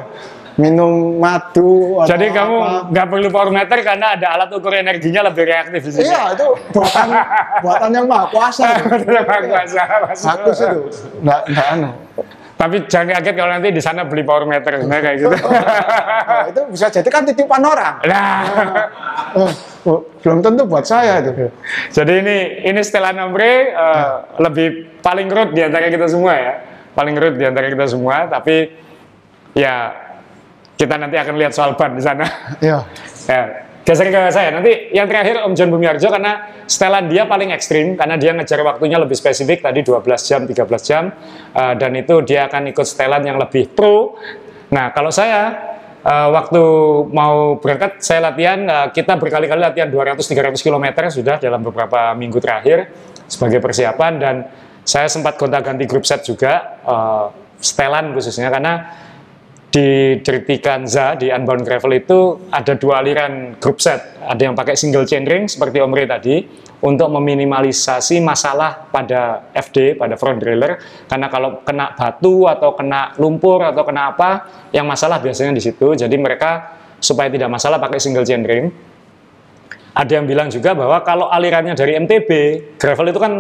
Minum 0.60 1.16
madu. 1.16 2.00
atau 2.00 2.08
Jadi 2.12 2.28
kamu 2.28 2.54
nggak 2.92 3.06
perlu 3.08 3.28
power 3.32 3.48
meter 3.48 3.78
karena 3.80 4.16
ada 4.16 4.26
alat 4.36 4.50
ukur 4.52 4.72
energinya 4.72 5.32
lebih 5.32 5.48
reaktif 5.48 5.80
di 5.80 5.90
sini. 5.96 6.12
Iya 6.12 6.36
itu 6.36 6.46
buatan 6.70 7.08
buatan 7.64 7.90
yang 7.92 8.06
maha 8.08 8.26
kuasa. 8.28 8.64
Bagus, 9.32 9.72
bagus. 9.72 10.20
Bagus 10.22 10.58
itu. 10.60 10.80
Nggak 11.24 11.40
nggak 11.48 11.66
anu. 11.72 11.90
Tapi 12.52 12.76
jangan 12.86 13.18
kaget 13.18 13.34
kalau 13.34 13.50
nanti 13.50 13.68
di 13.74 13.82
sana 13.82 14.06
beli 14.06 14.22
power 14.22 14.46
meter 14.46 14.78
sebenarnya 14.78 15.02
kayak 15.08 15.16
gitu. 15.18 15.34
Nah, 15.34 16.44
itu 16.46 16.60
bisa 16.70 16.86
jadi 16.92 17.08
kan 17.10 17.22
titipan 17.26 17.62
orang. 17.64 17.94
Nah, 18.06 18.38
Oh, 19.32 19.48
oh, 19.88 19.98
belum 20.20 20.44
tentu 20.44 20.68
buat 20.68 20.84
saya 20.84 21.24
itu. 21.24 21.48
jadi 21.90 22.20
ini 22.20 22.36
ini 22.68 22.80
setelan 22.84 23.16
ombre 23.18 23.72
eh, 23.72 24.10
lebih 24.38 25.00
paling 25.00 25.26
root 25.26 25.50
di 25.56 25.64
antara 25.64 25.88
kita 25.88 26.06
semua 26.06 26.36
ya. 26.36 26.54
Paling 26.92 27.16
root 27.16 27.34
di 27.34 27.44
antara 27.48 27.66
kita 27.66 27.88
semua, 27.88 28.28
tapi 28.28 28.68
ya 29.56 29.90
kita 30.76 30.94
nanti 30.98 31.16
akan 31.18 31.34
lihat 31.38 31.52
soal 31.54 31.74
ban 31.78 31.94
di 31.96 32.02
sana. 32.02 32.26
Iya. 32.58 32.80
Ya, 33.22 33.70
geser 33.86 34.10
ke 34.10 34.18
saya. 34.34 34.50
Nanti 34.50 34.90
yang 34.90 35.06
terakhir 35.06 35.46
Om 35.46 35.54
John 35.54 35.70
Bumiarjo 35.70 36.10
karena 36.10 36.42
setelan 36.66 37.06
dia 37.06 37.22
paling 37.22 37.54
ekstrim 37.54 37.94
karena 37.94 38.18
dia 38.18 38.34
ngejar 38.34 38.58
waktunya 38.66 38.98
lebih 38.98 39.14
spesifik 39.14 39.62
tadi 39.62 39.86
12 39.86 40.02
jam, 40.26 40.42
13 40.42 40.82
jam 40.82 41.14
Eh, 41.52 41.74
dan 41.76 41.92
itu 41.92 42.24
dia 42.24 42.48
akan 42.48 42.72
ikut 42.72 42.86
setelan 42.88 43.20
yang 43.28 43.36
lebih 43.36 43.68
pro. 43.76 44.16
Nah, 44.72 44.88
kalau 44.96 45.12
saya 45.12 45.52
eh, 46.00 46.28
waktu 46.32 46.62
mau 47.12 47.60
berangkat 47.60 48.00
saya 48.00 48.32
latihan 48.32 48.64
eh, 48.64 48.88
kita 48.96 49.20
berkali-kali 49.20 49.60
latihan 49.60 49.92
200 49.92 50.24
300 50.24 50.56
km 50.56 50.86
sudah 51.12 51.36
dalam 51.36 51.60
beberapa 51.60 52.16
minggu 52.16 52.40
terakhir 52.40 52.88
sebagai 53.28 53.60
persiapan 53.60 54.12
dan 54.16 54.34
saya 54.82 55.06
sempat 55.12 55.36
gonta-ganti 55.36 55.84
grup 55.84 56.08
set 56.08 56.24
juga 56.24 56.80
eh, 56.88 57.26
setelan 57.60 58.16
khususnya 58.16 58.48
karena 58.48 58.74
di 59.72 60.20
Dirty 60.20 60.60
Kanza 60.60 61.16
di 61.16 61.32
Unbound 61.32 61.64
Gravel 61.64 61.96
itu 61.96 62.36
ada 62.52 62.76
dua 62.76 63.00
aliran 63.00 63.56
grup 63.56 63.80
set. 63.80 64.20
Ada 64.20 64.52
yang 64.52 64.54
pakai 64.54 64.76
single 64.76 65.08
chainring 65.08 65.48
seperti 65.48 65.80
Om 65.80 65.96
Ray 65.96 66.04
tadi 66.04 66.44
untuk 66.84 67.08
meminimalisasi 67.08 68.20
masalah 68.20 68.92
pada 68.92 69.48
FD, 69.56 69.96
pada 69.96 70.20
front 70.20 70.36
derailleur. 70.36 70.76
Karena 71.08 71.32
kalau 71.32 71.64
kena 71.64 71.96
batu 71.96 72.44
atau 72.44 72.76
kena 72.76 73.16
lumpur 73.16 73.64
atau 73.64 73.80
kena 73.88 74.12
apa, 74.12 74.44
yang 74.76 74.84
masalah 74.84 75.24
biasanya 75.24 75.56
di 75.56 75.64
situ. 75.64 75.96
Jadi 75.96 76.20
mereka 76.20 76.76
supaya 77.00 77.32
tidak 77.32 77.48
masalah 77.48 77.80
pakai 77.80 77.96
single 77.96 78.28
chainring. 78.28 78.68
Ada 79.96 80.20
yang 80.20 80.28
bilang 80.28 80.52
juga 80.52 80.76
bahwa 80.76 81.00
kalau 81.00 81.32
alirannya 81.32 81.72
dari 81.72 81.96
MTB, 81.96 82.30
gravel 82.76 83.08
itu 83.08 83.20
kan 83.20 83.32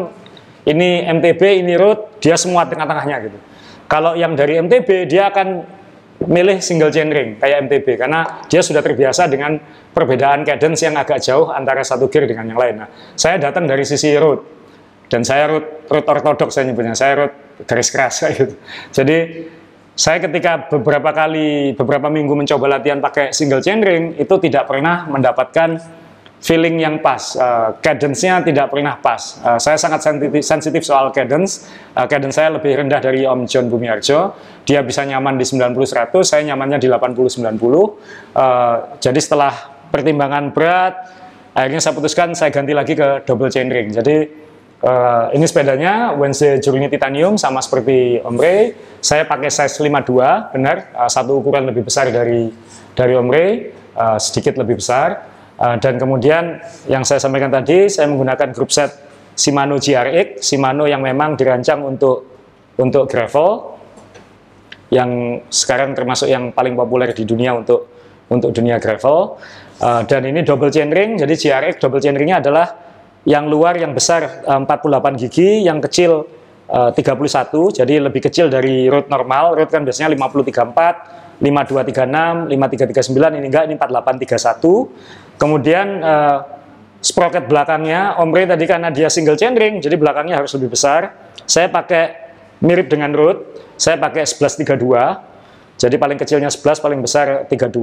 ini 0.64 1.04
MTB, 1.12 1.60
ini 1.60 1.76
road, 1.76 2.22
dia 2.24 2.40
semua 2.40 2.64
tengah-tengahnya 2.64 3.16
gitu. 3.28 3.38
Kalau 3.84 4.16
yang 4.16 4.32
dari 4.32 4.56
MTB, 4.56 5.04
dia 5.12 5.28
akan 5.28 5.81
milih 6.26 6.58
single 6.62 6.90
chainring 6.90 7.38
kayak 7.38 7.66
MTB 7.68 7.98
karena 7.98 8.44
dia 8.46 8.62
sudah 8.62 8.82
terbiasa 8.84 9.26
dengan 9.26 9.58
perbedaan 9.92 10.42
cadence 10.42 10.82
yang 10.86 10.96
agak 10.96 11.20
jauh 11.22 11.50
antara 11.52 11.82
satu 11.84 12.08
gear 12.08 12.26
dengan 12.26 12.48
yang 12.48 12.58
lain. 12.58 12.74
Nah, 12.82 12.88
saya 13.14 13.38
datang 13.38 13.68
dari 13.68 13.82
sisi 13.82 14.14
road 14.16 14.40
dan 15.06 15.22
saya 15.22 15.50
road 15.50 15.86
road 15.90 16.06
ortodok 16.08 16.48
saya 16.48 16.70
nyebutnya, 16.70 16.96
saya 16.96 17.12
road 17.26 17.32
garis 17.68 17.88
keras 17.92 18.14
kayak 18.22 18.34
gitu. 18.38 18.54
Jadi 18.94 19.18
saya 19.92 20.18
ketika 20.24 20.72
beberapa 20.72 21.12
kali 21.12 21.76
beberapa 21.76 22.08
minggu 22.08 22.32
mencoba 22.32 22.80
latihan 22.80 22.98
pakai 22.98 23.36
single 23.36 23.60
chainring 23.60 24.16
itu 24.16 24.34
tidak 24.40 24.64
pernah 24.64 25.04
mendapatkan 25.04 25.76
feeling 26.42 26.82
yang 26.82 26.98
pas, 26.98 27.38
uh, 27.38 27.78
cadence-nya 27.78 28.42
tidak 28.42 28.74
pernah 28.74 28.98
pas. 28.98 29.38
Uh, 29.38 29.62
saya 29.62 29.78
sangat 29.78 30.02
sensitif, 30.02 30.42
sensitif 30.42 30.82
soal 30.82 31.14
cadence. 31.14 31.70
Uh, 31.94 32.04
cadence 32.10 32.34
saya 32.34 32.58
lebih 32.58 32.82
rendah 32.82 32.98
dari 32.98 33.22
Om 33.22 33.46
John 33.46 33.70
Bumiarjo. 33.70 34.34
Dia 34.66 34.82
bisa 34.82 35.06
nyaman 35.06 35.38
di 35.38 35.46
90-100, 35.46 36.10
saya 36.26 36.42
nyamannya 36.50 36.82
di 36.82 36.90
80-90. 36.90 37.46
Uh, 37.46 37.90
jadi 38.98 39.20
setelah 39.22 39.54
pertimbangan 39.94 40.50
berat, 40.50 40.94
akhirnya 41.54 41.78
saya 41.78 41.94
putuskan 41.94 42.34
saya 42.34 42.50
ganti 42.50 42.74
lagi 42.74 42.98
ke 42.98 43.22
double 43.22 43.46
chainring. 43.46 43.94
Jadi 43.94 44.16
uh, 44.82 45.30
ini 45.30 45.46
sepedanya 45.46 46.10
Wednesday 46.18 46.58
Journey 46.58 46.90
Titanium 46.90 47.38
sama 47.38 47.62
seperti 47.62 48.18
Om 48.18 48.34
Ray. 48.34 48.74
Saya 48.98 49.30
pakai 49.30 49.46
size 49.46 49.78
52, 49.78 50.58
benar, 50.58 50.90
uh, 50.98 51.06
satu 51.06 51.38
ukuran 51.38 51.70
lebih 51.70 51.86
besar 51.86 52.10
dari 52.10 52.50
dari 52.98 53.14
Om 53.14 53.30
Ray, 53.30 53.70
uh, 53.94 54.18
sedikit 54.18 54.58
lebih 54.58 54.82
besar. 54.82 55.31
Uh, 55.62 55.78
dan 55.78 55.94
kemudian 55.94 56.58
yang 56.90 57.06
saya 57.06 57.22
sampaikan 57.22 57.46
tadi, 57.46 57.86
saya 57.86 58.10
menggunakan 58.10 58.50
grup 58.50 58.74
set 58.74 58.90
Shimano 59.38 59.78
GRX, 59.78 60.42
Shimano 60.42 60.90
yang 60.90 61.06
memang 61.06 61.38
dirancang 61.38 61.86
untuk 61.86 62.26
untuk 62.82 63.06
gravel, 63.06 63.78
yang 64.90 65.38
sekarang 65.46 65.94
termasuk 65.94 66.26
yang 66.26 66.50
paling 66.50 66.74
populer 66.74 67.14
di 67.14 67.22
dunia 67.22 67.54
untuk 67.54 67.86
untuk 68.26 68.50
dunia 68.50 68.82
gravel. 68.82 69.38
Uh, 69.78 70.02
dan 70.02 70.26
ini 70.26 70.42
double 70.42 70.70
chainring, 70.70 71.14
jadi 71.14 71.34
GRX 71.34 71.78
double 71.78 72.02
chainringnya 72.02 72.42
adalah 72.42 72.66
yang 73.22 73.46
luar 73.46 73.78
yang 73.78 73.94
besar 73.94 74.42
uh, 74.42 74.58
48 74.66 75.22
gigi, 75.26 75.62
yang 75.62 75.78
kecil 75.78 76.26
uh, 76.70 76.90
31, 76.90 77.78
jadi 77.78 77.94
lebih 78.02 78.18
kecil 78.18 78.50
dari 78.50 78.90
road 78.90 79.06
normal. 79.06 79.54
Road 79.54 79.70
kan 79.70 79.86
biasanya 79.86 80.10
534, 80.10 81.38
5236, 81.38 82.50
5339, 82.50 83.38
ini 83.38 83.46
enggak, 83.46 83.64
ini 83.70 83.74
4831. 83.78 85.31
Kemudian 85.42 85.98
uh, 85.98 86.38
sprocket 87.02 87.50
belakangnya, 87.50 88.14
Omre 88.22 88.46
tadi 88.46 88.62
karena 88.62 88.94
dia 88.94 89.10
single 89.10 89.34
chainring, 89.34 89.82
jadi 89.82 89.98
belakangnya 89.98 90.38
harus 90.38 90.54
lebih 90.54 90.78
besar. 90.78 91.18
Saya 91.50 91.66
pakai 91.66 92.14
mirip 92.62 92.86
dengan 92.86 93.10
road, 93.10 93.42
saya 93.74 93.98
pakai 93.98 94.22
1132. 94.22 94.78
Jadi 95.82 95.98
paling 95.98 96.14
kecilnya 96.14 96.46
11, 96.46 96.78
paling 96.78 97.00
besar 97.02 97.50
32. 97.50 97.74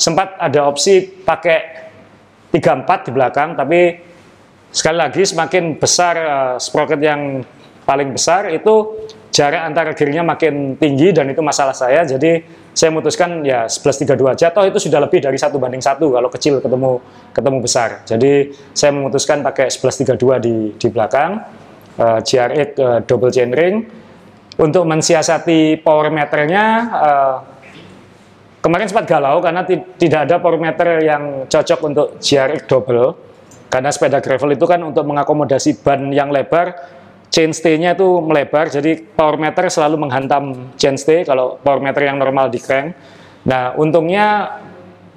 Sempat 0.00 0.40
ada 0.40 0.64
opsi 0.64 1.04
pakai 1.04 1.92
34 2.56 3.04
di 3.04 3.10
belakang, 3.12 3.52
tapi 3.52 4.00
sekali 4.72 4.96
lagi 4.96 5.28
semakin 5.28 5.76
besar 5.76 6.14
uh, 6.16 6.56
sprocket 6.56 7.04
yang 7.04 7.44
paling 7.84 8.16
besar 8.16 8.48
itu 8.48 9.04
jarak 9.28 9.60
antara 9.60 9.92
gearnya 9.92 10.24
makin 10.24 10.80
tinggi 10.80 11.12
dan 11.12 11.28
itu 11.28 11.44
masalah 11.44 11.76
saya. 11.76 12.00
Jadi 12.08 12.63
saya 12.74 12.90
memutuskan 12.90 13.46
ya 13.46 13.70
1132 13.70 14.34
aja. 14.34 14.46
Toh 14.50 14.66
itu 14.66 14.82
sudah 14.82 14.98
lebih 14.98 15.22
dari 15.22 15.38
satu 15.38 15.62
banding 15.62 15.80
satu 15.80 16.10
kalau 16.10 16.26
kecil 16.26 16.58
ketemu 16.58 16.98
ketemu 17.30 17.58
besar. 17.62 18.02
Jadi 18.02 18.50
saya 18.74 18.90
memutuskan 18.90 19.46
pakai 19.46 19.70
1132 19.70 20.42
di 20.42 20.56
di 20.74 20.88
belakang 20.90 21.38
uh, 22.02 22.18
GRX 22.18 22.68
uh, 22.82 23.00
double 23.06 23.30
chainring 23.30 23.86
untuk 24.58 24.82
mensiasati 24.86 25.78
power 25.82 26.10
meternya 26.10 26.64
uh, 26.90 27.36
kemarin 28.58 28.86
sempat 28.90 29.06
galau 29.06 29.38
karena 29.38 29.62
ti- 29.62 29.86
tidak 29.98 30.26
ada 30.30 30.36
power 30.42 30.58
meter 30.58 31.02
yang 31.02 31.46
cocok 31.46 31.78
untuk 31.86 32.06
GRX 32.18 32.66
double 32.66 33.14
karena 33.70 33.90
sepeda 33.90 34.22
gravel 34.22 34.54
itu 34.54 34.66
kan 34.70 34.78
untuk 34.82 35.02
mengakomodasi 35.02 35.82
ban 35.82 36.10
yang 36.14 36.30
lebar 36.30 36.74
chainstay-nya 37.34 37.98
itu 37.98 38.22
melebar 38.22 38.70
jadi 38.70 39.02
power 39.02 39.34
meter 39.34 39.66
selalu 39.66 40.06
menghantam 40.06 40.70
chainstay 40.78 41.26
kalau 41.26 41.58
power 41.58 41.82
meter 41.82 42.06
yang 42.06 42.22
normal 42.22 42.46
di 42.46 42.62
crank 42.62 42.94
nah 43.42 43.74
untungnya 43.74 44.62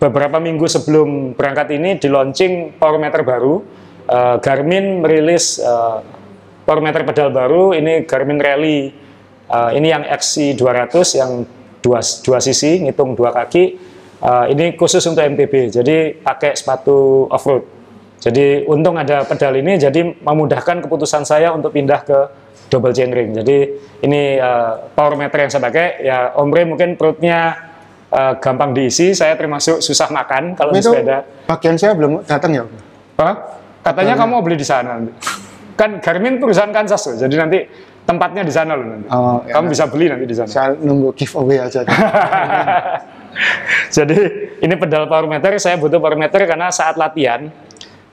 beberapa 0.01 0.41
minggu 0.41 0.65
sebelum 0.65 1.37
berangkat 1.37 1.77
ini 1.77 2.01
di 2.01 2.09
launching 2.09 2.73
power 2.81 2.97
meter 2.97 3.21
baru 3.21 3.61
uh, 4.09 4.41
Garmin 4.41 5.05
merilis 5.05 5.61
uh, 5.61 6.01
power 6.65 6.81
meter 6.81 7.05
pedal 7.05 7.29
baru 7.29 7.77
ini 7.77 8.01
Garmin 8.09 8.41
Rally 8.41 9.05
Uh, 9.47 9.71
ini 9.71 9.95
yang 9.95 10.03
XC200 10.03 10.91
yang 11.15 11.47
dua, 11.79 12.03
dua 12.03 12.39
sisi, 12.43 12.83
ngitung 12.83 13.15
dua 13.15 13.31
kaki. 13.31 13.79
Uh, 14.19 14.51
ini 14.51 14.75
khusus 14.75 14.99
untuk 15.07 15.23
MTB, 15.23 15.71
jadi 15.71 16.19
pakai 16.19 16.57
sepatu 16.57 17.29
off-road. 17.31 17.63
Jadi 18.17 18.65
untung 18.65 18.97
ada 18.97 19.21
pedal 19.23 19.53
ini, 19.61 19.77
jadi 19.77 20.01
memudahkan 20.01 20.81
keputusan 20.85 21.21
saya 21.21 21.53
untuk 21.53 21.69
pindah 21.69 22.01
ke 22.01 22.19
double 22.67 22.91
chainring. 22.91 23.37
Jadi 23.37 23.57
ini 24.03 24.41
uh, 24.41 24.89
power 24.97 25.13
meter 25.13 25.47
yang 25.47 25.51
saya 25.53 25.63
pakai. 25.63 26.01
Ya 26.01 26.33
Om 26.33 26.49
Ray 26.49 26.65
mungkin 26.65 26.97
perutnya 26.97 27.55
uh, 28.09 28.33
gampang 28.41 28.73
diisi, 28.73 29.13
saya 29.13 29.37
termasuk 29.37 29.79
susah 29.79 30.09
makan 30.09 30.57
kalau 30.57 30.73
di 30.73 30.81
sepeda. 30.81 31.23
bagian 31.45 31.77
saya 31.77 31.93
belum 31.93 32.25
datang 32.25 32.51
ya. 32.57 32.63
Hah? 33.21 33.35
Katanya 33.85 34.19
kamu 34.19 34.31
mau 34.33 34.43
beli 34.43 34.59
di 34.59 34.67
sana 34.67 34.99
nanti. 34.99 35.13
Kan 35.77 36.01
Garmin 36.01 36.41
perusahaan 36.41 36.73
Kansas 36.73 36.99
loh, 37.05 37.15
jadi 37.21 37.35
nanti 37.37 37.59
tempatnya 38.03 38.41
di 38.41 38.51
sana 38.51 38.73
loh 38.73 38.87
nanti. 38.97 39.07
Oh, 39.13 39.39
ya. 39.45 39.53
kamu 39.55 39.65
bisa 39.71 39.85
beli 39.87 40.05
nanti 40.09 40.25
di 40.25 40.35
sana. 40.35 40.49
Saya 40.49 40.69
nunggu 40.75 41.13
giveaway 41.13 41.61
aja. 41.61 41.85
Jadi 43.95 44.17
ini 44.65 44.73
pedal 44.73 45.05
power 45.05 45.29
meter, 45.29 45.53
saya 45.61 45.77
butuh 45.77 46.01
power 46.01 46.17
meter 46.17 46.41
karena 46.49 46.73
saat 46.73 46.97
latihan 46.97 47.53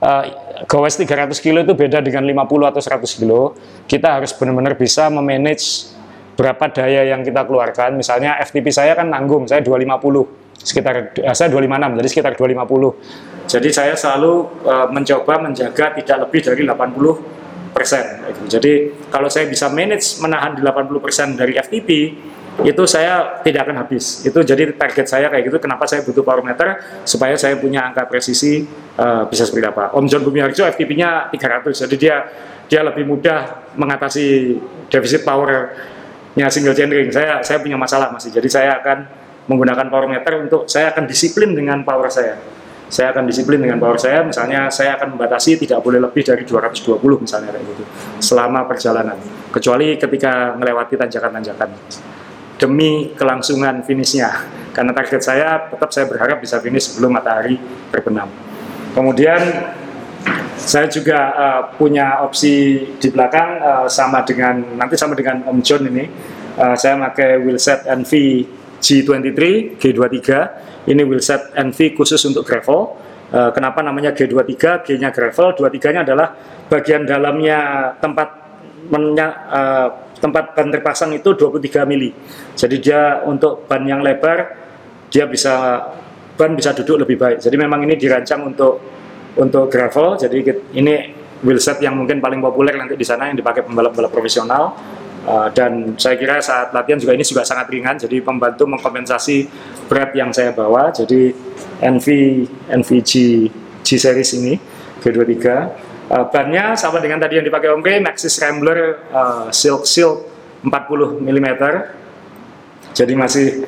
uh, 0.05 0.25
gowes 0.69 1.01
300 1.01 1.33
kilo 1.41 1.65
itu 1.65 1.73
beda 1.73 2.05
dengan 2.05 2.29
50 2.29 2.71
atau 2.71 2.83
100 2.85 3.19
kilo. 3.19 3.57
Kita 3.89 4.21
harus 4.21 4.37
benar-benar 4.37 4.77
bisa 4.77 5.09
memanage 5.09 5.97
berapa 6.37 6.69
daya 6.69 7.09
yang 7.09 7.25
kita 7.25 7.49
keluarkan. 7.49 7.97
Misalnya 7.97 8.37
FTP 8.45 8.69
saya 8.69 8.93
kan 8.93 9.09
nanggung, 9.09 9.49
saya 9.49 9.65
250. 9.65 10.45
sekitar 10.65 11.13
uh, 11.21 11.35
saya 11.37 11.53
256 11.53 12.01
jadi 12.01 12.09
sekitar 12.09 12.33
250 12.41 13.53
jadi 13.53 13.69
saya 13.69 13.95
selalu 13.99 14.33
uh, 14.65 14.89
mencoba 14.89 15.35
menjaga 15.45 15.93
tidak 15.99 16.17
lebih 16.25 16.41
dari 16.41 16.63
80 16.65 17.75
persen 17.75 18.05
jadi 18.49 18.73
kalau 19.13 19.29
saya 19.29 19.45
bisa 19.51 19.69
manage 19.69 20.23
menahan 20.25 20.57
di 20.57 20.65
80 20.65 21.05
persen 21.05 21.37
dari 21.37 21.59
FTP 21.61 22.17
itu 22.63 22.87
saya 22.87 23.43
tidak 23.43 23.67
akan 23.67 23.83
habis. 23.83 24.23
Itu 24.23 24.39
jadi 24.47 24.71
target 24.79 25.11
saya 25.11 25.27
kayak 25.27 25.51
gitu 25.51 25.59
kenapa 25.59 25.91
saya 25.91 26.07
butuh 26.07 26.23
power 26.23 26.47
meter? 26.47 26.79
Supaya 27.03 27.35
saya 27.35 27.59
punya 27.59 27.83
angka 27.91 28.07
presisi 28.07 28.63
uh, 28.95 29.27
bisa 29.27 29.43
seperti 29.43 29.67
apa. 29.67 29.91
Om 29.91 30.07
John 30.07 30.23
Bumiarjo 30.23 30.63
FTP-nya 30.63 31.35
300 31.35 31.83
jadi 31.89 31.97
dia 31.99 32.17
dia 32.71 32.81
lebih 32.87 33.05
mudah 33.05 33.71
mengatasi 33.75 34.57
defisit 34.87 35.27
powernya 35.27 36.47
single 36.49 36.73
chain 36.79 36.89
saya 37.11 37.43
saya 37.43 37.59
punya 37.59 37.75
masalah 37.75 38.15
masih 38.15 38.31
jadi 38.31 38.49
saya 38.49 38.71
akan 38.81 38.99
menggunakan 39.51 39.91
power 39.93 40.09
meter 40.09 40.41
untuk 40.41 40.71
saya 40.71 40.95
akan 40.95 41.05
disiplin 41.11 41.53
dengan 41.53 41.83
power 41.83 42.09
saya. 42.09 42.39
Saya 42.89 43.11
akan 43.11 43.27
disiplin 43.27 43.59
dengan 43.59 43.83
power 43.83 43.99
saya. 43.99 44.23
Misalnya 44.23 44.71
saya 44.71 44.95
akan 44.95 45.19
membatasi 45.19 45.59
tidak 45.59 45.83
boleh 45.83 45.99
lebih 45.99 46.23
dari 46.23 46.47
220 46.47 47.03
misalnya 47.19 47.51
kayak 47.51 47.67
gitu 47.67 47.83
selama 48.23 48.63
perjalanan. 48.71 49.19
Kecuali 49.51 49.99
ketika 49.99 50.55
melewati 50.55 50.95
tanjakan-tanjakan 50.95 51.69
demi 52.57 53.13
kelangsungan 53.15 53.83
finishnya. 53.83 54.47
Karena 54.75 54.91
target 54.91 55.23
saya 55.23 55.71
tetap 55.71 55.91
saya 55.95 56.07
berharap 56.11 56.43
bisa 56.43 56.59
finish 56.59 56.91
sebelum 56.91 57.15
matahari 57.15 57.59
terbenam 57.95 58.27
kemudian 58.95 59.43
saya 60.55 60.87
juga 60.89 61.19
uh, 61.35 61.63
punya 61.77 62.25
opsi 62.25 62.87
di 62.97 63.09
belakang 63.11 63.61
uh, 63.61 63.87
sama 63.91 64.25
dengan 64.25 64.63
nanti 64.79 64.95
sama 64.97 65.13
dengan 65.19 65.45
Om 65.45 65.61
John 65.61 65.85
ini. 65.91 66.07
Uh, 66.55 66.79
saya 66.79 66.95
pakai 67.11 67.43
wheelset 67.43 67.85
NV 67.85 68.13
G23 68.79 69.75
G23 69.77 70.31
ini 70.89 71.03
wheelset 71.03 71.53
NV 71.59 71.99
khusus 71.99 72.23
untuk 72.25 72.47
gravel. 72.47 72.97
Uh, 73.35 73.51
kenapa 73.51 73.83
namanya 73.83 74.15
G23 74.15 74.87
G 74.87 74.89
nya 74.97 75.11
gravel 75.11 75.59
23 75.59 75.95
nya 75.99 76.01
adalah 76.07 76.33
bagian 76.71 77.03
dalamnya 77.03 77.91
tempat 77.99 78.29
menya, 78.89 79.29
uh, 79.51 79.89
tempat 80.25 80.57
ban 80.57 80.73
terpasang 80.73 81.13
itu 81.13 81.37
23 81.37 81.85
mili. 81.85 82.17
Jadi 82.57 82.81
dia 82.81 83.21
untuk 83.29 83.69
ban 83.69 83.85
yang 83.85 84.01
lebar 84.01 84.57
dia 85.13 85.29
bisa 85.29 85.85
ban 86.41 86.57
bisa 86.57 86.73
duduk 86.73 87.05
lebih 87.05 87.21
baik. 87.21 87.45
Jadi 87.45 87.57
memang 87.61 87.85
ini 87.85 88.01
dirancang 88.01 88.49
untuk 88.49 88.81
untuk 89.37 89.69
gravel. 89.69 90.17
Jadi 90.17 90.41
ini 90.81 90.95
wheelset 91.45 91.77
yang 91.85 92.01
mungkin 92.01 92.25
paling 92.25 92.41
populer 92.41 92.73
nanti 92.81 92.97
di 92.97 93.05
sana 93.05 93.29
yang 93.29 93.37
dipakai 93.37 93.69
pembalap-pembalap 93.69 94.11
profesional. 94.11 94.73
Uh, 95.25 95.49
dan 95.57 95.97
saya 95.97 96.21
kira 96.21 96.37
saat 96.45 96.69
latihan 96.77 97.01
juga 97.01 97.17
ini 97.17 97.25
juga 97.25 97.49
sangat 97.49 97.73
ringan, 97.73 97.97
jadi 97.97 98.21
membantu 98.21 98.69
mengkompensasi 98.69 99.49
berat 99.89 100.13
yang 100.13 100.29
saya 100.37 100.53
bawa. 100.53 100.93
Jadi 100.93 101.33
NV 101.81 102.07
NVG 102.69 103.13
G 103.81 103.89
series 103.97 104.37
ini 104.37 104.61
G23 105.01 105.37
Uh, 106.05 106.29
bannya 106.29 106.77
sama 106.77 107.01
dengan 107.01 107.17
tadi 107.17 107.41
yang 107.41 107.47
dipakai 107.49 107.73
Om 107.73 107.81
Kay, 107.81 107.97
Maxxis 108.05 108.37
Scrambler 108.37 109.09
uh, 109.09 109.49
Silk 109.49 109.89
Silk 109.89 110.29
40 110.61 111.25
mm. 111.25 111.49
Jadi 112.93 113.13
masih 113.17 113.65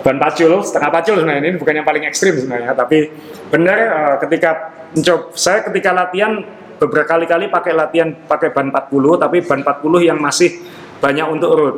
ban 0.00 0.16
pacul, 0.16 0.64
setengah 0.64 0.90
pacul 0.90 1.20
sebenarnya 1.20 1.54
ini 1.54 1.60
bukan 1.60 1.74
yang 1.76 1.86
paling 1.86 2.04
ekstrim 2.08 2.40
sebenarnya, 2.40 2.72
tapi 2.72 3.12
benar 3.52 3.78
uh, 3.92 4.16
ketika 4.24 4.72
mencoba 4.96 5.24
saya 5.36 5.60
ketika 5.68 5.90
latihan 5.92 6.40
beberapa 6.80 7.06
kali-kali 7.06 7.52
pakai 7.52 7.72
latihan 7.76 8.08
pakai 8.12 8.48
ban 8.50 8.72
40 8.72 9.22
tapi 9.22 9.36
ban 9.44 9.60
40 9.62 10.08
yang 10.08 10.18
masih 10.18 10.64
banyak 11.04 11.26
untuk 11.28 11.50
road. 11.52 11.76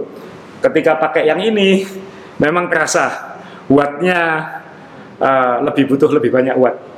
Ketika 0.62 1.02
pakai 1.02 1.26
yang 1.28 1.42
ini 1.42 1.82
memang 2.38 2.70
terasa 2.70 3.36
wattnya 3.66 4.20
uh, 5.18 5.66
lebih 5.66 5.90
butuh 5.90 6.10
lebih 6.14 6.30
banyak 6.30 6.56
watt 6.56 6.95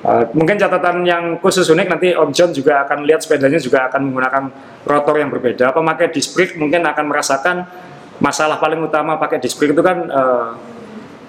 Uh, 0.00 0.24
mungkin 0.32 0.56
catatan 0.56 1.04
yang 1.04 1.36
khusus 1.44 1.68
unik 1.68 1.92
nanti 1.92 2.16
Om 2.16 2.32
John 2.32 2.56
juga 2.56 2.88
akan 2.88 3.04
lihat 3.04 3.20
sepedanya 3.20 3.60
juga 3.60 3.84
akan 3.92 4.08
menggunakan 4.08 4.44
rotor 4.88 5.20
yang 5.20 5.28
berbeda. 5.28 5.76
Pemakai 5.76 6.08
disc 6.08 6.32
brake 6.32 6.56
mungkin 6.56 6.80
akan 6.88 7.04
merasakan 7.04 7.68
masalah 8.16 8.56
paling 8.56 8.80
utama 8.80 9.20
pakai 9.20 9.44
disc 9.44 9.60
brake 9.60 9.76
itu 9.76 9.84
kan 9.84 10.08
uh, 10.08 10.56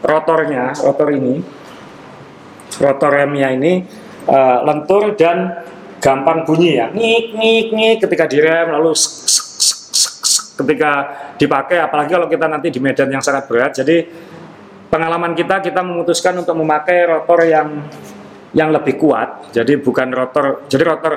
rotornya, 0.08 0.72
rotor 0.88 1.12
ini, 1.12 1.44
rotor 2.80 3.12
remnya 3.12 3.52
ini 3.52 3.84
uh, 4.32 4.64
lentur 4.64 5.20
dan 5.20 5.68
gampang 6.00 6.48
bunyi 6.48 6.80
ya, 6.80 6.88
ngik 6.96 7.26
ngik 7.36 7.68
ngik 7.76 7.98
ketika 8.08 8.26
direm 8.26 8.72
lalu 8.72 8.96
sek, 8.96 9.28
sek, 9.28 9.48
sek, 9.60 10.16
sek, 10.24 10.46
ketika 10.64 10.92
dipakai, 11.36 11.78
apalagi 11.78 12.16
kalau 12.16 12.32
kita 12.32 12.48
nanti 12.48 12.72
di 12.72 12.80
medan 12.80 13.12
yang 13.12 13.22
sangat 13.22 13.52
berat. 13.52 13.76
Jadi 13.76 14.08
pengalaman 14.88 15.36
kita 15.36 15.60
kita 15.60 15.84
memutuskan 15.84 16.40
untuk 16.40 16.56
memakai 16.56 17.04
rotor 17.04 17.44
yang 17.44 17.84
yang 18.52 18.70
lebih 18.72 19.00
kuat. 19.00 19.52
Jadi 19.56 19.80
bukan 19.80 20.12
rotor. 20.12 20.68
Jadi 20.68 20.84
rotor 20.84 21.14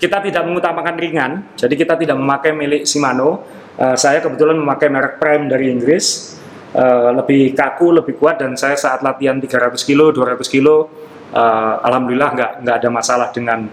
kita 0.00 0.18
tidak 0.18 0.42
mengutamakan 0.48 0.94
ringan. 0.98 1.32
Jadi 1.54 1.74
kita 1.78 1.94
tidak 1.94 2.16
memakai 2.18 2.50
milik 2.56 2.82
Shimano. 2.88 3.44
Uh, 3.76 3.96
saya 3.96 4.20
kebetulan 4.20 4.58
memakai 4.58 4.88
merek 4.92 5.16
Prime 5.20 5.46
dari 5.48 5.72
Inggris. 5.72 6.36
Uh, 6.72 7.12
lebih 7.12 7.52
kaku, 7.52 7.92
lebih 7.92 8.16
kuat 8.16 8.40
dan 8.40 8.56
saya 8.56 8.80
saat 8.80 9.04
latihan 9.04 9.36
300 9.36 9.76
kilo, 9.84 10.08
200 10.08 10.40
kilo, 10.48 10.88
uh, 11.36 11.74
alhamdulillah 11.84 12.32
nggak 12.32 12.52
nggak 12.64 12.76
ada 12.80 12.88
masalah 12.88 13.28
dengan 13.28 13.68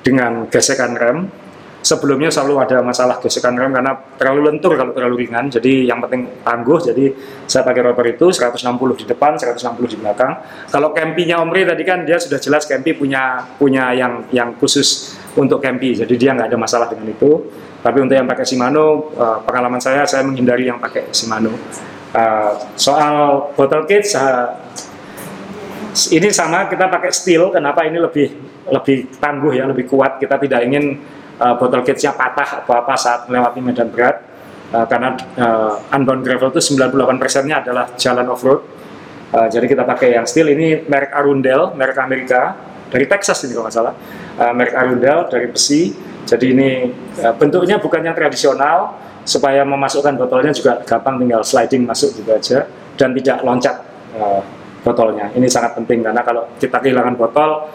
dengan 0.00 0.48
gesekan 0.48 0.96
rem 0.96 1.18
sebelumnya 1.82 2.28
selalu 2.28 2.62
ada 2.62 2.82
masalah 2.82 3.22
gesekan 3.22 3.54
rem 3.54 3.70
karena 3.70 3.94
terlalu 4.18 4.52
lentur 4.52 4.74
kalau 4.74 4.92
terlalu 4.92 5.26
ringan. 5.26 5.48
Jadi 5.50 5.86
yang 5.86 6.02
penting 6.02 6.42
tangguh. 6.42 6.78
Jadi 6.82 7.14
saya 7.46 7.62
pakai 7.62 7.82
rotor 7.86 8.06
itu 8.06 8.26
160 8.34 9.00
di 9.00 9.04
depan 9.06 9.38
160 9.38 9.94
di 9.94 9.96
belakang. 9.98 10.32
Kalau 10.68 10.90
Kempi-nya 10.92 11.38
Omri 11.40 11.64
tadi 11.64 11.82
kan 11.86 12.02
dia 12.02 12.18
sudah 12.18 12.38
jelas 12.42 12.66
Kempi 12.66 12.94
punya 12.94 13.46
punya 13.56 13.94
yang 13.94 14.26
yang 14.34 14.54
khusus 14.58 15.18
untuk 15.38 15.62
Kempi. 15.62 15.94
Jadi 15.94 16.14
dia 16.18 16.34
nggak 16.34 16.50
ada 16.50 16.58
masalah 16.58 16.86
dengan 16.90 17.08
itu. 17.10 17.46
Tapi 17.78 17.98
untuk 18.02 18.18
yang 18.18 18.26
pakai 18.26 18.42
Shimano 18.42 19.14
uh, 19.14 19.38
pengalaman 19.46 19.78
saya 19.78 20.02
saya 20.02 20.26
menghindari 20.26 20.66
yang 20.66 20.82
pakai 20.82 21.14
Shimano. 21.14 21.54
Uh, 22.08 22.56
soal 22.74 23.52
bottle 23.52 23.84
cage 23.84 24.16
uh, 24.16 24.56
ini 26.10 26.28
sama 26.34 26.66
kita 26.66 26.90
pakai 26.90 27.10
steel. 27.14 27.54
Kenapa 27.54 27.86
ini 27.86 28.02
lebih 28.02 28.28
lebih 28.68 29.18
tangguh 29.22 29.54
ya 29.54 29.64
lebih 29.64 29.86
kuat? 29.86 30.18
Kita 30.18 30.36
tidak 30.42 30.66
ingin 30.66 30.98
uh, 31.38 31.54
botol 31.56 31.80
cage-nya 31.86 32.14
patah 32.14 32.62
atau 32.62 32.74
apa 32.74 32.94
saat 32.98 33.26
melewati 33.30 33.58
medan 33.62 33.88
berat. 33.88 34.22
Uh, 34.68 34.84
karena 34.84 35.16
uh, 35.40 35.96
unbound 35.96 36.20
gravel 36.20 36.52
itu 36.52 36.76
98 36.76 37.16
persennya 37.16 37.64
adalah 37.64 37.88
jalan 37.96 38.26
off-road. 38.28 38.60
Uh, 39.32 39.48
jadi 39.48 39.64
kita 39.64 39.82
pakai 39.88 40.18
yang 40.18 40.28
steel. 40.28 40.52
Ini 40.52 40.84
merek 40.84 41.12
Arundel, 41.16 41.72
merek 41.72 41.96
Amerika. 42.00 42.56
Dari 42.88 43.04
Texas 43.08 43.44
ini 43.44 43.56
kalau 43.56 43.68
nggak 43.68 43.76
salah. 43.76 43.94
Uh, 44.36 44.52
merek 44.52 44.74
Arundel 44.76 45.28
dari 45.32 45.46
besi. 45.48 45.96
Jadi 46.28 46.52
ini 46.52 46.68
uh, 47.24 47.32
bentuknya 47.36 47.80
bukan 47.80 48.04
yang 48.04 48.16
tradisional. 48.16 49.08
Supaya 49.28 49.60
memasukkan 49.60 50.16
botolnya 50.16 50.56
juga 50.56 50.80
gampang 50.88 51.20
tinggal 51.20 51.44
sliding 51.44 51.84
masuk 51.84 52.16
gitu 52.16 52.30
aja. 52.32 52.64
Dan 52.96 53.12
tidak 53.16 53.44
loncat 53.44 53.76
uh, 54.16 54.40
botolnya. 54.84 55.28
Ini 55.36 55.44
sangat 55.48 55.76
penting 55.76 56.00
karena 56.04 56.24
kalau 56.24 56.48
kita 56.56 56.80
kehilangan 56.80 57.14
botol 57.16 57.68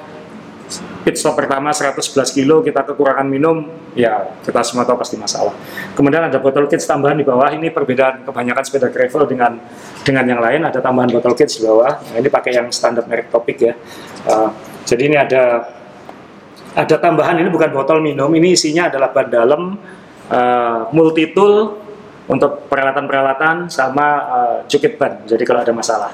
pit 1.04 1.20
stop 1.20 1.36
pertama 1.36 1.70
111 1.76 2.32
kilo 2.32 2.64
kita 2.64 2.88
kekurangan 2.88 3.28
minum 3.28 3.68
ya 3.94 4.34
kita 4.42 4.64
semua 4.64 4.88
tahu 4.88 4.98
pasti 4.98 5.20
masalah. 5.20 5.54
Kemudian 5.94 6.32
ada 6.32 6.40
botol 6.40 6.66
kits 6.66 6.88
tambahan 6.88 7.20
di 7.20 7.26
bawah. 7.28 7.52
Ini 7.52 7.70
perbedaan 7.70 8.24
kebanyakan 8.26 8.64
sepeda 8.64 8.88
gravel 8.90 9.28
dengan 9.28 9.60
dengan 10.02 10.26
yang 10.26 10.42
lain. 10.42 10.62
Ada 10.66 10.80
tambahan 10.80 11.12
botol 11.12 11.36
kits 11.36 11.60
di 11.60 11.68
bawah. 11.68 12.00
Nah, 12.00 12.18
ini 12.18 12.30
pakai 12.32 12.52
yang 12.58 12.68
standar 12.72 13.06
merek 13.06 13.30
topik 13.30 13.58
ya. 13.60 13.74
Uh, 14.26 14.50
jadi 14.88 15.02
ini 15.12 15.18
ada 15.20 15.68
ada 16.74 16.96
tambahan. 16.98 17.38
Ini 17.38 17.50
bukan 17.52 17.70
botol 17.76 18.02
minum. 18.02 18.32
Ini 18.34 18.56
isinya 18.56 18.90
adalah 18.90 19.14
ban 19.14 19.28
dalam 19.30 19.62
uh, 20.32 20.80
multi 20.96 21.30
tool 21.36 21.84
untuk 22.26 22.72
peralatan-peralatan 22.72 23.68
sama 23.68 24.08
uh, 24.26 24.58
cukit 24.66 24.96
ban. 24.96 25.28
Jadi 25.28 25.44
kalau 25.44 25.62
ada 25.62 25.76
masalah. 25.76 26.12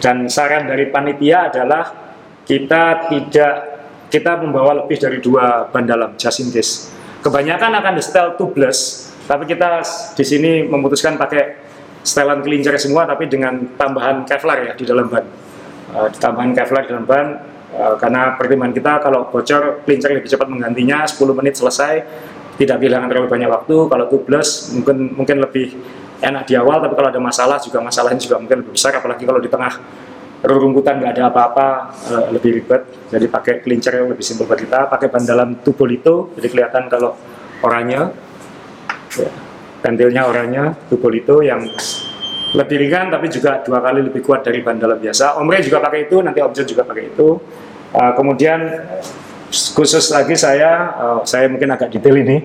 Dan 0.00 0.30
saran 0.32 0.64
dari 0.64 0.88
panitia 0.88 1.52
adalah 1.52 2.10
kita 2.48 3.12
tidak 3.12 3.69
kita 4.10 4.42
membawa 4.42 4.84
lebih 4.84 4.98
dari 4.98 5.22
dua 5.22 5.70
ban 5.70 5.86
dalam 5.86 6.18
just 6.18 6.42
in. 6.42 6.50
Kebanyakan 7.20 7.70
akan 7.78 7.92
di 7.94 8.02
setel 8.02 8.34
tubeless, 8.34 9.12
tapi 9.30 9.46
kita 9.46 9.84
di 10.16 10.24
sini 10.26 10.66
memutuskan 10.66 11.14
pakai 11.14 11.70
setelan 12.02 12.40
kelincer 12.42 12.74
semua, 12.80 13.06
tapi 13.06 13.28
dengan 13.30 13.76
tambahan 13.76 14.26
Kevlar 14.26 14.58
ya 14.66 14.72
di 14.74 14.84
dalam 14.88 15.06
ban. 15.06 15.24
Uh, 15.90 16.08
tambahan 16.16 16.56
Kevlar 16.56 16.88
di 16.88 16.90
dalam 16.90 17.04
ban, 17.04 17.26
uh, 17.76 17.94
karena 18.00 18.34
pertimbangan 18.40 18.74
kita 18.74 18.92
kalau 19.04 19.28
bocor 19.28 19.84
kelincer 19.84 20.16
lebih 20.16 20.32
cepat 20.32 20.48
menggantinya, 20.48 21.04
10 21.04 21.38
menit 21.38 21.54
selesai, 21.60 21.92
tidak 22.56 22.76
kehilangan 22.80 23.06
terlalu 23.12 23.28
banyak 23.28 23.48
waktu. 23.52 23.76
Kalau 23.86 24.04
tubeless 24.08 24.72
mungkin 24.72 25.12
mungkin 25.12 25.36
lebih 25.44 25.76
enak 26.24 26.48
di 26.48 26.56
awal, 26.56 26.80
tapi 26.80 26.96
kalau 26.96 27.08
ada 27.12 27.20
masalah 27.20 27.60
juga 27.60 27.84
masalahnya 27.84 28.20
juga 28.20 28.40
mungkin 28.40 28.64
lebih 28.64 28.72
besar, 28.72 28.96
apalagi 28.96 29.28
kalau 29.28 29.44
di 29.44 29.52
tengah 29.52 29.76
rerumputan 30.40 31.00
nggak 31.00 31.12
ada 31.16 31.24
apa-apa 31.28 31.66
uh, 32.10 32.26
lebih 32.32 32.60
ribet 32.62 32.82
jadi 33.12 33.26
pakai 33.28 33.54
kelincer 33.60 34.00
yang 34.00 34.08
lebih 34.08 34.24
simpel 34.24 34.48
buat 34.48 34.56
kita 34.56 34.88
pakai 34.88 35.12
ban 35.12 35.24
dalam 35.24 35.60
tubolito 35.60 36.32
jadi 36.36 36.48
kelihatan 36.48 36.88
kalau 36.88 37.16
oranye 37.60 38.00
ya, 39.16 39.30
pentilnya 39.84 40.28
oranye 40.28 40.76
tubolito 40.88 41.44
yang 41.44 41.64
lebih 42.50 42.76
ringan 42.82 43.14
tapi 43.14 43.30
juga 43.30 43.62
dua 43.62 43.78
kali 43.78 44.02
lebih 44.10 44.26
kuat 44.26 44.42
dari 44.42 44.58
ban 44.58 44.74
dalam 44.74 44.98
biasa. 44.98 45.38
Omre 45.38 45.62
juga 45.62 45.78
pakai 45.78 46.10
itu, 46.10 46.18
nanti 46.18 46.42
Object 46.42 46.66
juga 46.66 46.82
pakai 46.82 47.14
itu. 47.14 47.38
Uh, 47.90 48.12
kemudian 48.14 48.58
khusus 49.50 50.10
lagi 50.10 50.34
saya, 50.34 50.94
uh, 50.98 51.20
saya 51.22 51.46
mungkin 51.46 51.70
agak 51.70 51.94
detail 51.94 52.18
ini 52.18 52.42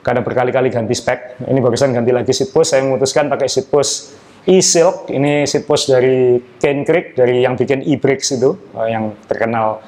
karena 0.00 0.24
berkali-kali 0.24 0.72
ganti 0.72 0.96
spek. 0.96 1.44
Ini 1.44 1.58
barusan 1.60 1.92
ganti 1.92 2.12
lagi 2.12 2.32
seat 2.32 2.48
post, 2.52 2.72
saya 2.72 2.84
memutuskan 2.84 3.28
pakai 3.28 3.48
seat 3.48 3.68
post 3.68 4.16
e-silk. 4.46 5.10
Ini 5.10 5.46
seat 5.46 5.64
post 5.66 5.90
dari 5.90 6.38
Kane 6.58 6.82
Creek, 6.82 7.14
dari 7.14 7.46
yang 7.46 7.54
bikin 7.54 7.86
e-brakes 7.86 8.34
itu, 8.34 8.54
uh, 8.74 8.88
yang 8.90 9.14
terkenal 9.30 9.82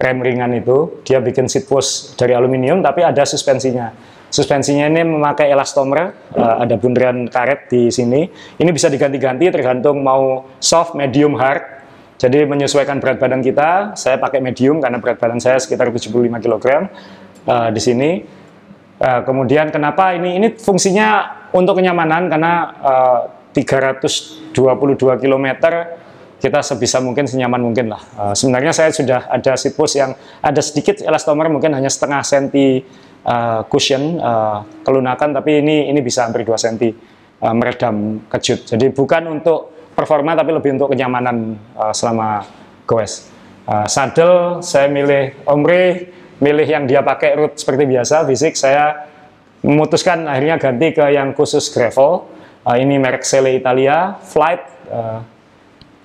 rem 0.00 0.18
ringan 0.24 0.50
itu. 0.56 1.02
Dia 1.06 1.22
bikin 1.22 1.46
seat 1.46 1.70
post 1.70 2.18
dari 2.18 2.34
aluminium 2.34 2.82
tapi 2.82 3.06
ada 3.06 3.22
suspensinya. 3.22 3.94
Suspensinya 4.30 4.86
ini 4.86 5.02
memakai 5.02 5.50
elastomer, 5.50 6.14
uh, 6.38 6.62
ada 6.62 6.78
bundaran 6.78 7.26
karet 7.26 7.70
di 7.70 7.90
sini. 7.90 8.30
Ini 8.58 8.70
bisa 8.70 8.86
diganti-ganti 8.86 9.50
tergantung 9.50 10.02
mau 10.02 10.46
soft, 10.62 10.94
medium, 10.94 11.34
hard. 11.38 11.82
Jadi 12.20 12.44
menyesuaikan 12.44 13.00
berat 13.00 13.16
badan 13.16 13.40
kita, 13.40 13.96
saya 13.96 14.20
pakai 14.20 14.44
medium 14.44 14.76
karena 14.76 15.00
berat 15.00 15.16
badan 15.16 15.40
saya 15.40 15.56
sekitar 15.56 15.88
75 15.88 16.12
kg 16.36 16.66
uh, 17.46 17.70
di 17.70 17.80
sini. 17.80 18.10
Kemudian 19.00 19.72
kenapa 19.72 20.12
ini? 20.12 20.36
Ini 20.36 20.60
fungsinya 20.60 21.08
untuk 21.56 21.80
kenyamanan 21.80 22.28
karena 22.28 22.52
322 23.52 24.54
km 25.22 25.46
kita 26.40 26.64
sebisa 26.64 27.04
mungkin 27.04 27.28
senyaman 27.28 27.60
mungkin 27.60 27.92
lah. 27.92 28.02
Uh, 28.16 28.34
sebenarnya 28.34 28.72
saya 28.72 28.90
sudah 28.90 29.28
ada 29.28 29.52
post 29.76 29.94
yang 30.00 30.16
ada 30.40 30.60
sedikit 30.64 31.04
elastomer 31.04 31.52
mungkin 31.52 31.76
hanya 31.76 31.92
setengah 31.92 32.24
senti 32.24 32.80
uh, 33.28 33.60
cushion 33.68 34.16
uh, 34.16 34.64
kelunakan 34.80 35.36
tapi 35.36 35.60
ini 35.60 35.92
ini 35.92 36.00
bisa 36.00 36.24
hampir 36.24 36.48
2 36.48 36.56
cm 36.56 36.76
uh, 37.44 37.52
meredam 37.52 38.24
kejut. 38.32 38.64
Jadi 38.72 38.88
bukan 38.88 39.28
untuk 39.28 39.92
performa 39.92 40.32
tapi 40.32 40.56
lebih 40.56 40.80
untuk 40.80 40.88
kenyamanan 40.96 41.60
uh, 41.76 41.92
selama 41.92 42.48
goes. 42.88 43.28
Uh, 43.68 43.84
saddle 43.84 44.64
saya 44.64 44.88
milih 44.88 45.44
Omri, 45.44 46.08
milih 46.40 46.66
yang 46.66 46.84
dia 46.88 47.04
pakai 47.04 47.36
root 47.36 47.60
seperti 47.60 47.84
biasa 47.84 48.24
fisik 48.24 48.56
saya 48.56 49.12
memutuskan 49.60 50.24
akhirnya 50.24 50.56
ganti 50.56 50.96
ke 50.96 51.04
yang 51.12 51.36
khusus 51.36 51.68
gravel. 51.68 52.39
Uh, 52.60 52.76
ini 52.76 53.00
merek 53.00 53.24
Sele 53.24 53.56
Italia, 53.56 54.20
Flight 54.20 54.62
uh, 54.92 55.24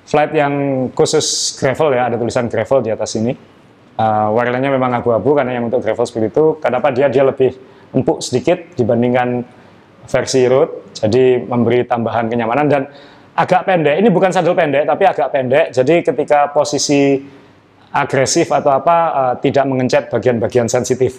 Flight 0.06 0.32
yang 0.38 0.54
khusus 0.94 1.58
gravel 1.58 1.90
ya, 1.98 2.14
ada 2.14 2.16
tulisan 2.16 2.46
gravel 2.46 2.86
di 2.86 2.94
atas 2.94 3.18
ini. 3.18 3.34
Uh, 3.96 4.30
warnanya 4.38 4.70
memang 4.70 4.94
abu-abu 5.02 5.34
karena 5.34 5.58
yang 5.58 5.66
untuk 5.66 5.82
gravel 5.82 6.06
seperti 6.06 6.30
itu. 6.30 6.46
Kenapa 6.62 6.94
dia 6.94 7.10
dia 7.10 7.26
lebih 7.26 7.58
empuk 7.90 8.22
sedikit 8.22 8.78
dibandingkan 8.78 9.42
versi 10.06 10.46
road, 10.46 10.94
jadi 10.94 11.42
memberi 11.42 11.90
tambahan 11.90 12.30
kenyamanan 12.30 12.70
dan 12.70 12.86
agak 13.34 13.66
pendek. 13.66 13.98
Ini 13.98 14.08
bukan 14.14 14.30
sandal 14.30 14.54
pendek, 14.54 14.86
tapi 14.86 15.04
agak 15.10 15.28
pendek. 15.34 15.66
Jadi 15.74 15.96
ketika 16.06 16.54
posisi 16.54 17.18
agresif 17.90 18.52
atau 18.54 18.76
apa 18.76 18.98
uh, 19.10 19.34
tidak 19.42 19.66
mengencet 19.66 20.12
bagian-bagian 20.14 20.70
sensitif 20.70 21.18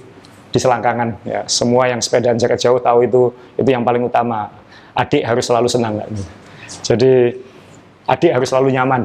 di 0.53 0.59
selangkangan. 0.63 1.09
Ya, 1.27 1.41
semua 1.51 1.91
yang 1.91 1.99
sepeda 1.99 2.39
jarak 2.39 2.61
jauh 2.61 2.79
tahu 2.79 3.03
itu 3.03 3.35
itu 3.59 3.67
yang 3.67 3.83
paling 3.83 4.07
utama. 4.07 4.53
Adik 4.97 5.23
harus 5.29 5.45
selalu 5.45 5.69
senang. 5.69 6.01
Jadi 6.83 7.37
adik 8.09 8.33
harus 8.33 8.49
selalu 8.49 8.73
nyaman. 8.73 9.05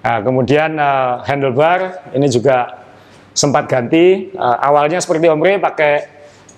Nah, 0.00 0.18
kemudian 0.24 0.80
uh, 0.80 1.20
handlebar 1.28 2.08
ini 2.16 2.24
juga 2.32 2.88
sempat 3.36 3.68
ganti. 3.68 4.32
Uh, 4.32 4.56
awalnya 4.64 4.96
seperti 4.96 5.28
Omri 5.28 5.60
pakai 5.60 5.92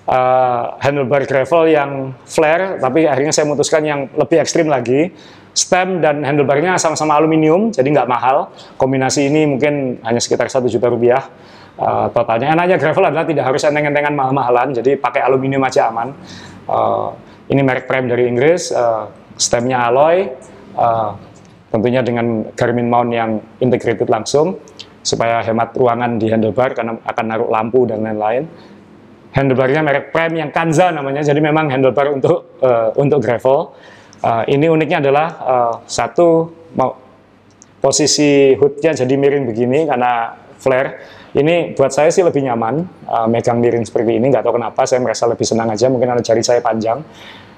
uh, 0.06 0.78
handlebar 0.78 1.26
gravel 1.26 1.66
yang 1.66 2.14
flare, 2.22 2.78
tapi 2.78 3.10
akhirnya 3.10 3.34
saya 3.34 3.50
memutuskan 3.50 3.82
yang 3.82 4.06
lebih 4.14 4.38
ekstrim 4.38 4.70
lagi. 4.70 5.10
Stem 5.52 6.00
dan 6.00 6.24
handlebarnya 6.24 6.80
sama-sama 6.80 7.18
aluminium, 7.18 7.68
jadi 7.74 7.84
nggak 7.84 8.08
mahal. 8.08 8.48
Kombinasi 8.80 9.28
ini 9.28 9.44
mungkin 9.44 10.00
hanya 10.00 10.16
sekitar 10.16 10.48
satu 10.48 10.64
juta 10.64 10.88
rupiah 10.88 11.28
uh, 11.76 12.08
totalnya. 12.08 12.56
Enaknya 12.56 12.80
gravel 12.80 13.10
adalah 13.10 13.26
tidak 13.28 13.44
harus 13.52 13.60
enteng-entengan 13.66 14.16
mahal-mahalan, 14.16 14.72
jadi 14.72 14.96
pakai 14.96 15.20
aluminium 15.20 15.60
aja 15.66 15.92
aman. 15.92 16.14
Uh, 16.64 17.12
ini 17.52 17.60
merek 17.60 17.84
Prime 17.84 18.08
dari 18.08 18.24
Inggris, 18.24 18.72
uh, 18.72 19.12
stemnya 19.36 19.84
alloy, 19.92 20.24
uh, 20.80 21.12
tentunya 21.68 22.00
dengan 22.00 22.48
Garmin 22.56 22.88
mount 22.88 23.12
yang 23.12 23.36
integrated 23.60 24.08
langsung 24.08 24.56
supaya 25.04 25.44
hemat 25.44 25.76
ruangan 25.76 26.16
di 26.16 26.32
handlebar 26.32 26.72
karena 26.72 26.96
akan 27.04 27.24
naruh 27.28 27.50
lampu 27.52 27.84
dan 27.84 28.00
lain-lain. 28.00 28.48
Handlebarnya 29.32 29.80
merek 29.84 30.12
Prime 30.12 30.36
yang 30.40 30.50
Kanza 30.52 30.92
namanya, 30.92 31.24
jadi 31.24 31.40
memang 31.40 31.68
handlebar 31.68 32.12
untuk 32.12 32.56
uh, 32.64 32.92
untuk 32.96 33.20
gravel. 33.20 33.72
Uh, 34.22 34.44
ini 34.46 34.70
uniknya 34.70 35.02
adalah 35.02 35.26
uh, 35.42 35.74
satu 35.88 36.52
mau 36.78 36.94
posisi 37.82 38.54
hoodnya 38.54 38.94
jadi 38.94 39.14
miring 39.18 39.44
begini 39.50 39.88
karena 39.88 40.38
flare. 40.62 41.20
Ini 41.32 41.72
buat 41.72 41.88
saya 41.90 42.12
sih 42.12 42.20
lebih 42.20 42.44
nyaman 42.44 43.08
uh, 43.08 43.24
megang 43.24 43.58
miring 43.58 43.88
seperti 43.88 44.20
ini. 44.20 44.28
Nggak 44.28 44.44
tahu 44.44 44.60
kenapa, 44.60 44.84
saya 44.84 45.00
merasa 45.00 45.24
lebih 45.24 45.48
senang 45.48 45.72
aja. 45.72 45.88
Mungkin 45.88 46.12
ada 46.12 46.22
jari 46.22 46.44
saya 46.44 46.60
panjang, 46.60 47.00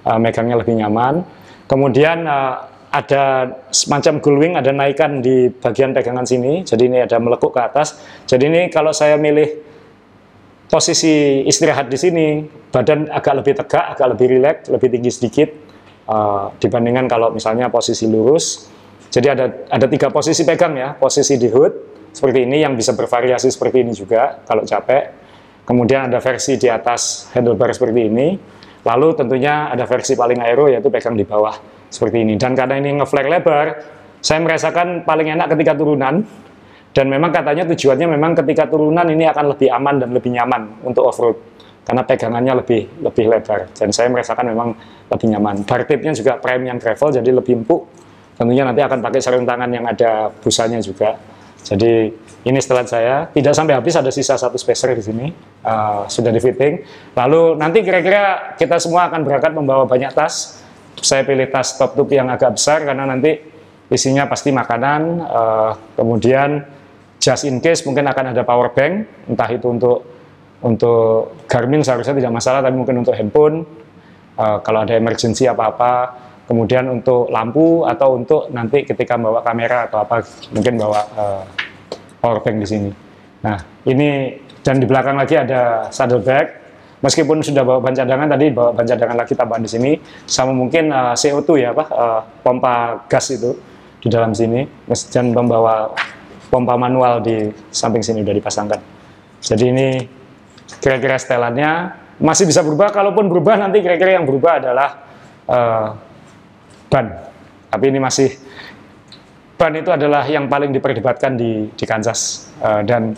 uh, 0.05 0.19
megangnya 0.21 0.61
lebih 0.61 0.77
nyaman. 0.79 1.25
Kemudian 1.65 2.29
uh, 2.29 2.71
ada 2.95 3.51
semacam 3.75 4.23
gullwing, 4.23 4.55
ada 4.55 4.71
naikan 4.71 5.19
di 5.19 5.51
bagian 5.51 5.91
pegangan 5.91 6.23
sini. 6.23 6.63
Jadi 6.63 6.87
ini 6.87 7.03
ada 7.03 7.19
melekuk 7.19 7.51
ke 7.51 7.61
atas. 7.61 7.99
Jadi 8.31 8.45
ini 8.47 8.61
kalau 8.71 8.95
saya 8.95 9.19
milih 9.19 9.51
posisi 10.71 11.43
istirahat 11.43 11.91
di 11.91 11.99
sini, 11.99 12.27
badan 12.71 13.11
agak 13.11 13.35
lebih 13.43 13.55
tegak, 13.59 13.99
agak 13.99 14.15
lebih 14.15 14.27
rileks, 14.39 14.71
lebih 14.71 14.89
tinggi 14.95 15.11
sedikit 15.11 15.49
uh, 16.07 16.55
dibandingkan 16.63 17.11
kalau 17.11 17.35
misalnya 17.35 17.67
posisi 17.67 18.07
lurus. 18.07 18.71
Jadi 19.11 19.27
ada 19.31 19.47
ada 19.71 19.87
tiga 19.91 20.11
posisi 20.15 20.43
pegang 20.47 20.75
ya, 20.79 20.95
posisi 20.95 21.35
di 21.35 21.51
hood 21.51 21.95
seperti 22.15 22.47
ini 22.47 22.63
yang 22.63 22.79
bisa 22.79 22.95
bervariasi 22.95 23.51
seperti 23.51 23.83
ini 23.83 23.91
juga 23.91 24.43
kalau 24.47 24.63
capek. 24.63 25.27
Kemudian 25.67 26.13
ada 26.13 26.23
versi 26.23 26.55
di 26.61 26.71
atas 26.71 27.31
handlebar 27.35 27.75
seperti 27.75 28.01
ini. 28.07 28.39
Lalu 28.85 29.09
tentunya 29.16 29.72
ada 29.72 29.89
versi 29.89 30.12
paling 30.12 30.39
aero 30.45 30.68
yaitu 30.68 30.93
pegang 30.93 31.16
di 31.16 31.24
bawah 31.24 31.57
seperti 31.89 32.20
ini. 32.20 32.37
Dan 32.37 32.53
karena 32.53 32.76
ini 32.76 33.01
ngeflare 33.01 33.32
lebar, 33.32 33.66
saya 34.20 34.45
merasakan 34.45 35.09
paling 35.09 35.32
enak 35.32 35.53
ketika 35.57 35.72
turunan. 35.72 36.24
Dan 36.95 37.11
memang 37.11 37.35
katanya 37.35 37.66
tujuannya 37.74 38.07
memang 38.07 38.39
ketika 38.39 38.70
turunan 38.70 39.03
ini 39.11 39.26
akan 39.26 39.57
lebih 39.57 39.66
aman 39.66 39.99
dan 39.99 40.14
lebih 40.14 40.30
nyaman 40.30 40.87
untuk 40.87 41.11
off-road. 41.11 41.37
Karena 41.82 42.07
pegangannya 42.07 42.62
lebih 42.62 43.03
lebih 43.03 43.24
lebar. 43.28 43.66
Dan 43.74 43.91
saya 43.91 44.07
merasakan 44.12 44.47
memang 44.55 44.78
lebih 45.11 45.26
nyaman. 45.35 45.66
Bar 45.66 45.85
tipnya 45.91 46.14
juga 46.14 46.39
prime 46.39 46.70
yang 46.70 46.78
gravel, 46.78 47.11
jadi 47.11 47.30
lebih 47.35 47.64
empuk. 47.64 47.82
Tentunya 48.39 48.62
nanti 48.62 48.80
akan 48.82 48.99
pakai 49.03 49.20
sarung 49.20 49.43
tangan 49.43 49.70
yang 49.74 49.85
ada 49.91 50.30
busanya 50.39 50.78
juga. 50.78 51.18
Jadi 51.64 52.12
ini 52.45 52.61
setelah 52.61 52.85
saya, 52.85 53.17
tidak 53.33 53.57
sampai 53.57 53.73
habis 53.73 53.97
ada 53.97 54.13
sisa 54.13 54.37
satu 54.37 54.61
spacer 54.61 54.93
di 54.93 55.01
sini, 55.01 55.27
uh, 55.65 56.05
sudah 56.05 56.29
di 56.29 56.41
fitting. 56.45 56.85
Lalu 57.17 57.57
nanti 57.57 57.81
kira-kira 57.81 58.53
kita 58.61 58.77
semua 58.77 59.09
akan 59.09 59.25
berangkat 59.25 59.57
membawa 59.57 59.89
banyak 59.89 60.13
tas, 60.13 60.61
saya 61.01 61.25
pilih 61.25 61.49
tas 61.49 61.81
top 61.81 61.97
tube 61.97 62.13
yang 62.13 62.29
agak 62.29 62.53
besar 62.53 62.85
karena 62.85 63.09
nanti 63.09 63.41
isinya 63.89 64.29
pasti 64.29 64.53
makanan, 64.53 65.25
uh, 65.25 65.73
kemudian 65.97 66.69
just 67.17 67.49
in 67.49 67.65
case 67.65 67.81
mungkin 67.89 68.05
akan 68.13 68.37
ada 68.37 68.45
power 68.45 68.69
bank, 68.77 69.09
entah 69.25 69.49
itu 69.49 69.65
untuk 69.65 69.99
untuk 70.61 71.45
Garmin 71.49 71.81
seharusnya 71.81 72.13
tidak 72.13 72.33
masalah, 72.45 72.61
tapi 72.61 72.77
mungkin 72.77 73.01
untuk 73.01 73.17
handphone, 73.17 73.65
uh, 74.37 74.61
kalau 74.61 74.85
ada 74.85 74.97
emergency 74.97 75.49
apa-apa, 75.49 76.13
kemudian 76.45 76.93
untuk 76.93 77.33
lampu 77.33 77.89
atau 77.89 78.21
untuk 78.21 78.53
nanti 78.53 78.85
ketika 78.85 79.17
bawa 79.17 79.41
kamera 79.41 79.89
atau 79.89 80.05
apa, 80.05 80.21
mungkin 80.53 80.77
bawa 80.77 81.01
uh, 81.17 81.45
power 82.25 82.41
bank 82.41 82.57
di 82.64 82.68
sini. 82.72 82.91
Nah, 83.45 83.61
ini 83.85 84.41
dan 84.64 84.81
di 84.81 84.89
belakang 84.89 85.20
lagi 85.20 85.37
ada 85.37 85.93
saddle 85.93 86.25
bag, 86.25 86.49
meskipun 87.05 87.45
sudah 87.45 87.61
bawa 87.61 87.85
ban 87.85 87.93
cadangan 87.93 88.33
tadi 88.33 88.49
bawa 88.49 88.72
ban 88.72 88.89
cadangan 88.89 89.16
lagi 89.20 89.37
tambahan 89.37 89.61
di 89.61 89.68
sini 89.68 89.93
sama 90.25 90.57
mungkin 90.57 90.89
uh, 90.89 91.12
eh, 91.12 91.20
CO2 91.20 91.49
ya 91.61 91.77
apa 91.77 91.85
uh, 91.93 92.20
pompa 92.41 93.05
gas 93.05 93.29
itu 93.29 93.53
di 94.01 94.09
dalam 94.09 94.33
sini 94.33 94.64
dan 95.12 95.37
membawa 95.37 95.93
pompa 96.49 96.81
manual 96.81 97.20
di 97.20 97.53
samping 97.68 98.01
sini 98.01 98.25
sudah 98.25 98.37
dipasangkan. 98.41 98.81
Jadi 99.45 99.64
ini 99.68 99.89
kira-kira 100.81 101.20
setelannya 101.20 101.93
masih 102.25 102.49
bisa 102.49 102.64
berubah. 102.64 102.89
Kalaupun 102.89 103.29
berubah 103.29 103.61
nanti 103.61 103.85
kira-kira 103.85 104.16
yang 104.16 104.25
berubah 104.25 104.64
adalah 104.64 104.89
uh, 105.45 105.89
ban. 106.89 107.07
Tapi 107.68 107.85
ini 107.93 108.01
masih 108.01 108.33
ban 109.55 109.73
itu 109.75 109.91
adalah 109.91 110.27
yang 110.27 110.51
paling 110.51 110.75
diperdebatkan 110.75 111.39
di 111.39 111.71
di 111.71 111.85
Kansas. 111.87 112.51
Uh, 112.59 112.83
dan 112.83 113.15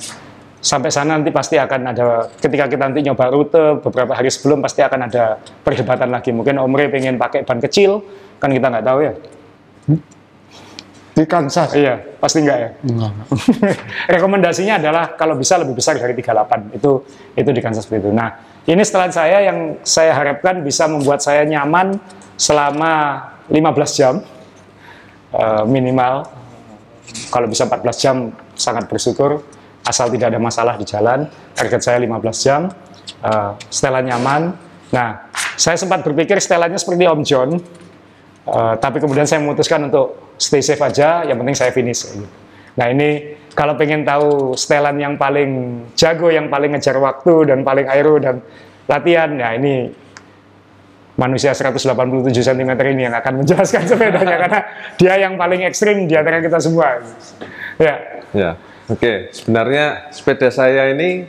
sampai 0.60 0.90
sana 0.90 1.14
nanti 1.14 1.30
pasti 1.30 1.54
akan 1.56 1.80
ada 1.94 2.26
ketika 2.42 2.66
kita 2.66 2.82
nanti 2.90 3.00
nyoba 3.06 3.30
rute 3.30 3.78
beberapa 3.80 4.18
hari 4.18 4.28
sebelum 4.28 4.58
pasti 4.58 4.82
akan 4.82 5.06
ada 5.06 5.38
perdebatan 5.62 6.10
lagi. 6.10 6.34
Mungkin 6.34 6.58
Omre 6.58 6.90
pengen 6.90 7.16
pakai 7.16 7.46
ban 7.46 7.62
kecil 7.62 8.02
kan 8.42 8.50
kita 8.52 8.66
nggak 8.68 8.84
tahu 8.84 8.98
ya. 9.04 9.12
Di 11.16 11.24
Kansas? 11.24 11.72
Iya 11.72 11.96
pasti 12.20 12.44
enggak 12.44 12.58
ya. 12.60 12.70
Enggak. 12.84 13.12
rekomendasinya 14.18 14.76
adalah 14.76 15.16
kalau 15.16 15.38
bisa 15.38 15.56
lebih 15.56 15.78
besar 15.78 15.96
dari 15.96 16.12
38 16.12 16.76
itu 16.76 16.90
itu 17.32 17.50
di 17.54 17.60
Kansas 17.64 17.88
seperti 17.88 18.08
itu. 18.08 18.12
Nah 18.12 18.28
ini 18.68 18.82
setelah 18.84 19.08
saya 19.08 19.46
yang 19.46 19.80
saya 19.86 20.12
harapkan 20.12 20.60
bisa 20.60 20.84
membuat 20.90 21.22
saya 21.22 21.46
nyaman 21.48 21.96
selama 22.36 23.22
15 23.48 23.96
jam 23.96 24.20
eh, 25.32 25.64
minimal. 25.66 26.26
Kalau 27.30 27.46
bisa 27.46 27.66
14 27.70 28.02
jam 28.02 28.16
sangat 28.54 28.90
bersyukur, 28.90 29.42
asal 29.86 30.10
tidak 30.10 30.34
ada 30.34 30.40
masalah 30.42 30.74
di 30.74 30.86
jalan. 30.86 31.30
Target 31.54 31.80
saya 31.80 31.98
15 32.02 32.38
jam, 32.42 32.70
eh, 33.22 33.50
setelan 33.70 34.06
nyaman. 34.10 34.42
Nah, 34.90 35.30
saya 35.56 35.74
sempat 35.78 36.02
berpikir 36.04 36.38
setelannya 36.38 36.78
seperti 36.78 37.04
Om 37.06 37.22
John, 37.22 37.50
eh, 38.46 38.74
tapi 38.78 38.98
kemudian 39.02 39.24
saya 39.24 39.42
memutuskan 39.42 39.86
untuk 39.86 40.34
stay 40.36 40.60
safe 40.60 40.82
aja, 40.82 41.24
yang 41.24 41.40
penting 41.40 41.56
saya 41.56 41.72
finish. 41.72 42.06
Nah 42.76 42.92
ini 42.92 43.40
kalau 43.56 43.72
pengen 43.74 44.04
tahu 44.04 44.52
setelan 44.52 45.00
yang 45.00 45.16
paling 45.16 45.82
jago, 45.96 46.28
yang 46.28 46.52
paling 46.52 46.76
ngejar 46.76 47.00
waktu 47.00 47.48
dan 47.48 47.64
paling 47.64 47.88
aero 47.88 48.20
dan 48.20 48.44
latihan, 48.84 49.32
ya 49.32 49.56
ini 49.56 49.88
manusia 51.16 51.56
187 51.56 52.28
cm 52.28 52.70
ini 52.92 53.08
yang 53.08 53.16
akan 53.16 53.42
menjelaskan 53.42 53.82
sepedanya 53.90 54.36
karena 54.36 54.60
dia 55.00 55.14
yang 55.16 55.34
paling 55.40 55.64
ekstrim 55.64 56.04
di 56.04 56.14
antara 56.16 56.44
kita 56.44 56.60
semua. 56.60 57.00
Ya, 57.76 58.16
Ya, 58.36 58.58
oke. 58.92 59.32
Sebenarnya 59.32 60.12
sepeda 60.12 60.52
saya 60.52 60.92
ini 60.92 61.24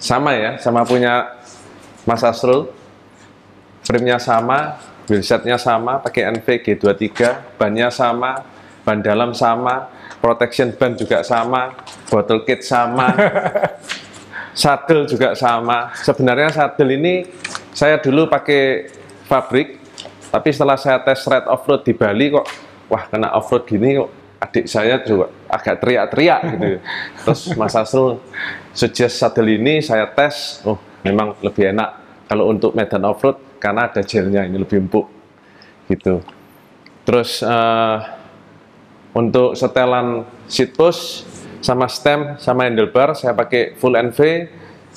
sama 0.00 0.32
ya, 0.32 0.56
sama 0.56 0.86
punya 0.88 1.36
Mas 2.08 2.24
Asrul. 2.24 2.72
Frame-nya 3.84 4.20
sama, 4.20 4.78
wheelsetnya 5.08 5.56
sama, 5.56 5.98
pakai 5.98 6.30
NV 6.30 6.46
G23, 6.46 7.10
bannya 7.58 7.88
sama, 7.90 8.44
ban 8.84 9.00
dalam 9.02 9.32
sama, 9.34 9.88
protection 10.20 10.70
ban 10.76 10.94
juga 10.94 11.24
sama, 11.24 11.74
bottle 12.12 12.44
kit 12.44 12.62
sama, 12.62 13.10
saddle 14.62 15.08
juga 15.08 15.32
sama. 15.34 15.90
Sebenarnya 15.96 16.52
saddle 16.54 16.92
ini 16.92 17.24
saya 17.72 17.98
dulu 17.98 18.28
pakai 18.30 18.92
pabrik, 19.30 19.78
tapi 20.34 20.50
setelah 20.50 20.74
saya 20.74 20.98
tes 20.98 21.22
red 21.30 21.46
off-road 21.46 21.86
di 21.86 21.94
Bali 21.94 22.34
kok, 22.34 22.46
wah 22.90 23.06
kena 23.06 23.30
off-road 23.38 23.62
gini 23.70 24.02
kok 24.02 24.10
adik 24.40 24.64
saya 24.64 24.96
juga 25.04 25.28
agak 25.52 25.84
teriak-teriak 25.84 26.40
gitu. 26.56 26.68
Terus 27.22 27.40
Mas 27.54 27.76
Asrul 27.76 28.18
suggest 28.72 29.20
saddle 29.20 29.52
ini 29.60 29.84
saya 29.84 30.08
tes, 30.08 30.64
oh 30.64 30.80
memang 31.04 31.36
lebih 31.44 31.70
enak 31.76 31.90
kalau 32.26 32.48
untuk 32.48 32.72
medan 32.72 33.04
off-road 33.04 33.36
karena 33.60 33.86
ada 33.86 34.00
gelnya 34.00 34.48
ini 34.48 34.56
lebih 34.56 34.80
empuk 34.80 35.06
gitu. 35.92 36.24
Terus 37.04 37.44
eh, 37.44 37.98
untuk 39.12 39.52
setelan 39.58 40.24
seat 40.48 40.72
post 40.72 41.28
sama 41.60 41.84
stem 41.92 42.40
sama 42.40 42.64
handlebar 42.64 43.12
saya 43.12 43.36
pakai 43.36 43.76
full 43.76 43.92
NV. 43.92 44.18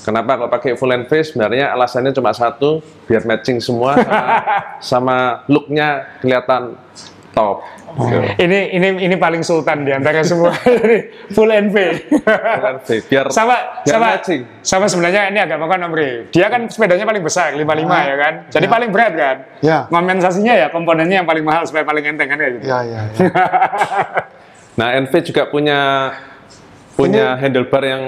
Kenapa 0.02 0.36
kalau 0.36 0.50
pakai 0.50 0.74
full 0.74 0.90
NV? 0.90 1.12
Sebenarnya 1.32 1.72
alasannya 1.72 2.12
cuma 2.12 2.34
satu, 2.34 2.82
biar 3.06 3.24
matching 3.24 3.62
semua 3.62 3.96
sama, 4.02 4.26
sama 4.92 5.18
looknya 5.46 6.18
kelihatan 6.20 6.76
top. 7.34 7.62
Gitu. 7.94 8.26
ini 8.42 8.74
ini 8.74 8.88
ini 9.06 9.16
paling 9.22 9.46
sultan 9.46 9.86
di 9.86 9.94
antara 9.94 10.26
semua 10.26 10.50
full 11.36 11.50
NV. 11.50 11.78
Full 12.10 12.66
NV, 12.82 12.90
biar 13.06 13.26
sama 13.30 13.86
biar 13.86 13.94
sama 13.94 14.08
matching. 14.18 14.42
sama 14.66 14.86
sebenarnya 14.90 15.30
ini 15.30 15.38
agak 15.38 15.62
makan 15.62 15.90
Om 15.90 15.94
Ri. 15.94 16.10
Dia 16.34 16.50
kan 16.50 16.66
sepedanya 16.66 17.06
paling 17.06 17.22
besar 17.22 17.54
55 17.54 17.64
ya 17.86 18.16
kan. 18.18 18.34
Jadi 18.50 18.66
paling 18.66 18.90
berat 18.90 19.14
kan. 19.14 19.38
Ya. 19.62 19.86
Kompensasinya 19.94 20.54
ya 20.58 20.68
komponennya 20.74 21.22
yang 21.22 21.30
paling 21.30 21.46
mahal 21.46 21.70
supaya 21.70 21.86
paling 21.86 22.02
enteng 22.02 22.34
kan 22.34 22.38
kayak 22.42 22.54
gitu. 22.58 22.66
Ya, 22.66 22.80
ya, 22.82 23.02
ya. 23.14 23.30
Nah, 24.74 24.90
NV 24.98 25.14
juga 25.22 25.46
punya 25.54 26.10
punya 26.98 27.38
handlebar 27.38 27.84
yang 27.86 28.04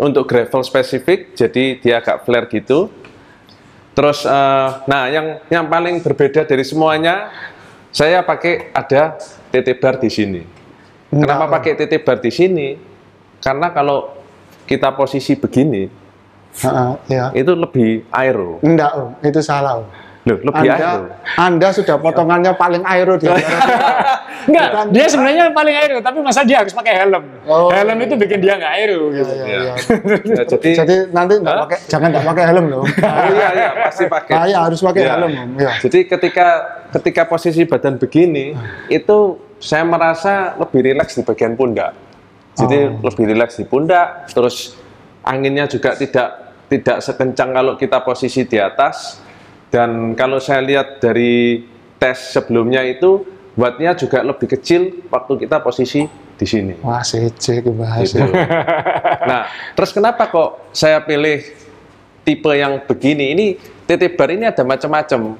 untuk 0.00 0.24
gravel 0.24 0.64
spesifik, 0.64 1.36
jadi 1.36 1.76
dia 1.76 2.00
agak 2.00 2.24
flare 2.24 2.48
gitu. 2.48 2.88
Terus, 3.92 4.24
eh, 4.24 4.68
nah 4.88 5.04
yang 5.12 5.44
yang 5.52 5.68
paling 5.68 6.00
berbeda 6.00 6.48
dari 6.48 6.64
semuanya, 6.64 7.28
saya 7.92 8.24
pakai 8.24 8.72
ada 8.72 9.20
TT 9.52 9.76
bar 9.76 10.00
di 10.00 10.08
sini. 10.08 10.42
Kenapa 11.10 11.50
pakai 11.50 11.76
TT 11.76 12.00
bar 12.00 12.16
di 12.22 12.32
sini? 12.32 12.68
Karena 13.42 13.68
kalau 13.74 14.14
kita 14.64 14.94
posisi 14.94 15.34
begini, 15.36 15.90
Ha, 16.50 16.98
ya. 17.06 17.30
itu 17.30 17.52
lebih 17.54 18.06
aero. 18.10 18.58
Enggak, 18.62 18.90
Om. 18.94 19.10
Itu 19.22 19.38
salah, 19.42 19.82
Om. 19.82 19.86
Loh, 20.20 20.36
lebih 20.36 20.68
aero. 20.68 21.08
Anda, 21.08 21.16
Anda 21.40 21.68
sudah 21.72 21.96
potongannya 21.96 22.52
paling 22.52 22.84
aero 22.84 23.16
di 23.16 23.24
antara 23.24 23.40
kita. 23.40 23.76
Enggak, 24.52 24.66
Bukan. 24.68 24.86
dia 24.92 25.04
sebenarnya 25.08 25.44
paling 25.48 25.74
aero, 25.74 25.96
tapi 26.00 26.18
masa 26.20 26.44
dia 26.44 26.60
harus 26.60 26.72
pakai 26.72 26.92
helm. 26.92 27.24
Oh. 27.48 27.72
helm 27.72 27.96
itu 27.98 28.14
bikin 28.16 28.38
dia 28.38 28.56
nggak 28.56 28.72
aero 28.74 29.08
gitu. 29.10 29.32
Ya, 29.32 29.44
Ya. 29.44 29.60
ya. 29.64 29.74
Ya, 30.36 30.42
jadi, 30.44 30.70
Jadi 30.76 30.94
nanti 31.10 31.40
nggak 31.40 31.56
pakai, 31.64 31.78
jangan 31.88 32.08
nggak 32.12 32.26
pakai 32.28 32.44
helm 32.46 32.64
loh. 32.68 32.82
oh 32.84 32.88
iya, 33.32 33.48
iya, 33.52 33.68
pasti 33.80 34.04
pakai. 34.12 34.32
Saya 34.36 34.56
harus 34.60 34.80
pakai 34.80 35.02
Ya. 35.02 35.12
helm. 35.16 35.32
Ya. 35.56 35.72
Jadi 35.80 35.98
ketika 36.04 36.48
ketika 36.92 37.22
posisi 37.24 37.64
badan 37.64 37.96
begini, 37.96 38.52
itu 38.88 39.18
saya 39.56 39.84
merasa 39.84 40.52
lebih 40.56 40.84
rileks 40.84 41.16
di 41.16 41.24
bagian 41.24 41.56
pundak. 41.56 41.96
Jadi 42.56 42.92
Oh. 42.92 43.00
lebih 43.00 43.24
rileks 43.24 43.56
di 43.56 43.64
pundak, 43.64 44.28
terus 44.28 44.76
anginnya 45.22 45.64
juga 45.64 45.96
tidak 45.96 46.28
tidak 46.68 47.00
sekencang 47.00 47.50
kalau 47.50 47.72
kita 47.74 48.04
posisi 48.04 48.44
di 48.44 48.60
atas. 48.60 49.20
Dan 49.70 50.18
kalau 50.18 50.42
saya 50.42 50.60
lihat 50.60 50.98
dari 50.98 51.62
tes 51.96 52.34
sebelumnya 52.34 52.82
itu 52.82 53.22
wattnya 53.54 53.94
juga 53.94 54.22
lebih 54.22 54.50
kecil 54.50 55.06
waktu 55.06 55.46
kita 55.46 55.62
posisi 55.62 56.10
di 56.34 56.46
sini. 56.48 56.72
Wah, 56.82 57.04
CC 57.04 57.60
kebahas. 57.62 58.10
Gitu. 58.16 58.32
Nah, 59.28 59.46
terus 59.76 59.92
kenapa 59.92 60.26
kok 60.26 60.72
saya 60.72 60.98
pilih 61.04 61.44
tipe 62.24 62.50
yang 62.50 62.80
begini? 62.82 63.36
Ini 63.36 63.46
TT 63.84 64.16
bar 64.16 64.32
ini 64.32 64.48
ada 64.48 64.64
macam-macam. 64.64 65.36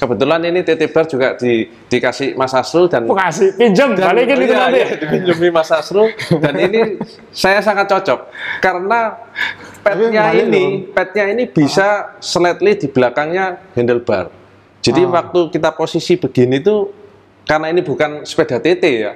Kebetulan 0.00 0.40
ini 0.48 0.64
TT 0.64 0.82
bar 0.88 1.04
juga 1.04 1.36
di, 1.36 1.68
dikasih 1.92 2.32
Mas 2.32 2.56
Asrul 2.56 2.88
dan 2.88 3.04
Mau 3.04 3.12
kasih 3.12 3.52
pinjam, 3.52 3.92
dan- 3.92 4.16
balikin 4.16 4.48
itu 4.48 4.54
iya, 4.56 4.64
nanti. 4.64 4.80
dipinjami 4.96 5.48
Mas 5.52 5.68
Asrul 5.68 6.08
dan 6.40 6.54
ini 6.56 6.96
saya 7.44 7.60
sangat 7.60 7.84
cocok 7.84 8.32
karena 8.64 9.20
petnya 9.80 10.24
ini 10.34 10.62
petnya 10.86 11.24
ini 11.28 11.44
bisa 11.46 12.16
slightly 12.18 12.76
di 12.76 12.86
belakangnya 12.86 13.58
handlebar. 13.72 14.28
Jadi 14.80 15.04
Ah. 15.04 15.12
waktu 15.20 15.50
kita 15.50 15.72
posisi 15.72 16.16
begini 16.16 16.60
tuh 16.60 16.88
karena 17.44 17.68
ini 17.68 17.80
bukan 17.80 18.24
sepeda 18.24 18.56
TT 18.56 18.84
ya. 18.86 19.12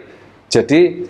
Jadi 0.49 1.09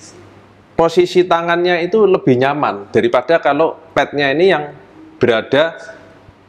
posisi 0.74 1.22
tangannya 1.24 1.82
itu 1.82 2.02
lebih 2.04 2.34
nyaman 2.34 2.90
daripada 2.90 3.38
kalau 3.38 3.78
petnya 3.92 4.30
ini 4.30 4.50
yang 4.50 4.74
berada 5.18 5.74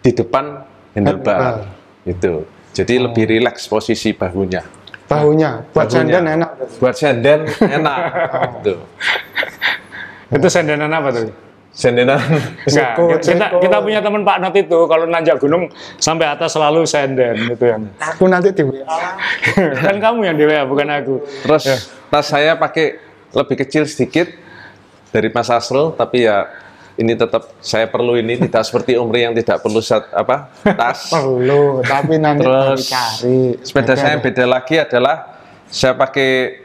di 0.02 0.12
depan 0.12 0.62
handlebar. 0.94 1.66
Itu. 2.06 2.46
Jadi 2.76 3.00
lebih 3.00 3.26
rileks 3.26 3.66
posisi 3.66 4.12
bahunya. 4.12 4.62
Bahunya, 5.06 5.70
buat 5.70 5.86
Bahunya. 5.86 6.18
senden 6.18 6.24
enak. 6.28 6.52
Buat 6.82 6.96
senden 6.98 7.40
enak. 7.62 7.98
gitu. 8.60 8.74
Itu 10.36 10.48
sendenan 10.50 10.90
apa 10.90 11.10
tuh? 11.14 11.30
Sendenan. 11.76 12.16
Enggak, 12.16 12.96
Ceko, 12.96 13.04
kita, 13.20 13.52
ceko. 13.52 13.58
kita 13.60 13.78
punya 13.84 14.00
teman 14.00 14.24
Pak 14.24 14.38
Not 14.40 14.56
itu 14.56 14.80
kalau 14.88 15.06
nanjak 15.12 15.36
gunung 15.44 15.68
sampai 16.00 16.32
atas 16.32 16.56
selalu 16.56 16.88
senden 16.88 17.36
gitu 17.52 17.68
yang. 17.68 17.84
Aku 18.00 18.32
nanti 18.32 18.56
di 18.56 18.64
WA. 18.64 18.88
kan 19.84 20.00
kamu 20.00 20.24
yang 20.24 20.36
di 20.40 20.48
WA 20.48 20.64
bukan 20.64 20.88
aku. 20.88 21.20
Terus 21.44 21.92
tas 22.08 22.26
saya 22.32 22.56
pakai 22.56 22.96
lebih 23.36 23.60
kecil 23.60 23.84
sedikit 23.84 24.32
dari 25.12 25.28
Mas 25.36 25.52
Asrul, 25.52 25.92
tapi 25.92 26.24
ya 26.24 26.48
ini 26.96 27.12
tetap 27.12 27.52
saya 27.60 27.92
perlu 27.92 28.16
ini 28.16 28.40
tidak 28.40 28.64
seperti 28.64 28.96
Umri 28.96 29.28
yang 29.28 29.36
tidak 29.36 29.60
perlu 29.60 29.84
set, 29.84 30.08
apa 30.16 30.48
tas. 30.64 31.12
Perlu, 31.16 31.84
tapi 31.84 32.16
nanti 32.16 32.48
Terus 32.48 32.88
cari. 32.88 33.40
sepeda 33.68 34.00
saya 34.00 34.16
beda 34.24 34.48
lagi 34.48 34.80
adalah 34.80 35.44
saya 35.68 35.92
pakai 35.92 36.64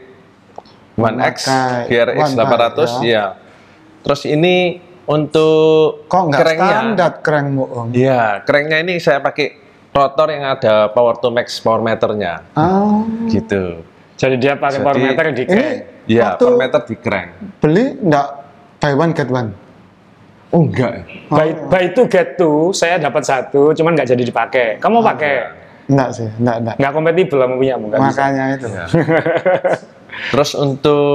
One 0.94 1.18
X 1.34 1.50
GRX 1.90 2.18
One 2.30 2.34
800 2.38 3.02
ya. 3.02 3.10
ya. 3.10 3.24
Terus 4.06 4.22
ini 4.30 4.78
untuk 5.04 6.04
Kok 6.06 6.22
nggak 6.28 6.40
standar 6.56 7.12
crankmu, 7.20 7.64
Om? 7.64 7.86
Iya, 7.92 8.42
cranknya 8.42 8.80
ini 8.80 8.96
saya 8.96 9.18
pakai 9.18 9.56
rotor 9.90 10.28
yang 10.28 10.44
ada 10.50 10.88
power 10.88 11.16
to 11.16 11.28
max 11.28 11.58
power 11.58 11.78
meternya, 11.78 12.44
Ah, 12.52 13.02
gitu. 13.26 13.82
Jadi 14.14 14.36
dia 14.36 14.54
pakai 14.54 14.78
Jadi- 14.78 14.84
power 14.84 14.98
meter 14.98 15.24
di 15.26 15.42
ini 15.42 15.48
crank. 15.48 15.78
Iya, 16.04 16.26
power 16.36 16.56
meter 16.56 16.80
di 16.84 16.94
crank. 16.94 17.28
beli 17.58 17.84
enggak 17.96 18.26
buy 18.76 18.92
one 18.94 19.12
get 19.12 19.28
one? 19.28 19.50
Oh 20.50 20.62
enggak. 20.62 21.06
By, 21.26 21.48
by 21.66 21.84
two 21.90 22.06
get 22.06 22.34
two, 22.34 22.70
saya 22.70 22.98
dapat 22.98 23.22
satu, 23.22 23.70
cuman 23.70 23.94
nggak 23.94 24.10
jadi 24.10 24.22
dipakai. 24.22 24.66
Kamu 24.78 24.98
pakai? 25.00 25.34
Enggak 25.86 26.10
sih, 26.12 26.28
enggak, 26.38 26.56
enggak. 26.58 26.74
Nggak 26.76 26.92
kompatibel 26.92 27.38
sama 27.38 27.54
punya, 27.56 27.74
nggak 27.76 27.98
bisa. 27.98 28.10
Makanya 28.14 28.44
itu. 28.52 28.66
Iya. 28.68 28.84
Terus 30.30 30.50
untuk 30.52 31.06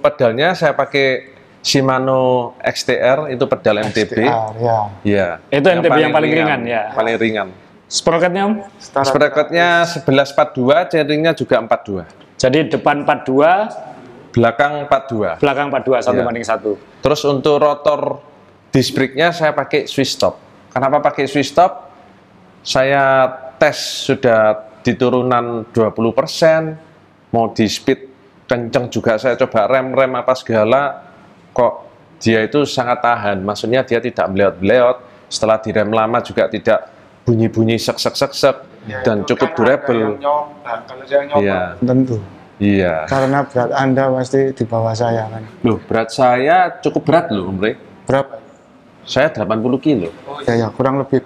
pedalnya 0.00 0.54
saya 0.54 0.72
pakai 0.72 1.35
Shimano 1.66 2.54
XTR 2.62 3.34
itu 3.34 3.42
pedal 3.50 3.82
MTB. 3.90 4.22
XTR, 4.22 4.54
ya. 4.62 4.78
Iya. 5.02 5.28
Itu 5.50 5.66
MTB 5.66 5.98
yang 5.98 6.14
paling 6.14 6.30
ringan, 6.30 6.60
ya. 6.62 6.94
Paling 6.94 7.18
ringan. 7.18 7.48
Sprocketnya 7.90 8.46
Om? 8.46 8.54
Sprocketnya 8.78 9.82
1142, 9.82 10.94
chainringnya 10.94 11.34
juga 11.34 11.58
42. 11.58 12.06
Jadi 12.38 12.70
depan 12.70 13.02
42, 13.02 13.66
Belakang 14.30 14.86
42. 14.86 15.42
belakang 15.42 15.66
42, 15.72 16.04
satu 16.06 16.20
Iya. 16.22 16.26
banding 16.28 16.46
satu. 16.46 16.70
Terus 17.02 17.20
untuk 17.26 17.56
rotor 17.58 18.20
disc 18.70 18.92
brake-nya 18.94 19.34
saya 19.34 19.50
pakai 19.50 19.90
Swiss 19.90 20.14
stop. 20.14 20.38
Kenapa 20.70 21.02
pakai 21.02 21.26
Swiss 21.26 21.50
stop? 21.50 21.88
Saya 22.60 23.26
tes 23.56 23.78
sudah 24.06 24.70
di 24.84 24.92
turunan 24.94 25.64
20%, 25.72 26.76
mau 27.34 27.50
di 27.50 27.66
speed 27.66 28.12
kenceng 28.46 28.86
juga 28.92 29.18
saya 29.18 29.34
coba 29.34 29.66
rem 29.66 29.90
rem 29.90 30.12
apa 30.14 30.36
segala 30.38 31.05
kok 31.56 31.72
dia 32.16 32.44
itu 32.44 32.62
sangat 32.62 33.00
tahan 33.00 33.40
maksudnya 33.40 33.80
dia 33.80 33.96
tidak 33.98 34.28
meleot-meleot 34.28 34.96
setelah 35.26 35.56
direm 35.56 35.88
lama 35.88 36.20
juga 36.20 36.46
tidak 36.46 36.92
bunyi-bunyi 37.24 37.76
sek 37.76 37.96
sek 37.96 38.12
sek 38.14 38.32
sek 38.32 38.56
Ya, 38.86 39.02
dan 39.02 39.26
itu 39.26 39.34
cukup 39.34 39.50
kan 39.50 39.56
durable 39.58 40.14
nyoba. 40.14 40.74
Kalau 40.86 41.02
saya 41.02 41.22
nyoba, 41.26 41.42
iya 41.42 41.60
Tentu. 41.74 42.16
iya 42.62 42.94
Karena 43.02 43.42
berat 43.42 43.70
Anda 43.74 44.14
pasti 44.14 44.54
di 44.54 44.62
bawah 44.62 44.94
saya 44.94 45.26
kan. 45.26 45.42
loh 45.66 45.82
berat 45.82 46.14
saya 46.14 46.70
cukup 46.78 47.02
berat 47.02 47.26
loh 47.34 47.50
Om 47.50 47.58
Rey 47.58 47.74
Berapa? 48.06 48.38
saya 49.02 49.26
80 49.26 49.42
kilo 49.82 50.14
Ya 50.46 50.54
ya, 50.54 50.66
kurang 50.70 51.02
lebih. 51.02 51.18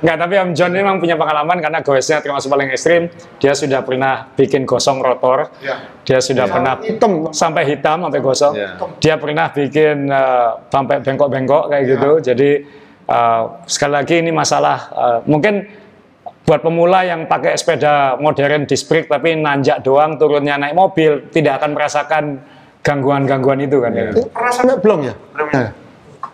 Enggak, 0.00 0.16
tapi 0.16 0.34
Om 0.40 0.50
John 0.56 0.70
ini 0.72 0.80
memang 0.82 0.98
punya 0.98 1.16
pengalaman 1.16 1.58
karena 1.60 1.78
goesnya 1.80 2.18
termasuk 2.20 2.48
paling 2.48 2.68
ekstrim. 2.72 3.08
Dia 3.38 3.52
sudah 3.52 3.80
pernah 3.84 4.28
bikin 4.34 4.64
gosong 4.64 5.00
rotor. 5.00 5.52
ya. 5.60 5.76
Dia 6.04 6.18
sudah 6.18 6.50
pernah 6.50 6.74
Hitam. 6.82 7.30
sampai 7.30 7.62
hitam 7.68 8.02
sampai 8.02 8.20
gosong. 8.20 8.52
Iya. 8.56 8.68
Dia 8.98 9.14
pernah 9.20 9.46
bikin 9.52 10.10
eh, 10.10 10.50
sampai 10.68 10.96
bengkok-bengkok 11.04 11.64
kayak 11.70 11.84
gitu. 11.86 12.10
Jadi 12.32 12.50
eh, 13.06 13.42
sekali 13.68 13.92
lagi 13.94 14.14
ini 14.18 14.30
masalah 14.32 14.78
eh, 14.90 15.18
mungkin 15.28 15.54
buat 16.40 16.64
pemula 16.64 17.04
yang 17.06 17.30
pakai 17.30 17.54
sepeda 17.54 18.16
modern 18.18 18.66
disc 18.66 18.88
brake 18.90 19.06
tapi 19.06 19.38
nanjak 19.38 19.84
doang 19.86 20.18
turunnya 20.18 20.58
naik 20.58 20.74
mobil 20.74 21.30
tidak 21.30 21.62
akan 21.62 21.76
merasakan 21.76 22.24
gangguan-gangguan 22.80 23.60
itu 23.60 23.76
kan 23.78 23.92
ya. 23.92 24.10
Sampai 24.50 24.80
belum 24.80 25.00
ya? 25.04 25.14
Belum 25.36 25.48
Ya. 25.52 25.68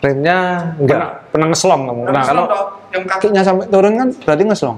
Ya. 0.01 0.05
remnya 0.05 0.39
enggak 0.77 0.99
Pernah, 0.99 1.11
pernah 1.33 1.47
ngeslong 1.53 1.83
kamu. 1.89 2.01
Pernah. 2.07 2.25
Kalau 2.25 2.45
yang 2.93 3.05
kaki 3.05 3.21
Kakinya 3.27 3.43
sampai 3.43 3.67
turun 3.69 3.95
kan 3.97 4.09
berarti 4.13 4.43
ngeslong. 4.47 4.77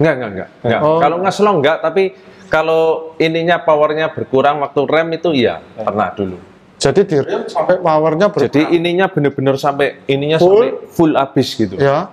Enggak, 0.00 0.14
enggak, 0.14 0.30
enggak. 0.30 0.48
enggak. 0.64 0.80
Oh. 0.80 0.98
Kalau 0.98 1.16
ngeslong 1.20 1.56
enggak, 1.60 1.76
tapi 1.82 2.02
kalau 2.50 2.82
ininya 3.22 3.56
powernya 3.62 4.10
berkurang 4.10 4.58
waktu 4.58 4.80
rem 4.90 5.08
itu 5.14 5.30
iya, 5.30 5.62
pernah 5.78 6.10
dulu. 6.10 6.36
Jadi 6.80 7.00
di 7.06 7.16
rem 7.20 7.44
sampai 7.46 7.76
powernya 7.78 8.26
berkurang. 8.32 8.50
Jadi 8.50 8.62
ininya 8.74 9.06
bener-bener 9.06 9.54
sampai 9.60 10.02
ininya 10.10 10.40
Full? 10.40 10.48
sampai 10.48 10.70
full 10.90 11.12
habis 11.14 11.48
gitu. 11.54 11.74
Ya. 11.78 12.10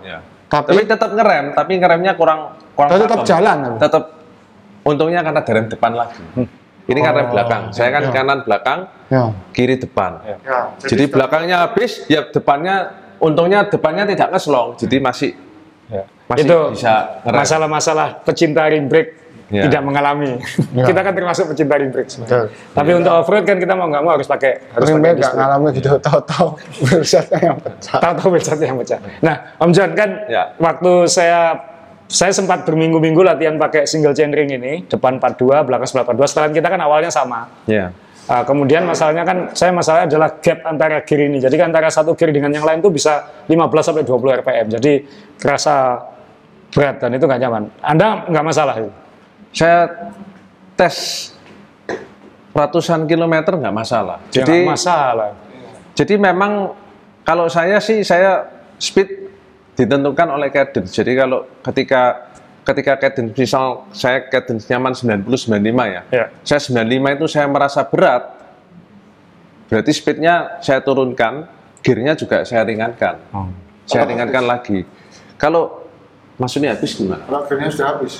Tapi, 0.47 0.78
Tapi- 0.78 0.88
tetap 0.88 1.12
ngerem, 1.12 1.45
tapi 1.58 1.72
ngeremnya 1.76 2.14
kurang 2.16 2.55
kurang 2.72 2.89
Tapi 2.95 3.01
tetap 3.03 3.22
jalan? 3.28 3.58
Tetap 3.80 4.03
untungnya 4.88 5.20
karena 5.26 5.39
ada 5.43 5.51
rem 5.51 5.68
depan 5.68 5.91
lagi. 5.91 6.22
Ini 6.88 7.00
kan 7.00 7.12
rem 7.14 7.28
Oh, 7.28 7.32
belakang. 7.36 7.64
Saya 7.70 7.90
kan 7.92 8.02
ya. 8.02 8.12
kanan 8.12 8.40
belakang, 8.48 8.80
ya. 9.08 9.28
kiri 9.52 9.76
depan. 9.76 10.24
ya. 10.24 10.36
Jadi, 10.80 11.04
belakangnya 11.08 11.68
habis, 11.68 12.08
ya 12.08 12.24
depannya 12.24 12.76
untungnya 13.20 13.68
depannya 13.68 14.08
tidak 14.08 14.32
ngeslong. 14.32 14.80
Jadi 14.80 14.98
masih 14.98 15.32
Ya. 15.88 16.04
Masih 16.28 16.44
itu 16.44 16.58
bisa 16.76 17.24
masalah-masalah 17.24 18.20
pecinta 18.22 18.68
ring 18.68 18.92
brake 18.92 19.16
Ya. 19.48 19.64
tidak 19.64 19.80
mengalami. 19.80 20.36
Ya. 20.76 20.84
kita 20.84 21.00
kan 21.00 21.16
termasuk 21.16 21.48
pecinta 21.48 21.80
ring 21.80 21.88
brake. 21.88 22.12
Betul. 22.12 22.52
Tapi 22.52 22.92
untuk 22.92 23.12
off 23.16 23.32
road 23.32 23.48
kan 23.48 23.56
kita 23.56 23.72
mau 23.72 23.88
nggak 23.88 24.04
mau 24.04 24.12
harus 24.12 24.28
pakai 24.28 24.60
harus 24.68 24.92
Ring 24.92 25.00
brake 25.00 25.24
nggak 25.24 25.32
ngalamin 25.34 25.72
gitu, 25.72 25.92
tahu-tahu 26.04 26.48
bersatnya 26.84 27.40
yang 27.40 27.56
pecah. 27.56 28.00
Tahu-tahu 28.04 28.28
yang 28.60 28.76
pecah. 28.76 29.00
Nah, 29.24 29.36
Om 29.56 29.72
John 29.72 29.96
kan 29.96 30.10
Ya. 30.28 30.52
waktu 30.60 30.92
saya 31.08 31.56
saya 32.08 32.32
sempat 32.32 32.64
berminggu-minggu 32.64 33.20
latihan 33.20 33.60
pakai 33.60 33.84
single 33.84 34.16
chain 34.16 34.32
ring 34.32 34.47
ini, 34.47 34.88
depan 34.88 35.20
42, 35.20 35.68
belakang 35.68 35.88
sebelah 35.88 36.05
42. 36.08 36.32
Setelan 36.32 36.51
kita 36.55 36.68
kan 36.72 36.80
awalnya 36.80 37.12
sama. 37.12 37.51
ya. 37.68 37.91
Uh, 38.28 38.43
kemudian 38.43 38.84
masalahnya 38.84 39.24
kan 39.24 39.55
saya 39.55 39.72
masalahnya 39.72 40.12
adalah 40.12 40.36
gap 40.43 40.60
antara 40.68 40.99
gear 40.99 41.32
ini. 41.32 41.39
Jadi 41.39 41.55
kan 41.55 41.72
antara 41.72 41.88
satu 41.88 42.12
gear 42.12 42.36
dengan 42.36 42.51
yang 42.51 42.68
lain 42.68 42.84
tuh 42.84 42.91
bisa 42.91 43.24
15 43.47 43.55
sampai 43.88 44.03
20 44.03 44.39
rpm. 44.43 44.68
Jadi 44.76 44.93
kerasa 45.39 45.95
berat 46.76 46.99
dan 46.99 47.16
itu 47.16 47.24
nggak 47.24 47.39
nyaman. 47.39 47.64
Anda 47.80 48.28
nggak 48.28 48.45
masalah 48.51 48.76
itu. 48.84 48.91
Saya 49.55 50.12
tes 50.76 50.95
ratusan 52.51 53.08
kilometer 53.08 53.55
nggak 53.55 53.72
masalah. 53.72 54.20
Ya, 54.36 54.43
Jadi 54.43 54.55
nggak 54.68 54.76
masalah. 54.76 55.32
jadi 55.95 56.14
memang 56.20 56.76
kalau 57.24 57.47
saya 57.47 57.80
sih 57.80 58.03
saya 58.03 58.43
speed 58.76 59.27
ditentukan 59.78 60.28
oleh 60.34 60.50
cadence. 60.50 60.90
Jadi 60.98 61.14
kalau 61.14 61.46
ketika 61.62 62.34
ketika 62.66 62.94
cadence 63.00 63.32
misal 63.38 63.88
saya 63.94 64.26
cadence 64.28 64.66
nyaman 64.68 64.92
90 64.92 65.24
95 65.24 65.96
ya. 65.96 66.02
Ya. 66.10 66.26
Saya 66.42 66.60
95 66.60 67.16
itu 67.22 67.26
saya 67.30 67.46
merasa 67.48 67.86
berat. 67.86 68.36
Berarti 69.68 69.92
speednya 69.94 70.58
saya 70.64 70.80
turunkan, 70.82 71.46
gearnya 71.86 72.18
juga 72.18 72.42
saya 72.44 72.66
ringankan. 72.66 73.20
Oh. 73.32 73.52
Saya 73.88 74.04
ringankan 74.08 74.44
lagi. 74.44 74.84
Kalau 75.40 75.88
maksudnya 76.42 76.76
habis 76.76 76.98
gimana? 76.98 77.24
Kalau 77.24 77.42
gearnya 77.46 77.70
sudah 77.72 77.88
habis. 77.96 78.14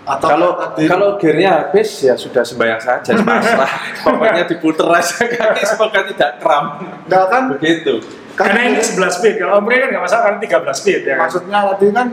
Atau 0.00 0.26
kalau 0.32 0.50
tadi 0.56 0.88
kalau 0.88 1.08
gearnya 1.20 1.50
habis 1.60 1.88
ya 2.00 2.16
sudah 2.16 2.40
sembahyang 2.40 2.80
saja 2.80 3.12
pasrah 3.20 3.72
pokoknya 4.08 4.42
diputer 4.48 4.88
aja 4.88 5.28
kaki 5.28 5.62
semoga 5.62 6.00
tidak 6.08 6.30
kram 6.40 6.64
enggak 7.04 7.24
kan 7.28 7.42
begitu 7.52 8.00
Karena 8.38 8.60
ini 8.70 8.80
11 8.80 9.16
speed. 9.20 9.34
Kalau 9.40 9.60
Om 9.60 9.66
Ray 9.68 9.78
kan 9.84 9.88
nggak 9.94 10.04
masalah 10.04 10.22
karena 10.30 10.38
13 10.42 10.80
speed 10.80 11.00
ya. 11.04 11.14
kan? 11.14 11.20
maksudnya 11.26 11.58
tadi 11.70 11.86
kan 11.92 12.08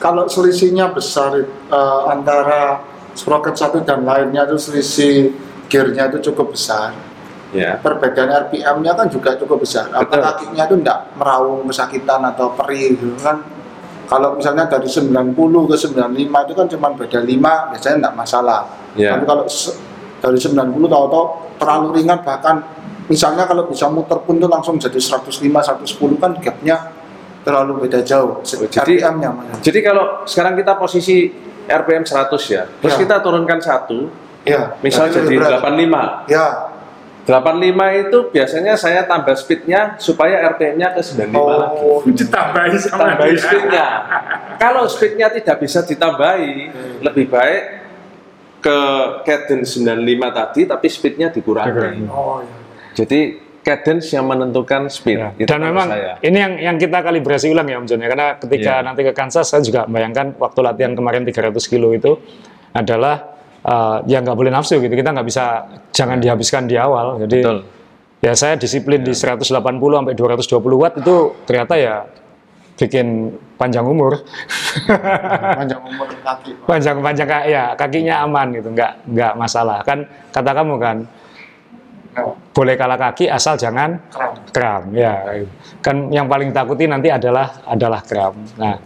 kalau 0.00 0.24
selisihnya 0.26 0.86
besar 0.90 1.36
eh, 1.38 2.02
antara 2.08 2.82
sprocket 3.12 3.54
satu 3.54 3.84
dan 3.84 4.08
lainnya 4.08 4.48
itu 4.48 4.56
selisih 4.56 5.36
gearnya 5.68 6.08
itu 6.12 6.32
cukup 6.32 6.56
besar 6.56 6.92
ya 7.52 7.76
perbedaan 7.78 8.48
RPM-nya 8.48 8.92
kan 8.96 9.06
juga 9.12 9.36
cukup 9.36 9.62
besar. 9.62 9.92
Apa 9.92 10.08
Betul. 10.08 10.20
kakinya 10.24 10.64
itu 10.64 10.76
enggak 10.80 10.98
meraung 11.14 11.68
kesakitan 11.68 12.20
atau 12.32 12.56
perih 12.56 12.96
gitu 12.96 13.12
kan. 13.20 13.44
Kalau 14.08 14.36
misalnya 14.36 14.68
dari 14.68 14.88
90 14.88 15.36
ke 15.72 15.76
95 15.76 16.20
itu 16.20 16.52
kan 16.52 16.66
cuma 16.68 16.88
beda 16.92 17.20
5, 17.20 17.70
biasanya 17.72 17.96
enggak 18.00 18.16
masalah. 18.16 18.60
Ya. 18.96 19.16
Tapi 19.16 19.24
kalau 19.24 19.44
dari 20.20 20.38
90 20.40 20.92
tahu-tahu 20.92 21.24
terlalu 21.60 21.86
ringan 22.00 22.18
bahkan 22.24 22.56
misalnya 23.04 23.44
kalau 23.44 23.64
bisa 23.64 23.86
muter 23.86 24.18
pun 24.18 24.34
itu 24.34 24.46
langsung 24.46 24.76
jadi 24.76 24.94
105, 24.94 25.40
110 25.40 25.86
kan 26.16 26.32
gapnya 26.36 26.76
terlalu 27.42 27.82
beda 27.82 28.00
jauh. 28.00 28.38
Oh, 28.38 28.66
jadi- 28.68 28.98
RPM-nya 28.98 29.58
jadi 29.58 29.78
kalau 29.80 30.22
sekarang 30.24 30.54
kita 30.54 30.74
posisi 30.74 31.30
RPM 31.64 32.02
100 32.02 32.42
ya 32.48 32.62
terus 32.78 32.94
Ya. 32.94 33.00
kita 33.00 33.16
turunkan 33.18 33.58
satu 33.58 34.10
Ya, 34.42 34.74
misal 34.78 35.06
berarti 35.06 35.16
jadi 35.16 35.26
lebih 35.28 35.38
berat. 35.38 35.60
85 35.62 36.02
Ya. 36.26 36.46
85 37.22 37.62
itu 37.96 38.18
biasanya 38.28 38.74
saya 38.74 39.06
tambah 39.06 39.30
speednya 39.32 39.94
supaya 39.96 40.42
RPM-nya 40.44 40.90
ke 40.90 41.00
95 41.00 41.54
lagi 41.56 41.78
Oh, 41.80 42.02
Ditambahin 42.02 42.74
sama 42.76 43.14
tambahi 43.14 43.30
dia. 43.30 43.38
speednya. 43.38 43.86
Kalau 44.58 44.82
speednya 44.86 45.30
tidak 45.30 45.56
bisa 45.58 45.82
ditambahi, 45.82 46.54
lebih 46.98 47.26
baik 47.26 47.62
ke 48.58 48.78
cadence 49.22 49.78
95 49.78 50.02
tadi, 50.32 50.66
tapi 50.66 50.86
speednya 50.86 51.30
dikurangi. 51.30 52.06
oh 52.06 52.42
iya. 52.42 52.61
Jadi 52.92 53.20
cadence 53.62 54.10
yang 54.12 54.26
menentukan 54.26 54.90
speed. 54.90 55.18
Ya. 55.18 55.30
Itu 55.38 55.48
Dan 55.48 55.62
memang 55.62 55.86
saya. 55.86 56.18
ini 56.20 56.34
yang 56.36 56.52
yang 56.58 56.76
kita 56.76 56.98
kalibrasi 56.98 57.46
ulang 57.48 57.70
ya 57.70 57.78
Om 57.78 57.86
John 57.86 58.02
ya. 58.02 58.08
Karena 58.10 58.28
ketika 58.36 58.72
Iya. 58.78 58.84
nanti 58.84 59.00
ke 59.06 59.12
Kansas 59.14 59.46
saya 59.46 59.62
juga 59.62 59.86
bayangkan 59.86 60.34
waktu 60.36 60.60
latihan 60.60 60.92
kemarin 60.92 61.22
300 61.22 61.62
kilo 61.70 61.94
itu 61.94 62.18
adalah 62.74 63.38
eh, 63.62 63.98
ya 64.10 64.18
nggak 64.18 64.34
boleh 64.34 64.50
nafsu 64.50 64.82
gitu. 64.82 64.90
Kita 64.90 65.14
nggak 65.14 65.26
bisa 65.26 65.44
jangan 65.94 66.18
dihabiskan 66.18 66.66
di 66.66 66.74
awal. 66.74 67.22
Jadi 67.22 67.38
Betul. 67.38 67.58
ya 68.18 68.34
saya 68.34 68.58
disiplin 68.58 68.98
di 69.00 69.14
180 69.14 69.46
sampai 70.02 70.14
220 70.18 70.74
watt 70.82 70.98
itu 70.98 71.16
ternyata 71.46 71.74
ya 71.78 72.02
bikin 72.74 73.30
panjang 73.54 73.86
umur. 73.86 74.26
Panjang 75.54 75.78
umur 75.86 76.10
kaki. 76.10 76.50
Panjang 76.66 76.98
panjang 76.98 77.28
ya 77.46 77.78
kakinya 77.78 78.26
aman 78.26 78.50
gitu 78.58 78.74
nggak 78.74 79.06
nggak 79.06 79.32
masalah 79.38 79.86
kan 79.86 80.02
kata 80.34 80.50
kamu 80.50 80.76
kan 80.82 80.98
Nah, 81.06 81.21
boleh 82.52 82.74
kalah 82.76 83.00
kaki 83.00 83.28
asal 83.28 83.56
jangan 83.56 83.96
kram. 84.12 84.34
kram 84.52 84.82
ya. 84.92 85.42
Kan 85.80 86.12
yang 86.12 86.28
paling 86.28 86.52
takuti 86.52 86.84
nanti 86.84 87.08
adalah 87.08 87.64
adalah 87.64 88.04
kram. 88.04 88.36
Nah 88.60 88.76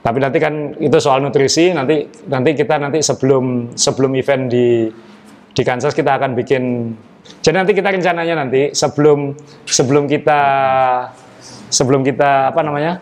tapi 0.00 0.16
nanti 0.16 0.38
kan 0.40 0.72
itu 0.80 0.96
soal 0.96 1.20
nutrisi 1.20 1.76
nanti 1.76 2.08
nanti 2.30 2.56
kita 2.56 2.80
nanti 2.80 3.04
sebelum 3.04 3.76
sebelum 3.76 4.16
event 4.16 4.48
di 4.48 4.88
di 5.52 5.62
Kansas 5.66 5.92
kita 5.92 6.16
akan 6.16 6.32
bikin 6.32 6.94
jadi 7.44 7.56
nanti 7.60 7.76
kita 7.76 7.92
rencananya 7.92 8.34
nanti 8.40 8.72
sebelum 8.72 9.36
sebelum 9.68 10.08
kita 10.08 10.40
sebelum 11.68 12.00
kita 12.00 12.54
apa 12.54 12.60
namanya 12.64 12.96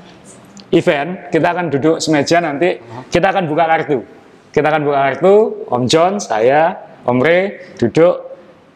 event 0.75 1.33
kita 1.33 1.49
akan 1.55 1.73
duduk 1.73 1.97
semeja 2.03 2.43
nanti 2.43 2.83
kita 3.09 3.33
akan 3.33 3.49
buka 3.49 3.65
kartu. 3.65 3.99
Kita 4.49 4.67
akan 4.69 4.83
buka 4.83 4.99
kartu 5.13 5.35
Om 5.71 5.85
John 5.87 6.13
saya 6.19 6.77
Om 7.07 7.19
Ray 7.23 7.77
duduk 7.79 8.28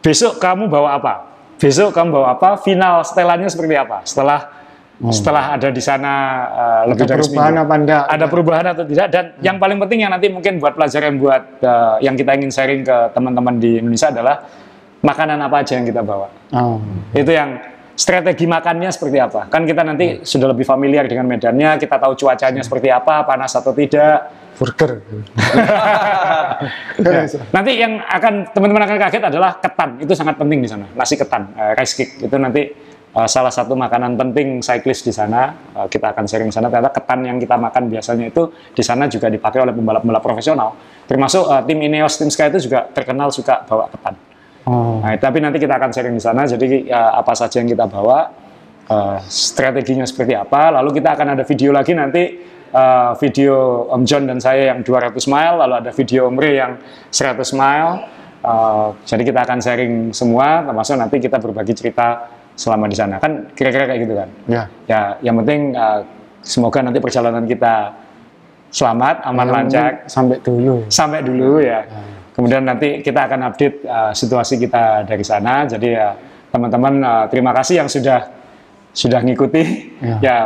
besok 0.03 0.37
kamu 0.37 0.67
bawa 0.67 0.99
apa? 0.99 1.13
Besok 1.57 1.95
kamu 1.95 2.09
bawa 2.11 2.27
apa? 2.35 2.59
Final 2.59 3.01
setelannya 3.07 3.47
seperti 3.47 3.73
apa? 3.79 4.03
Setelah 4.03 4.61
setelah 5.09 5.57
ada 5.57 5.67
di 5.73 5.81
sana 5.83 6.13
uh, 6.47 6.83
lebih 6.87 7.03
Ada 7.03 7.11
dari 7.11 7.21
perubahan 7.25 7.49
seminggu. 7.51 7.65
apa 7.65 7.75
enggak? 7.75 8.03
ada 8.07 8.25
perubahan 8.29 8.65
atau 8.71 8.83
tidak? 8.87 9.07
Dan 9.09 9.25
yang 9.41 9.57
paling 9.57 9.77
penting 9.81 9.99
yang 10.05 10.11
nanti 10.13 10.27
mungkin 10.29 10.61
buat 10.61 10.77
pelajaran 10.77 11.17
buat 11.17 11.43
uh, 11.65 11.97
yang 11.99 12.15
kita 12.15 12.31
ingin 12.37 12.51
sharing 12.53 12.85
ke 12.85 12.97
teman-teman 13.11 13.57
di 13.57 13.81
Indonesia 13.81 14.13
adalah 14.13 14.45
makanan 15.03 15.39
apa 15.43 15.55
aja 15.59 15.75
yang 15.75 15.87
kita 15.87 15.99
bawa. 16.05 16.27
Oh. 16.55 16.79
itu 17.11 17.31
yang 17.33 17.57
strategi 17.93 18.45
makannya 18.45 18.89
seperti 18.89 19.17
apa. 19.21 19.47
Kan 19.47 19.63
kita 19.63 19.85
nanti 19.85 20.17
Hmm. 20.17 20.25
sudah 20.25 20.47
lebih 20.49 20.65
familiar 20.65 21.05
dengan 21.05 21.29
medannya, 21.29 21.77
kita 21.77 21.95
tahu 21.97 22.17
cuacanya 22.17 22.61
seperti 22.61 22.89
apa, 22.89 23.23
panas 23.23 23.53
atau 23.53 23.71
tidak. 23.71 24.41
Burger. 24.53 25.01
Ya. 25.01 25.17
Nanti 27.55 27.71
yang 27.73 27.97
akan 28.05 28.53
teman-teman 28.53 28.85
akan 28.85 28.97
kaget 29.01 29.23
adalah 29.33 29.57
ketan. 29.57 29.97
Itu 29.97 30.13
sangat 30.13 30.37
penting 30.37 30.61
di 30.61 30.69
sana. 30.69 30.85
Nasi 30.93 31.17
ketan, 31.17 31.49
eh, 31.57 31.73
rice 31.73 31.93
cake. 31.97 32.13
Itu 32.29 32.37
nanti 32.37 32.69
eh, 33.13 33.27
salah 33.29 33.49
satu 33.49 33.73
makanan 33.73 34.13
penting 34.13 34.61
cyclist 34.61 35.05
di 35.05 35.13
sana. 35.13 35.53
Eh, 35.73 35.87
kita 35.89 36.13
akan 36.13 36.25
sharing 36.29 36.49
di 36.49 36.55
sana. 36.55 36.69
Ternyata 36.69 36.93
ketan 36.93 37.25
yang 37.25 37.37
kita 37.37 37.57
makan 37.57 37.89
biasanya 37.89 38.29
itu 38.29 38.53
di 38.73 38.83
sana 38.85 39.09
juga 39.09 39.29
dipakai 39.29 39.61
oleh 39.61 39.73
pembalap-pembalap 39.73 40.21
profesional. 40.21 40.77
Termasuk 41.05 41.43
eh, 41.49 41.61
tim 41.65 41.79
Ineos, 41.81 42.17
tim 42.17 42.29
Sky 42.29 42.53
itu 42.53 42.69
juga 42.69 42.85
terkenal 42.93 43.33
suka 43.33 43.65
bawa 43.65 43.89
ketan. 43.89 44.13
Oh. 44.63 45.03
Nah, 45.03 45.15
tapi 45.19 45.43
nanti 45.43 45.59
kita 45.59 45.75
akan 45.75 45.91
sharing 45.91 46.15
di 46.15 46.23
sana. 46.23 46.47
Jadi 46.47 46.87
ya, 46.87 47.19
apa 47.19 47.35
saja 47.35 47.59
yang 47.59 47.67
kita 47.67 47.83
bawa, 47.87 48.31
eh, 48.87 49.17
strateginya 49.27 50.07
seperti 50.07 50.33
apa. 50.35 50.71
Lalu 50.79 51.03
kita 51.03 51.19
akan 51.19 51.27
ada 51.35 51.43
video 51.43 51.75
lagi 51.75 51.91
nanti 51.91 52.23
eh, 52.73 53.11
video 53.21 53.85
Om 53.91 54.01
John 54.07 54.23
dan 54.25 54.39
saya 54.39 54.73
yang 54.73 54.81
200 54.81 55.19
mile, 55.27 55.55
lalu 55.61 55.73
ada 55.83 55.91
video 55.93 56.25
Om 56.31 56.37
Ray 56.39 56.57
yang 56.57 56.79
100 57.11 57.53
mile. 57.53 57.91
Eh, 58.43 58.87
jadi 59.03 59.23
kita 59.23 59.39
akan 59.43 59.57
sharing 59.59 59.93
semua, 60.15 60.63
termasuk 60.63 60.95
nanti 60.95 61.15
kita 61.19 61.37
berbagi 61.39 61.75
cerita 61.75 62.27
selama 62.55 62.87
di 62.87 62.95
sana. 62.95 63.19
Kan 63.19 63.51
kira-kira 63.53 63.87
kayak 63.87 63.99
gitu 64.03 64.13
kan. 64.15 64.29
Ya. 64.47 64.63
Ya, 64.87 65.01
yang 65.21 65.37
penting 65.43 65.75
eh, 65.75 66.01
semoga 66.39 66.79
nanti 66.83 66.99
perjalanan 67.03 67.43
kita 67.47 67.99
selamat, 68.73 69.21
aman, 69.29 69.45
Yang 69.45 69.53
lancar 69.53 69.89
Sampai 70.09 70.37
dulu. 70.41 70.75
sampai 70.89 71.19
dulu 71.21 71.61
ya. 71.61 71.85
Kemudian 72.33 72.65
nanti 72.65 73.05
kita 73.05 73.29
akan 73.29 73.39
update 73.53 73.75
uh, 73.85 74.11
situasi 74.11 74.57
kita 74.57 75.05
dari 75.05 75.21
sana. 75.21 75.69
Jadi 75.69 75.87
ya 75.93 76.17
teman-teman 76.49 76.93
uh, 77.01 77.25
terima 77.29 77.53
kasih 77.53 77.85
yang 77.85 77.89
sudah 77.89 78.25
sudah 78.93 79.21
ngikuti. 79.21 79.63
Ya. 80.01 80.15
Ya 80.21 80.37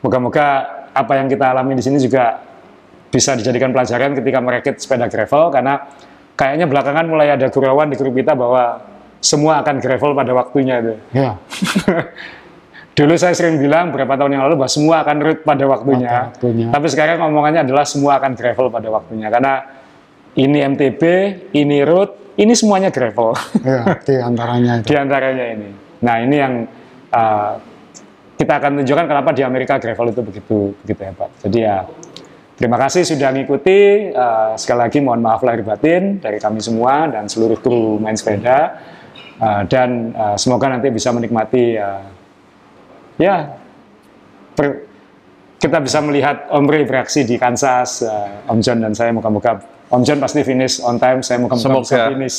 moga-moga 0.00 0.64
apa 0.96 1.12
yang 1.20 1.28
kita 1.28 1.52
alami 1.52 1.76
di 1.76 1.84
sini 1.84 2.00
juga 2.00 2.40
bisa 3.12 3.36
dijadikan 3.36 3.72
pelajaran 3.72 4.16
ketika 4.16 4.38
merakit 4.40 4.74
sepeda 4.80 5.08
gravel 5.12 5.52
karena 5.52 5.88
kayaknya 6.36 6.66
belakangan 6.68 7.04
mulai 7.08 7.32
ada 7.32 7.48
gurauan 7.52 7.88
di 7.92 7.96
grup 7.96 8.16
kita 8.16 8.32
bahwa 8.32 8.80
semua 9.20 9.60
akan 9.60 9.76
gravel 9.80 10.12
pada 10.16 10.32
waktunya 10.32 10.74
itu. 10.80 10.94
Ya. 11.12 11.36
Dulu 12.96 13.12
saya 13.20 13.36
sering 13.36 13.60
bilang 13.60 13.92
beberapa 13.92 14.16
tahun 14.16 14.40
yang 14.40 14.42
lalu 14.48 14.56
bahwa 14.64 14.72
semua 14.72 15.04
akan 15.04 15.16
road 15.20 15.38
pada 15.44 15.64
waktunya. 15.68 16.08
Pada 16.08 16.24
waktunya. 16.32 16.66
Tapi 16.72 16.86
sekarang 16.88 17.16
ngomongannya 17.20 17.60
adalah 17.68 17.84
semua 17.84 18.16
akan 18.16 18.32
gravel 18.32 18.72
pada 18.72 18.88
waktunya 18.88 19.28
karena 19.28 19.52
ini 20.36 20.58
MTB, 20.60 21.02
ini 21.56 21.80
road, 21.82 22.36
ini 22.36 22.52
semuanya 22.52 22.92
gravel 22.92 23.32
Ya, 23.64 23.96
di 24.04 24.14
antaranya 24.20 24.72
itu. 24.80 24.86
di 24.92 24.94
antaranya 24.96 25.46
ini. 25.56 25.70
Nah 26.04 26.16
ini 26.20 26.36
yang 26.36 26.54
uh, 27.08 27.52
kita 28.36 28.52
akan 28.60 28.84
tunjukkan 28.84 29.06
kenapa 29.08 29.32
di 29.32 29.42
Amerika 29.42 29.80
gravel 29.80 30.12
itu 30.12 30.20
begitu 30.20 30.58
begitu 30.84 31.00
hebat. 31.08 31.32
Jadi 31.40 31.58
ya 31.64 31.88
terima 32.60 32.76
kasih 32.76 33.08
sudah 33.08 33.32
ngikuti. 33.32 34.12
Uh, 34.12 34.52
sekali 34.60 34.80
lagi 34.84 34.98
mohon 35.00 35.24
maaf 35.24 35.40
lahir 35.40 35.64
batin 35.64 36.20
dari 36.20 36.36
kami 36.36 36.60
semua 36.60 37.08
dan 37.08 37.24
seluruh 37.32 37.56
kru 37.56 37.96
main 37.96 38.16
sepeda. 38.16 38.76
Uh, 39.36 39.64
dan 39.68 40.12
uh, 40.16 40.36
semoga 40.36 40.68
nanti 40.68 40.88
bisa 40.88 41.12
menikmati 41.12 41.76
uh, 41.76 42.04
ya 43.20 43.56
per- 44.56 44.88
kita 45.56 45.80
bisa 45.80 46.00
melihat 46.04 46.48
Om 46.52 46.68
Ray 46.68 46.84
beraksi 46.84 47.24
di 47.24 47.40
Kansas, 47.40 48.04
uh, 48.04 48.48
Om 48.48 48.60
John 48.60 48.84
dan 48.84 48.92
saya 48.92 49.12
moga-moga 49.12 49.75
Om 49.86 50.02
John 50.02 50.18
pasti 50.18 50.42
finish 50.42 50.80
on 50.80 50.96
time, 50.96 51.22
saya 51.22 51.38
moga-moga 51.38 51.78
bisa 51.78 51.94
Semoga. 51.94 52.10
finish 52.10 52.36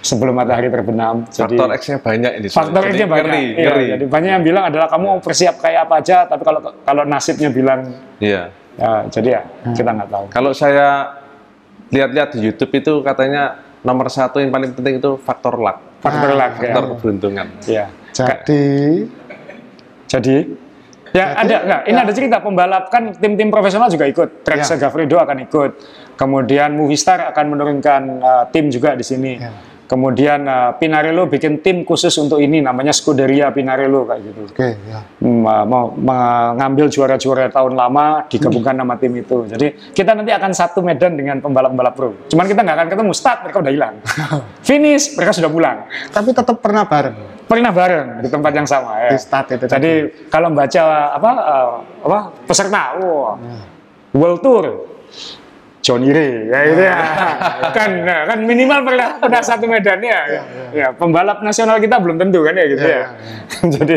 sebelum 0.00 0.34
matahari 0.34 0.70
terbenam. 0.70 1.26
Jadi 1.26 1.58
Faktor 1.58 1.68
X-nya 1.74 1.98
banyak 1.98 2.32
ini. 2.36 2.46
faktor 2.46 2.78
Jadi 2.80 2.90
X-nya 2.92 3.06
banyak. 3.06 3.24
Ngeri, 3.26 3.44
Iya, 3.50 3.66
ngeri. 3.66 3.84
jadi 3.90 4.04
banyak 4.06 4.30
yang 4.30 4.44
bilang 4.44 4.64
adalah 4.66 4.86
kamu 4.86 5.04
mau 5.04 5.18
persiap 5.18 5.54
kayak 5.58 5.80
apa 5.82 5.94
aja, 5.98 6.16
tapi 6.24 6.42
kalau 6.42 6.60
kalau 6.62 7.02
nasibnya 7.02 7.50
bilang 7.50 7.80
Iya. 8.16 8.54
ya, 8.76 8.92
jadi 9.10 9.28
ya 9.28 9.42
kita 9.72 9.90
nggak 9.90 10.08
tahu. 10.08 10.24
Kalau 10.30 10.52
saya 10.52 11.10
lihat-lihat 11.88 12.28
di 12.32 12.40
YouTube 12.40 12.70
itu 12.72 13.02
katanya 13.02 13.42
nomor 13.82 14.06
satu 14.06 14.38
yang 14.38 14.50
paling 14.50 14.70
penting 14.72 14.98
itu 14.98 15.18
faktor 15.18 15.58
luck, 15.58 15.78
Faktor 15.98 16.34
luck 16.34 16.52
ya. 16.56 16.70
faktor 16.70 16.84
keberuntungan. 16.94 17.46
Iya. 17.66 17.86
Jadi, 18.12 18.62
Jadi 20.06 20.36
ya 21.16 21.24
ada 21.32 21.56
nggak? 21.64 21.80
Ini 21.88 21.98
ada 22.04 22.12
cerita 22.12 22.36
pembalap 22.44 22.92
kan 22.92 23.16
tim-tim 23.16 23.48
profesional 23.48 23.88
juga 23.88 24.04
ikut. 24.04 24.44
Trek 24.44 24.60
Ya. 24.60 24.68
Segafredo 24.68 25.16
akan 25.16 25.48
ikut. 25.48 25.70
Kemudian 26.20 26.76
Movistar 26.76 27.32
akan 27.32 27.44
menurunkan 27.56 28.02
uh, 28.20 28.44
tim 28.52 28.68
juga 28.68 28.92
di 28.92 29.04
sini. 29.04 29.32
Ya. 29.40 29.52
Kemudian 29.86 30.42
uh, 30.50 30.74
Pinarello 30.74 31.30
bikin 31.30 31.62
tim 31.62 31.86
khusus 31.86 32.10
untuk 32.18 32.42
ini 32.42 32.58
namanya 32.58 32.90
Scuderia 32.90 33.54
Pinarello 33.54 34.02
kayak 34.02 34.20
gitu. 34.26 34.40
oke 34.50 34.68
ya. 34.82 34.98
Hmm, 35.22 35.46
mau 35.46 35.94
mengambil 35.94 36.90
juara-juara 36.90 37.46
tahun 37.54 37.78
lama 37.78 38.26
digabungkan 38.26 38.74
nama 38.74 38.98
tim 38.98 39.14
itu. 39.14 39.46
Jadi 39.46 39.94
kita 39.94 40.18
nanti 40.18 40.34
akan 40.34 40.50
satu 40.50 40.82
medan 40.82 41.14
dengan 41.14 41.38
pembalap-pembalap 41.38 41.94
pro. 41.94 42.10
Cuman 42.26 42.44
kita 42.50 42.60
nggak 42.66 42.76
akan 42.82 42.88
ketemu 42.90 43.12
start 43.14 43.38
mereka 43.46 43.58
udah 43.62 43.72
hilang. 43.72 43.94
Finish 44.68 45.14
mereka 45.14 45.32
sudah 45.32 45.50
pulang. 45.50 45.86
Tapi 46.10 46.34
tetap 46.34 46.58
pernah 46.58 46.82
bareng 46.82 47.38
Pernah 47.46 47.70
bareng 47.70 48.26
di 48.26 48.28
tempat 48.28 48.52
yang 48.58 48.66
sama 48.66 49.06
ya. 49.06 49.14
di 49.14 49.18
start 49.22 49.54
itu. 49.54 49.70
Jadi 49.70 49.92
kalau 50.26 50.50
baca 50.50 50.82
apa 51.14 51.30
uh, 51.30 51.72
apa 52.02 52.18
peserta, 52.42 52.98
wah, 52.98 53.38
World 54.10 54.42
Tour, 54.42 54.64
Johnny 55.86 56.10
Ray, 56.10 56.50
ya 56.50 56.58
itu 56.66 56.82
ya. 56.82 56.98
kan 57.78 57.90
nah, 58.02 58.26
kan 58.26 58.38
minimal 58.42 58.82
pernah 58.82 59.22
pernah 59.22 59.38
satu 59.38 59.70
medan 59.70 60.02
ya. 60.02 60.42
Ya, 60.74 60.88
pembalap 60.90 61.46
nasional 61.46 61.78
kita 61.78 62.02
belum 62.02 62.18
tentu 62.18 62.42
kan 62.42 62.58
ya 62.58 62.66
gitu 62.66 62.82
Ya, 62.82 62.90
ya. 62.90 63.06
Jadi 63.78 63.96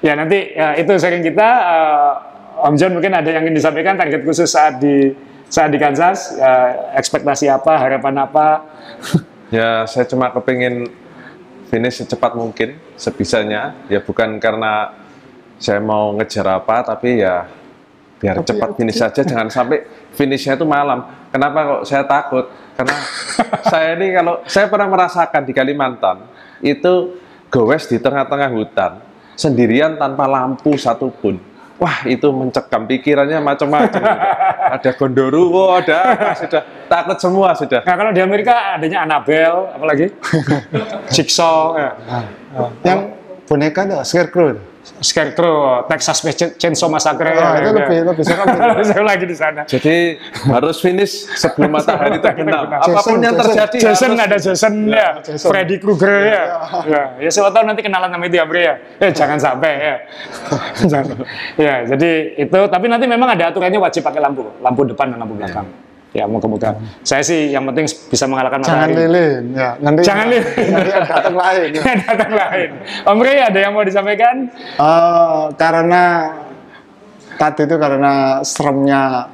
ya 0.00 0.12
nanti 0.16 0.56
ya, 0.56 0.72
itu 0.80 0.96
sering 0.96 1.20
kita 1.20 1.48
uh, 1.60 2.64
Om 2.64 2.80
John 2.80 2.96
mungkin 2.96 3.12
ada 3.12 3.28
yang 3.28 3.44
ingin 3.44 3.60
disampaikan 3.60 4.00
target 4.00 4.24
khusus 4.24 4.48
saat 4.48 4.80
di 4.80 5.12
saat 5.52 5.68
di 5.68 5.76
Kansas, 5.76 6.40
uh, 6.40 6.96
ekspektasi 6.96 7.52
apa, 7.52 7.76
harapan 7.76 8.24
apa. 8.24 8.46
Ya 9.46 9.86
saya 9.86 10.02
cuma 10.10 10.26
kepingin 10.34 10.90
finish 11.70 12.02
secepat 12.02 12.34
mungkin, 12.34 12.82
sebisanya. 12.98 13.78
Ya 13.86 14.02
bukan 14.02 14.42
karena 14.42 14.90
saya 15.62 15.78
mau 15.78 16.10
ngejar 16.18 16.50
apa, 16.50 16.82
tapi 16.82 17.22
ya 17.22 17.46
biar 18.16 18.40
cepat 18.40 18.80
finish 18.80 18.96
saja, 18.96 19.20
jangan 19.20 19.52
sampai 19.52 19.84
finishnya 20.16 20.56
itu 20.56 20.64
malam. 20.64 21.04
Kenapa 21.28 21.58
kok 21.80 21.82
saya 21.84 22.04
takut? 22.08 22.48
Karena 22.76 22.96
saya 23.72 23.96
ini 23.96 24.12
kalau 24.16 24.40
saya 24.48 24.66
pernah 24.68 24.88
merasakan 24.88 25.42
di 25.44 25.52
Kalimantan 25.52 26.24
itu 26.64 27.20
gowes 27.52 27.88
di 27.88 28.00
tengah-tengah 28.00 28.50
hutan 28.52 29.00
sendirian 29.36 30.00
tanpa 30.00 30.24
lampu 30.24 30.74
satupun. 30.80 31.36
Wah 31.76 32.08
itu 32.08 32.32
mencekam 32.32 32.88
pikirannya 32.88 33.36
macam-macam. 33.44 34.00
ada 34.80 34.90
gondoruo, 34.96 35.76
ada 35.76 36.16
apa, 36.16 36.32
sudah 36.32 36.62
takut 36.88 37.20
semua 37.20 37.52
sudah. 37.52 37.84
Nah 37.84 37.94
kalau 38.00 38.10
di 38.16 38.20
Amerika 38.24 38.80
adanya 38.80 39.04
Annabelle, 39.04 39.76
apalagi 39.76 40.08
Jigsaw, 41.14 41.76
ya. 41.76 41.90
yang 42.80 43.12
boneka 43.44 43.84
tuh 43.84 44.00
scarecrow. 44.08 44.56
Scarecrow, 44.96 45.84
Texas 45.86 46.22
Chainsaw 46.56 46.88
Massacre. 46.88 47.28
Oh, 47.28 47.52
itu 47.54 47.68
ya. 47.68 47.72
lebih 47.74 47.98
lebih 48.06 48.24
serem. 48.24 48.46
itu. 48.46 48.58
Lebih 48.76 48.84
seru 48.86 49.04
lagi 49.04 49.24
di 49.26 49.36
sana. 49.36 49.62
Jadi 49.64 49.96
harus 50.46 50.76
finish 50.78 51.12
sebelum 51.34 51.70
matahari 51.70 52.16
terbenam. 52.18 52.64
Jason, 52.66 52.92
Apa 52.92 53.00
pun 53.02 53.18
yang 53.18 53.34
Jason. 53.34 53.44
terjadi 53.50 53.76
Jason 53.78 54.10
harus- 54.10 54.24
ada 54.24 54.36
Jason 54.38 54.74
ya, 54.86 55.08
Jason. 55.20 55.48
Freddy 55.48 55.76
Krueger 55.76 56.14
ya. 56.24 56.42
Ya, 56.86 57.02
ya 57.18 57.30
siapa 57.30 57.50
tahu 57.50 57.64
nanti 57.64 57.80
kenalan 57.80 58.08
sama 58.08 58.24
itu 58.24 58.36
ya, 58.36 58.44
Bre 58.44 58.62
ya. 58.62 58.74
Ya 58.98 59.08
jangan 59.10 59.38
sampai 59.38 59.72
ya. 59.76 59.96
Ya, 61.56 61.74
jadi 61.86 62.10
itu 62.36 62.58
tapi 62.68 62.86
nanti 62.86 63.04
memang 63.04 63.32
ada 63.32 63.50
aturannya 63.50 63.78
wajib 63.78 64.02
pakai 64.02 64.20
lampu, 64.20 64.44
lampu 64.60 64.84
depan 64.84 65.12
dan 65.12 65.18
lampu 65.18 65.34
belakang. 65.34 65.66
Ya, 65.66 65.84
moga-moga. 66.24 66.76
Saya 67.02 67.20
sih 67.20 67.50
yang 67.50 67.66
penting 67.66 67.84
bisa 67.84 68.24
mengalahkan 68.24 68.62
Jangan 68.62 68.88
matahari. 68.88 69.04
lilin 69.04 69.42
ya. 69.52 69.70
Nanti 69.76 70.00
Jangan 70.00 70.26
lilin. 70.28 70.66
Nanti 70.72 70.90
ada 70.90 71.08
datang 71.08 71.36
lain. 71.44 71.68
Ya. 71.72 71.82
Datang 72.06 72.32
lain. 72.32 72.70
Om 73.04 73.18
Ray 73.20 73.38
ada 73.42 73.58
yang 73.60 73.72
mau 73.72 73.84
disampaikan? 73.84 74.36
Eh, 74.76 75.42
karena 75.54 76.02
tadi 77.36 77.62
itu 77.64 77.76
karena 77.76 78.12
seremnya 78.40 79.28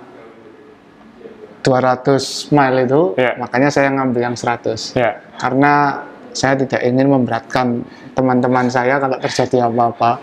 200 1.62 2.50
mile 2.50 2.78
itu, 2.82 3.02
Ya. 3.14 3.38
makanya 3.38 3.70
saya 3.70 3.86
ngambil 3.94 4.20
yang 4.20 4.34
100. 4.34 4.98
Ya. 4.98 5.22
Karena 5.38 6.02
saya 6.32 6.54
tidak 6.58 6.80
ingin 6.84 7.08
memberatkan 7.08 7.84
teman-teman 8.12 8.68
saya 8.68 9.00
kalau 9.00 9.16
terjadi 9.20 9.68
apa-apa. 9.68 10.20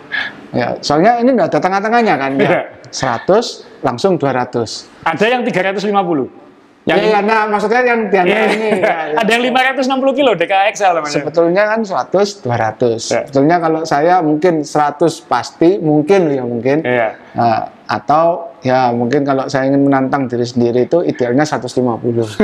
Ya, 0.53 0.77
soalnya 0.81 1.21
ini 1.21 1.33
nggak 1.37 1.53
ada 1.53 1.59
tengah-tengahnya 1.61 2.15
kan. 2.17 2.31
Iya. 2.37 2.49
Ya. 2.49 2.61
100 2.89 3.85
langsung 3.85 4.17
200. 4.17 4.89
Ada 5.05 5.25
yang 5.29 5.41
350. 5.45 6.49
Yang 6.89 7.05
ya, 7.05 7.09
ya, 7.11 7.19
nah 7.21 7.45
maksudnya 7.45 7.85
yang 7.85 8.09
di 8.09 8.17
Iya. 8.17 8.41
ini. 8.49 8.69
ya, 8.81 8.97
ya. 9.13 9.17
Ada 9.21 9.29
yang 9.37 9.43
560 9.53 10.17
kilo 10.17 10.31
DKXL 10.33 10.91
namanya. 10.97 11.13
Sebetulnya 11.13 11.63
kan 11.69 11.79
100, 11.85 12.41
200. 12.41 12.97
Ya. 13.13 13.21
Sebetulnya 13.29 13.57
kalau 13.61 13.81
saya 13.85 14.15
mungkin 14.25 14.65
100 14.65 15.21
pasti, 15.21 15.77
mungkin 15.77 16.33
ya 16.33 16.41
mungkin. 16.41 16.81
Iya. 16.81 17.09
Nah, 17.37 17.78
atau 17.89 18.53
ya 18.61 18.93
mungkin 18.93 19.25
kalau 19.25 19.49
saya 19.49 19.65
ingin 19.65 19.81
menantang 19.89 20.29
diri 20.29 20.45
sendiri 20.45 20.85
itu 20.85 21.01
idealnya 21.01 21.41
150. 21.41 22.37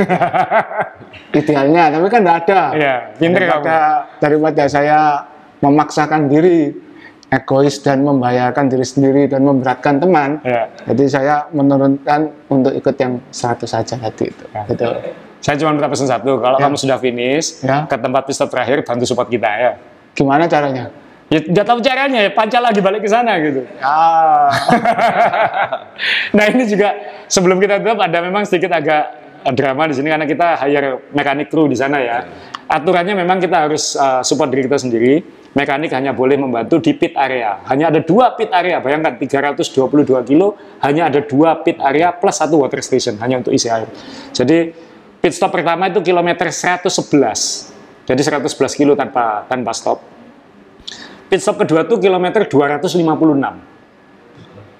idealnya, 1.38 1.84
tapi 1.94 2.06
kan 2.10 2.20
nggak 2.26 2.38
ada. 2.50 2.62
Pinter 3.14 3.46
daripada, 3.46 3.76
daripada 4.18 4.62
saya 4.66 4.98
memaksakan 5.62 6.26
diri 6.26 6.74
egois 7.30 7.78
dan 7.82 8.02
membahayakan 8.02 8.66
diri 8.66 8.86
sendiri 8.86 9.22
dan 9.30 9.46
memberatkan 9.46 10.02
teman. 10.02 10.42
Ya. 10.42 10.66
Jadi 10.86 11.04
saya 11.06 11.46
menurunkan 11.54 12.50
untuk 12.50 12.74
ikut 12.74 12.94
yang 12.98 13.22
100 13.30 13.66
saja 13.66 13.94
tadi 13.98 14.30
itu. 14.30 14.44
Ya. 14.50 14.62
Gitu. 14.66 14.86
Saya 15.42 15.54
cuma 15.62 15.78
minta 15.78 15.86
pesan 15.86 16.10
satu, 16.10 16.42
kalau 16.42 16.58
Ya. 16.58 16.66
kamu 16.66 16.74
sudah 16.74 16.98
finish 16.98 17.62
Ya. 17.62 17.86
ke 17.86 17.94
tempat 17.94 18.26
pit 18.26 18.34
stop 18.34 18.50
terakhir, 18.50 18.82
bantu 18.82 19.06
support 19.06 19.30
kita 19.30 19.46
ya. 19.46 19.72
Gimana 20.10 20.50
caranya? 20.50 20.90
Ya, 21.26 21.42
udah 21.42 21.64
tahu 21.66 21.82
caranya 21.82 22.22
ya, 22.22 22.30
pancal 22.30 22.62
lagi 22.62 22.78
balik 22.78 23.02
ke 23.02 23.10
sana 23.10 23.34
gitu. 23.42 23.66
Ah, 23.82 24.46
nah 26.38 26.46
ini 26.46 26.70
juga 26.70 26.94
sebelum 27.26 27.58
kita 27.58 27.82
tutup 27.82 27.98
ada 27.98 28.22
memang 28.22 28.46
sedikit 28.46 28.70
agak 28.70 29.02
eh, 29.42 29.50
drama 29.50 29.90
di 29.90 29.98
sini 29.98 30.06
karena 30.06 30.22
kita 30.22 30.54
hire 30.62 31.10
mekanik 31.10 31.50
kru 31.50 31.66
di 31.66 31.74
sana 31.74 31.98
ya. 31.98 32.22
Aturannya 32.70 33.18
memang 33.18 33.42
kita 33.42 33.66
harus 33.66 33.98
eh, 33.98 34.22
support 34.22 34.54
diri 34.54 34.70
kita 34.70 34.78
sendiri. 34.78 35.18
Mekanik 35.50 35.90
hanya 35.98 36.14
boleh 36.14 36.38
membantu 36.38 36.78
di 36.78 36.94
pit 36.94 37.18
area. 37.18 37.58
Hanya 37.66 37.90
ada 37.90 38.06
dua 38.06 38.38
pit 38.38 38.54
area. 38.54 38.78
Bayangkan 38.78 39.18
322 39.18 40.30
kilo 40.30 40.54
hanya 40.86 41.10
ada 41.10 41.26
dua 41.26 41.58
pit 41.66 41.82
area 41.82 42.14
plus 42.14 42.38
satu 42.38 42.62
water 42.62 42.78
station 42.86 43.18
hanya 43.18 43.42
untuk 43.42 43.50
isi 43.50 43.66
air. 43.66 43.90
Jadi 44.30 44.70
pit 45.18 45.34
stop 45.34 45.50
pertama 45.50 45.90
itu 45.90 45.98
kilometer 46.06 46.54
111. 46.54 46.86
Jadi 48.06 48.20
111 48.22 48.78
kilo 48.78 48.94
tanpa 48.94 49.42
tanpa 49.50 49.74
stop. 49.74 50.15
Pit 51.26 51.40
stop 51.42 51.58
kedua 51.66 51.82
tuh 51.86 51.98
kilometer 51.98 52.46
256. 52.46 53.76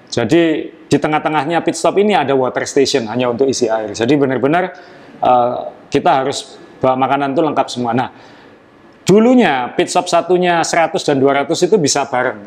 Jadi 0.07 0.43
di 0.87 0.97
tengah-tengahnya 0.97 1.59
pit 1.67 1.75
stop 1.75 1.99
ini 1.99 2.15
ada 2.15 2.31
water 2.31 2.63
station 2.63 3.03
hanya 3.11 3.27
untuk 3.27 3.51
isi 3.51 3.67
air. 3.67 3.91
Jadi 3.91 4.15
benar-benar 4.15 4.71
eh, 5.19 5.55
kita 5.91 6.23
harus 6.23 6.55
bawa 6.79 6.95
makanan 6.95 7.35
itu 7.35 7.41
lengkap 7.43 7.67
semua. 7.67 7.91
Nah, 7.91 8.09
dulunya 9.03 9.75
pit 9.75 9.91
stop 9.91 10.07
satunya 10.07 10.63
100 10.63 11.03
dan 11.03 11.19
200 11.19 11.51
itu 11.51 11.75
bisa 11.75 12.07
bareng. 12.07 12.39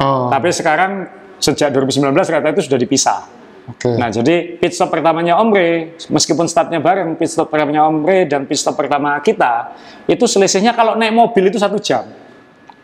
oh, 0.00 0.32
Tapi 0.32 0.48
sekarang 0.56 0.92
sejak 1.36 1.68
2019 1.76 2.16
kereta 2.24 2.48
itu 2.48 2.62
sudah 2.64 2.80
dipisah. 2.80 3.20
oke. 3.68 3.90
Nah, 4.00 4.08
jadi 4.08 4.56
pit 4.56 4.72
stop 4.72 4.88
pertamanya 4.88 5.36
Omre, 5.36 6.00
meskipun 6.08 6.48
startnya 6.48 6.80
bareng, 6.80 7.12
pit 7.20 7.28
stop 7.28 7.52
pertamanya 7.52 7.84
Omre 7.84 8.24
dan 8.24 8.48
pit 8.48 8.56
stop 8.56 8.72
pertama 8.80 9.20
kita, 9.20 9.76
itu 10.08 10.24
selisihnya 10.24 10.72
kalau 10.72 10.96
naik 10.96 11.12
mobil 11.12 11.52
itu 11.52 11.60
satu 11.60 11.76
jam. 11.76 12.08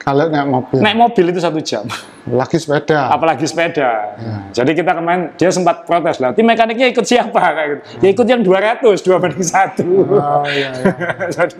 Kalau 0.02 0.26
naik 0.26 0.46
mobil, 0.50 0.78
Naik 0.82 0.96
mobil 0.98 1.24
itu 1.30 1.38
satu 1.38 1.62
jam. 1.62 1.86
lagi 2.26 2.58
sepeda. 2.58 3.10
apalagi 3.10 3.46
sepeda. 3.46 4.14
Nah, 4.18 4.50
jadi 4.54 4.70
kita 4.74 4.94
kemarin 4.98 5.30
dia 5.38 5.50
sempat 5.50 5.86
protes 5.86 6.18
lah. 6.18 6.34
Tim 6.34 6.46
mekaniknya 6.46 6.90
ikut 6.90 7.06
siapa 7.06 7.34
kayak 7.38 7.68
gitu. 7.70 7.82
Ya 8.02 8.08
ikut 8.10 8.26
yang 8.26 8.42
200 8.42 8.82
dua 9.02 9.16
banding 9.22 9.46
satu. 9.46 9.86
Oh 10.10 10.46
iya, 10.46 10.70
iya. 10.70 10.94
jadi, 11.34 11.54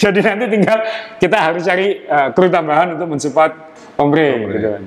jadi 0.00 0.18
nanti 0.24 0.46
tinggal 0.52 0.78
kita 1.20 1.36
harus 1.36 1.62
cari 1.64 2.00
eh, 2.00 2.28
kru 2.32 2.48
tambahan 2.48 2.96
untuk 2.96 3.08
mensupport 3.12 3.52
Omre. 4.00 4.28
Gitu. 4.52 4.68
kan. 4.68 4.82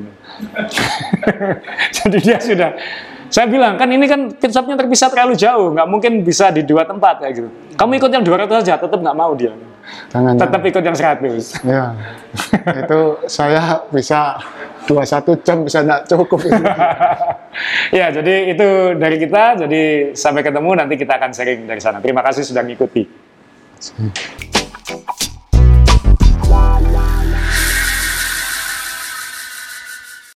jadi 2.02 2.18
dia 2.22 2.38
sudah 2.42 2.70
saya 3.32 3.48
bilang 3.48 3.80
kan 3.80 3.88
ini 3.88 4.06
kan 4.12 4.28
stopnya 4.36 4.76
terpisah 4.76 5.08
terlalu 5.08 5.40
jauh, 5.40 5.72
nggak 5.72 5.88
mungkin 5.88 6.20
bisa 6.22 6.52
di 6.52 6.68
dua 6.68 6.84
tempat 6.84 7.24
kayak 7.24 7.34
gitu. 7.34 7.50
Kamu 7.80 7.92
ikut 7.96 8.12
yang 8.12 8.24
200 8.28 8.62
aja, 8.62 8.76
tetap 8.76 9.00
nggak 9.00 9.18
mau 9.18 9.32
dia. 9.34 9.56
Jangan. 10.12 10.36
Tetap 10.36 10.62
ikut 10.68 10.84
yang 10.84 10.98
100. 10.98 11.64
Ya, 11.64 11.84
itu 12.84 13.00
saya 13.32 13.80
bisa 13.88 14.40
21 14.88 15.46
jam 15.46 15.58
bisa 15.64 15.80
nggak 15.86 16.02
cukup. 16.12 16.40
ya, 18.00 18.12
jadi 18.12 18.52
itu 18.52 18.68
dari 19.00 19.18
kita. 19.22 19.64
Jadi 19.68 20.12
sampai 20.18 20.42
ketemu 20.44 20.70
nanti 20.76 20.96
kita 21.00 21.16
akan 21.16 21.32
sharing 21.32 21.64
dari 21.64 21.80
sana. 21.80 22.04
Terima 22.04 22.20
kasih 22.20 22.44
sudah 22.44 22.64
mengikuti. 22.66 23.08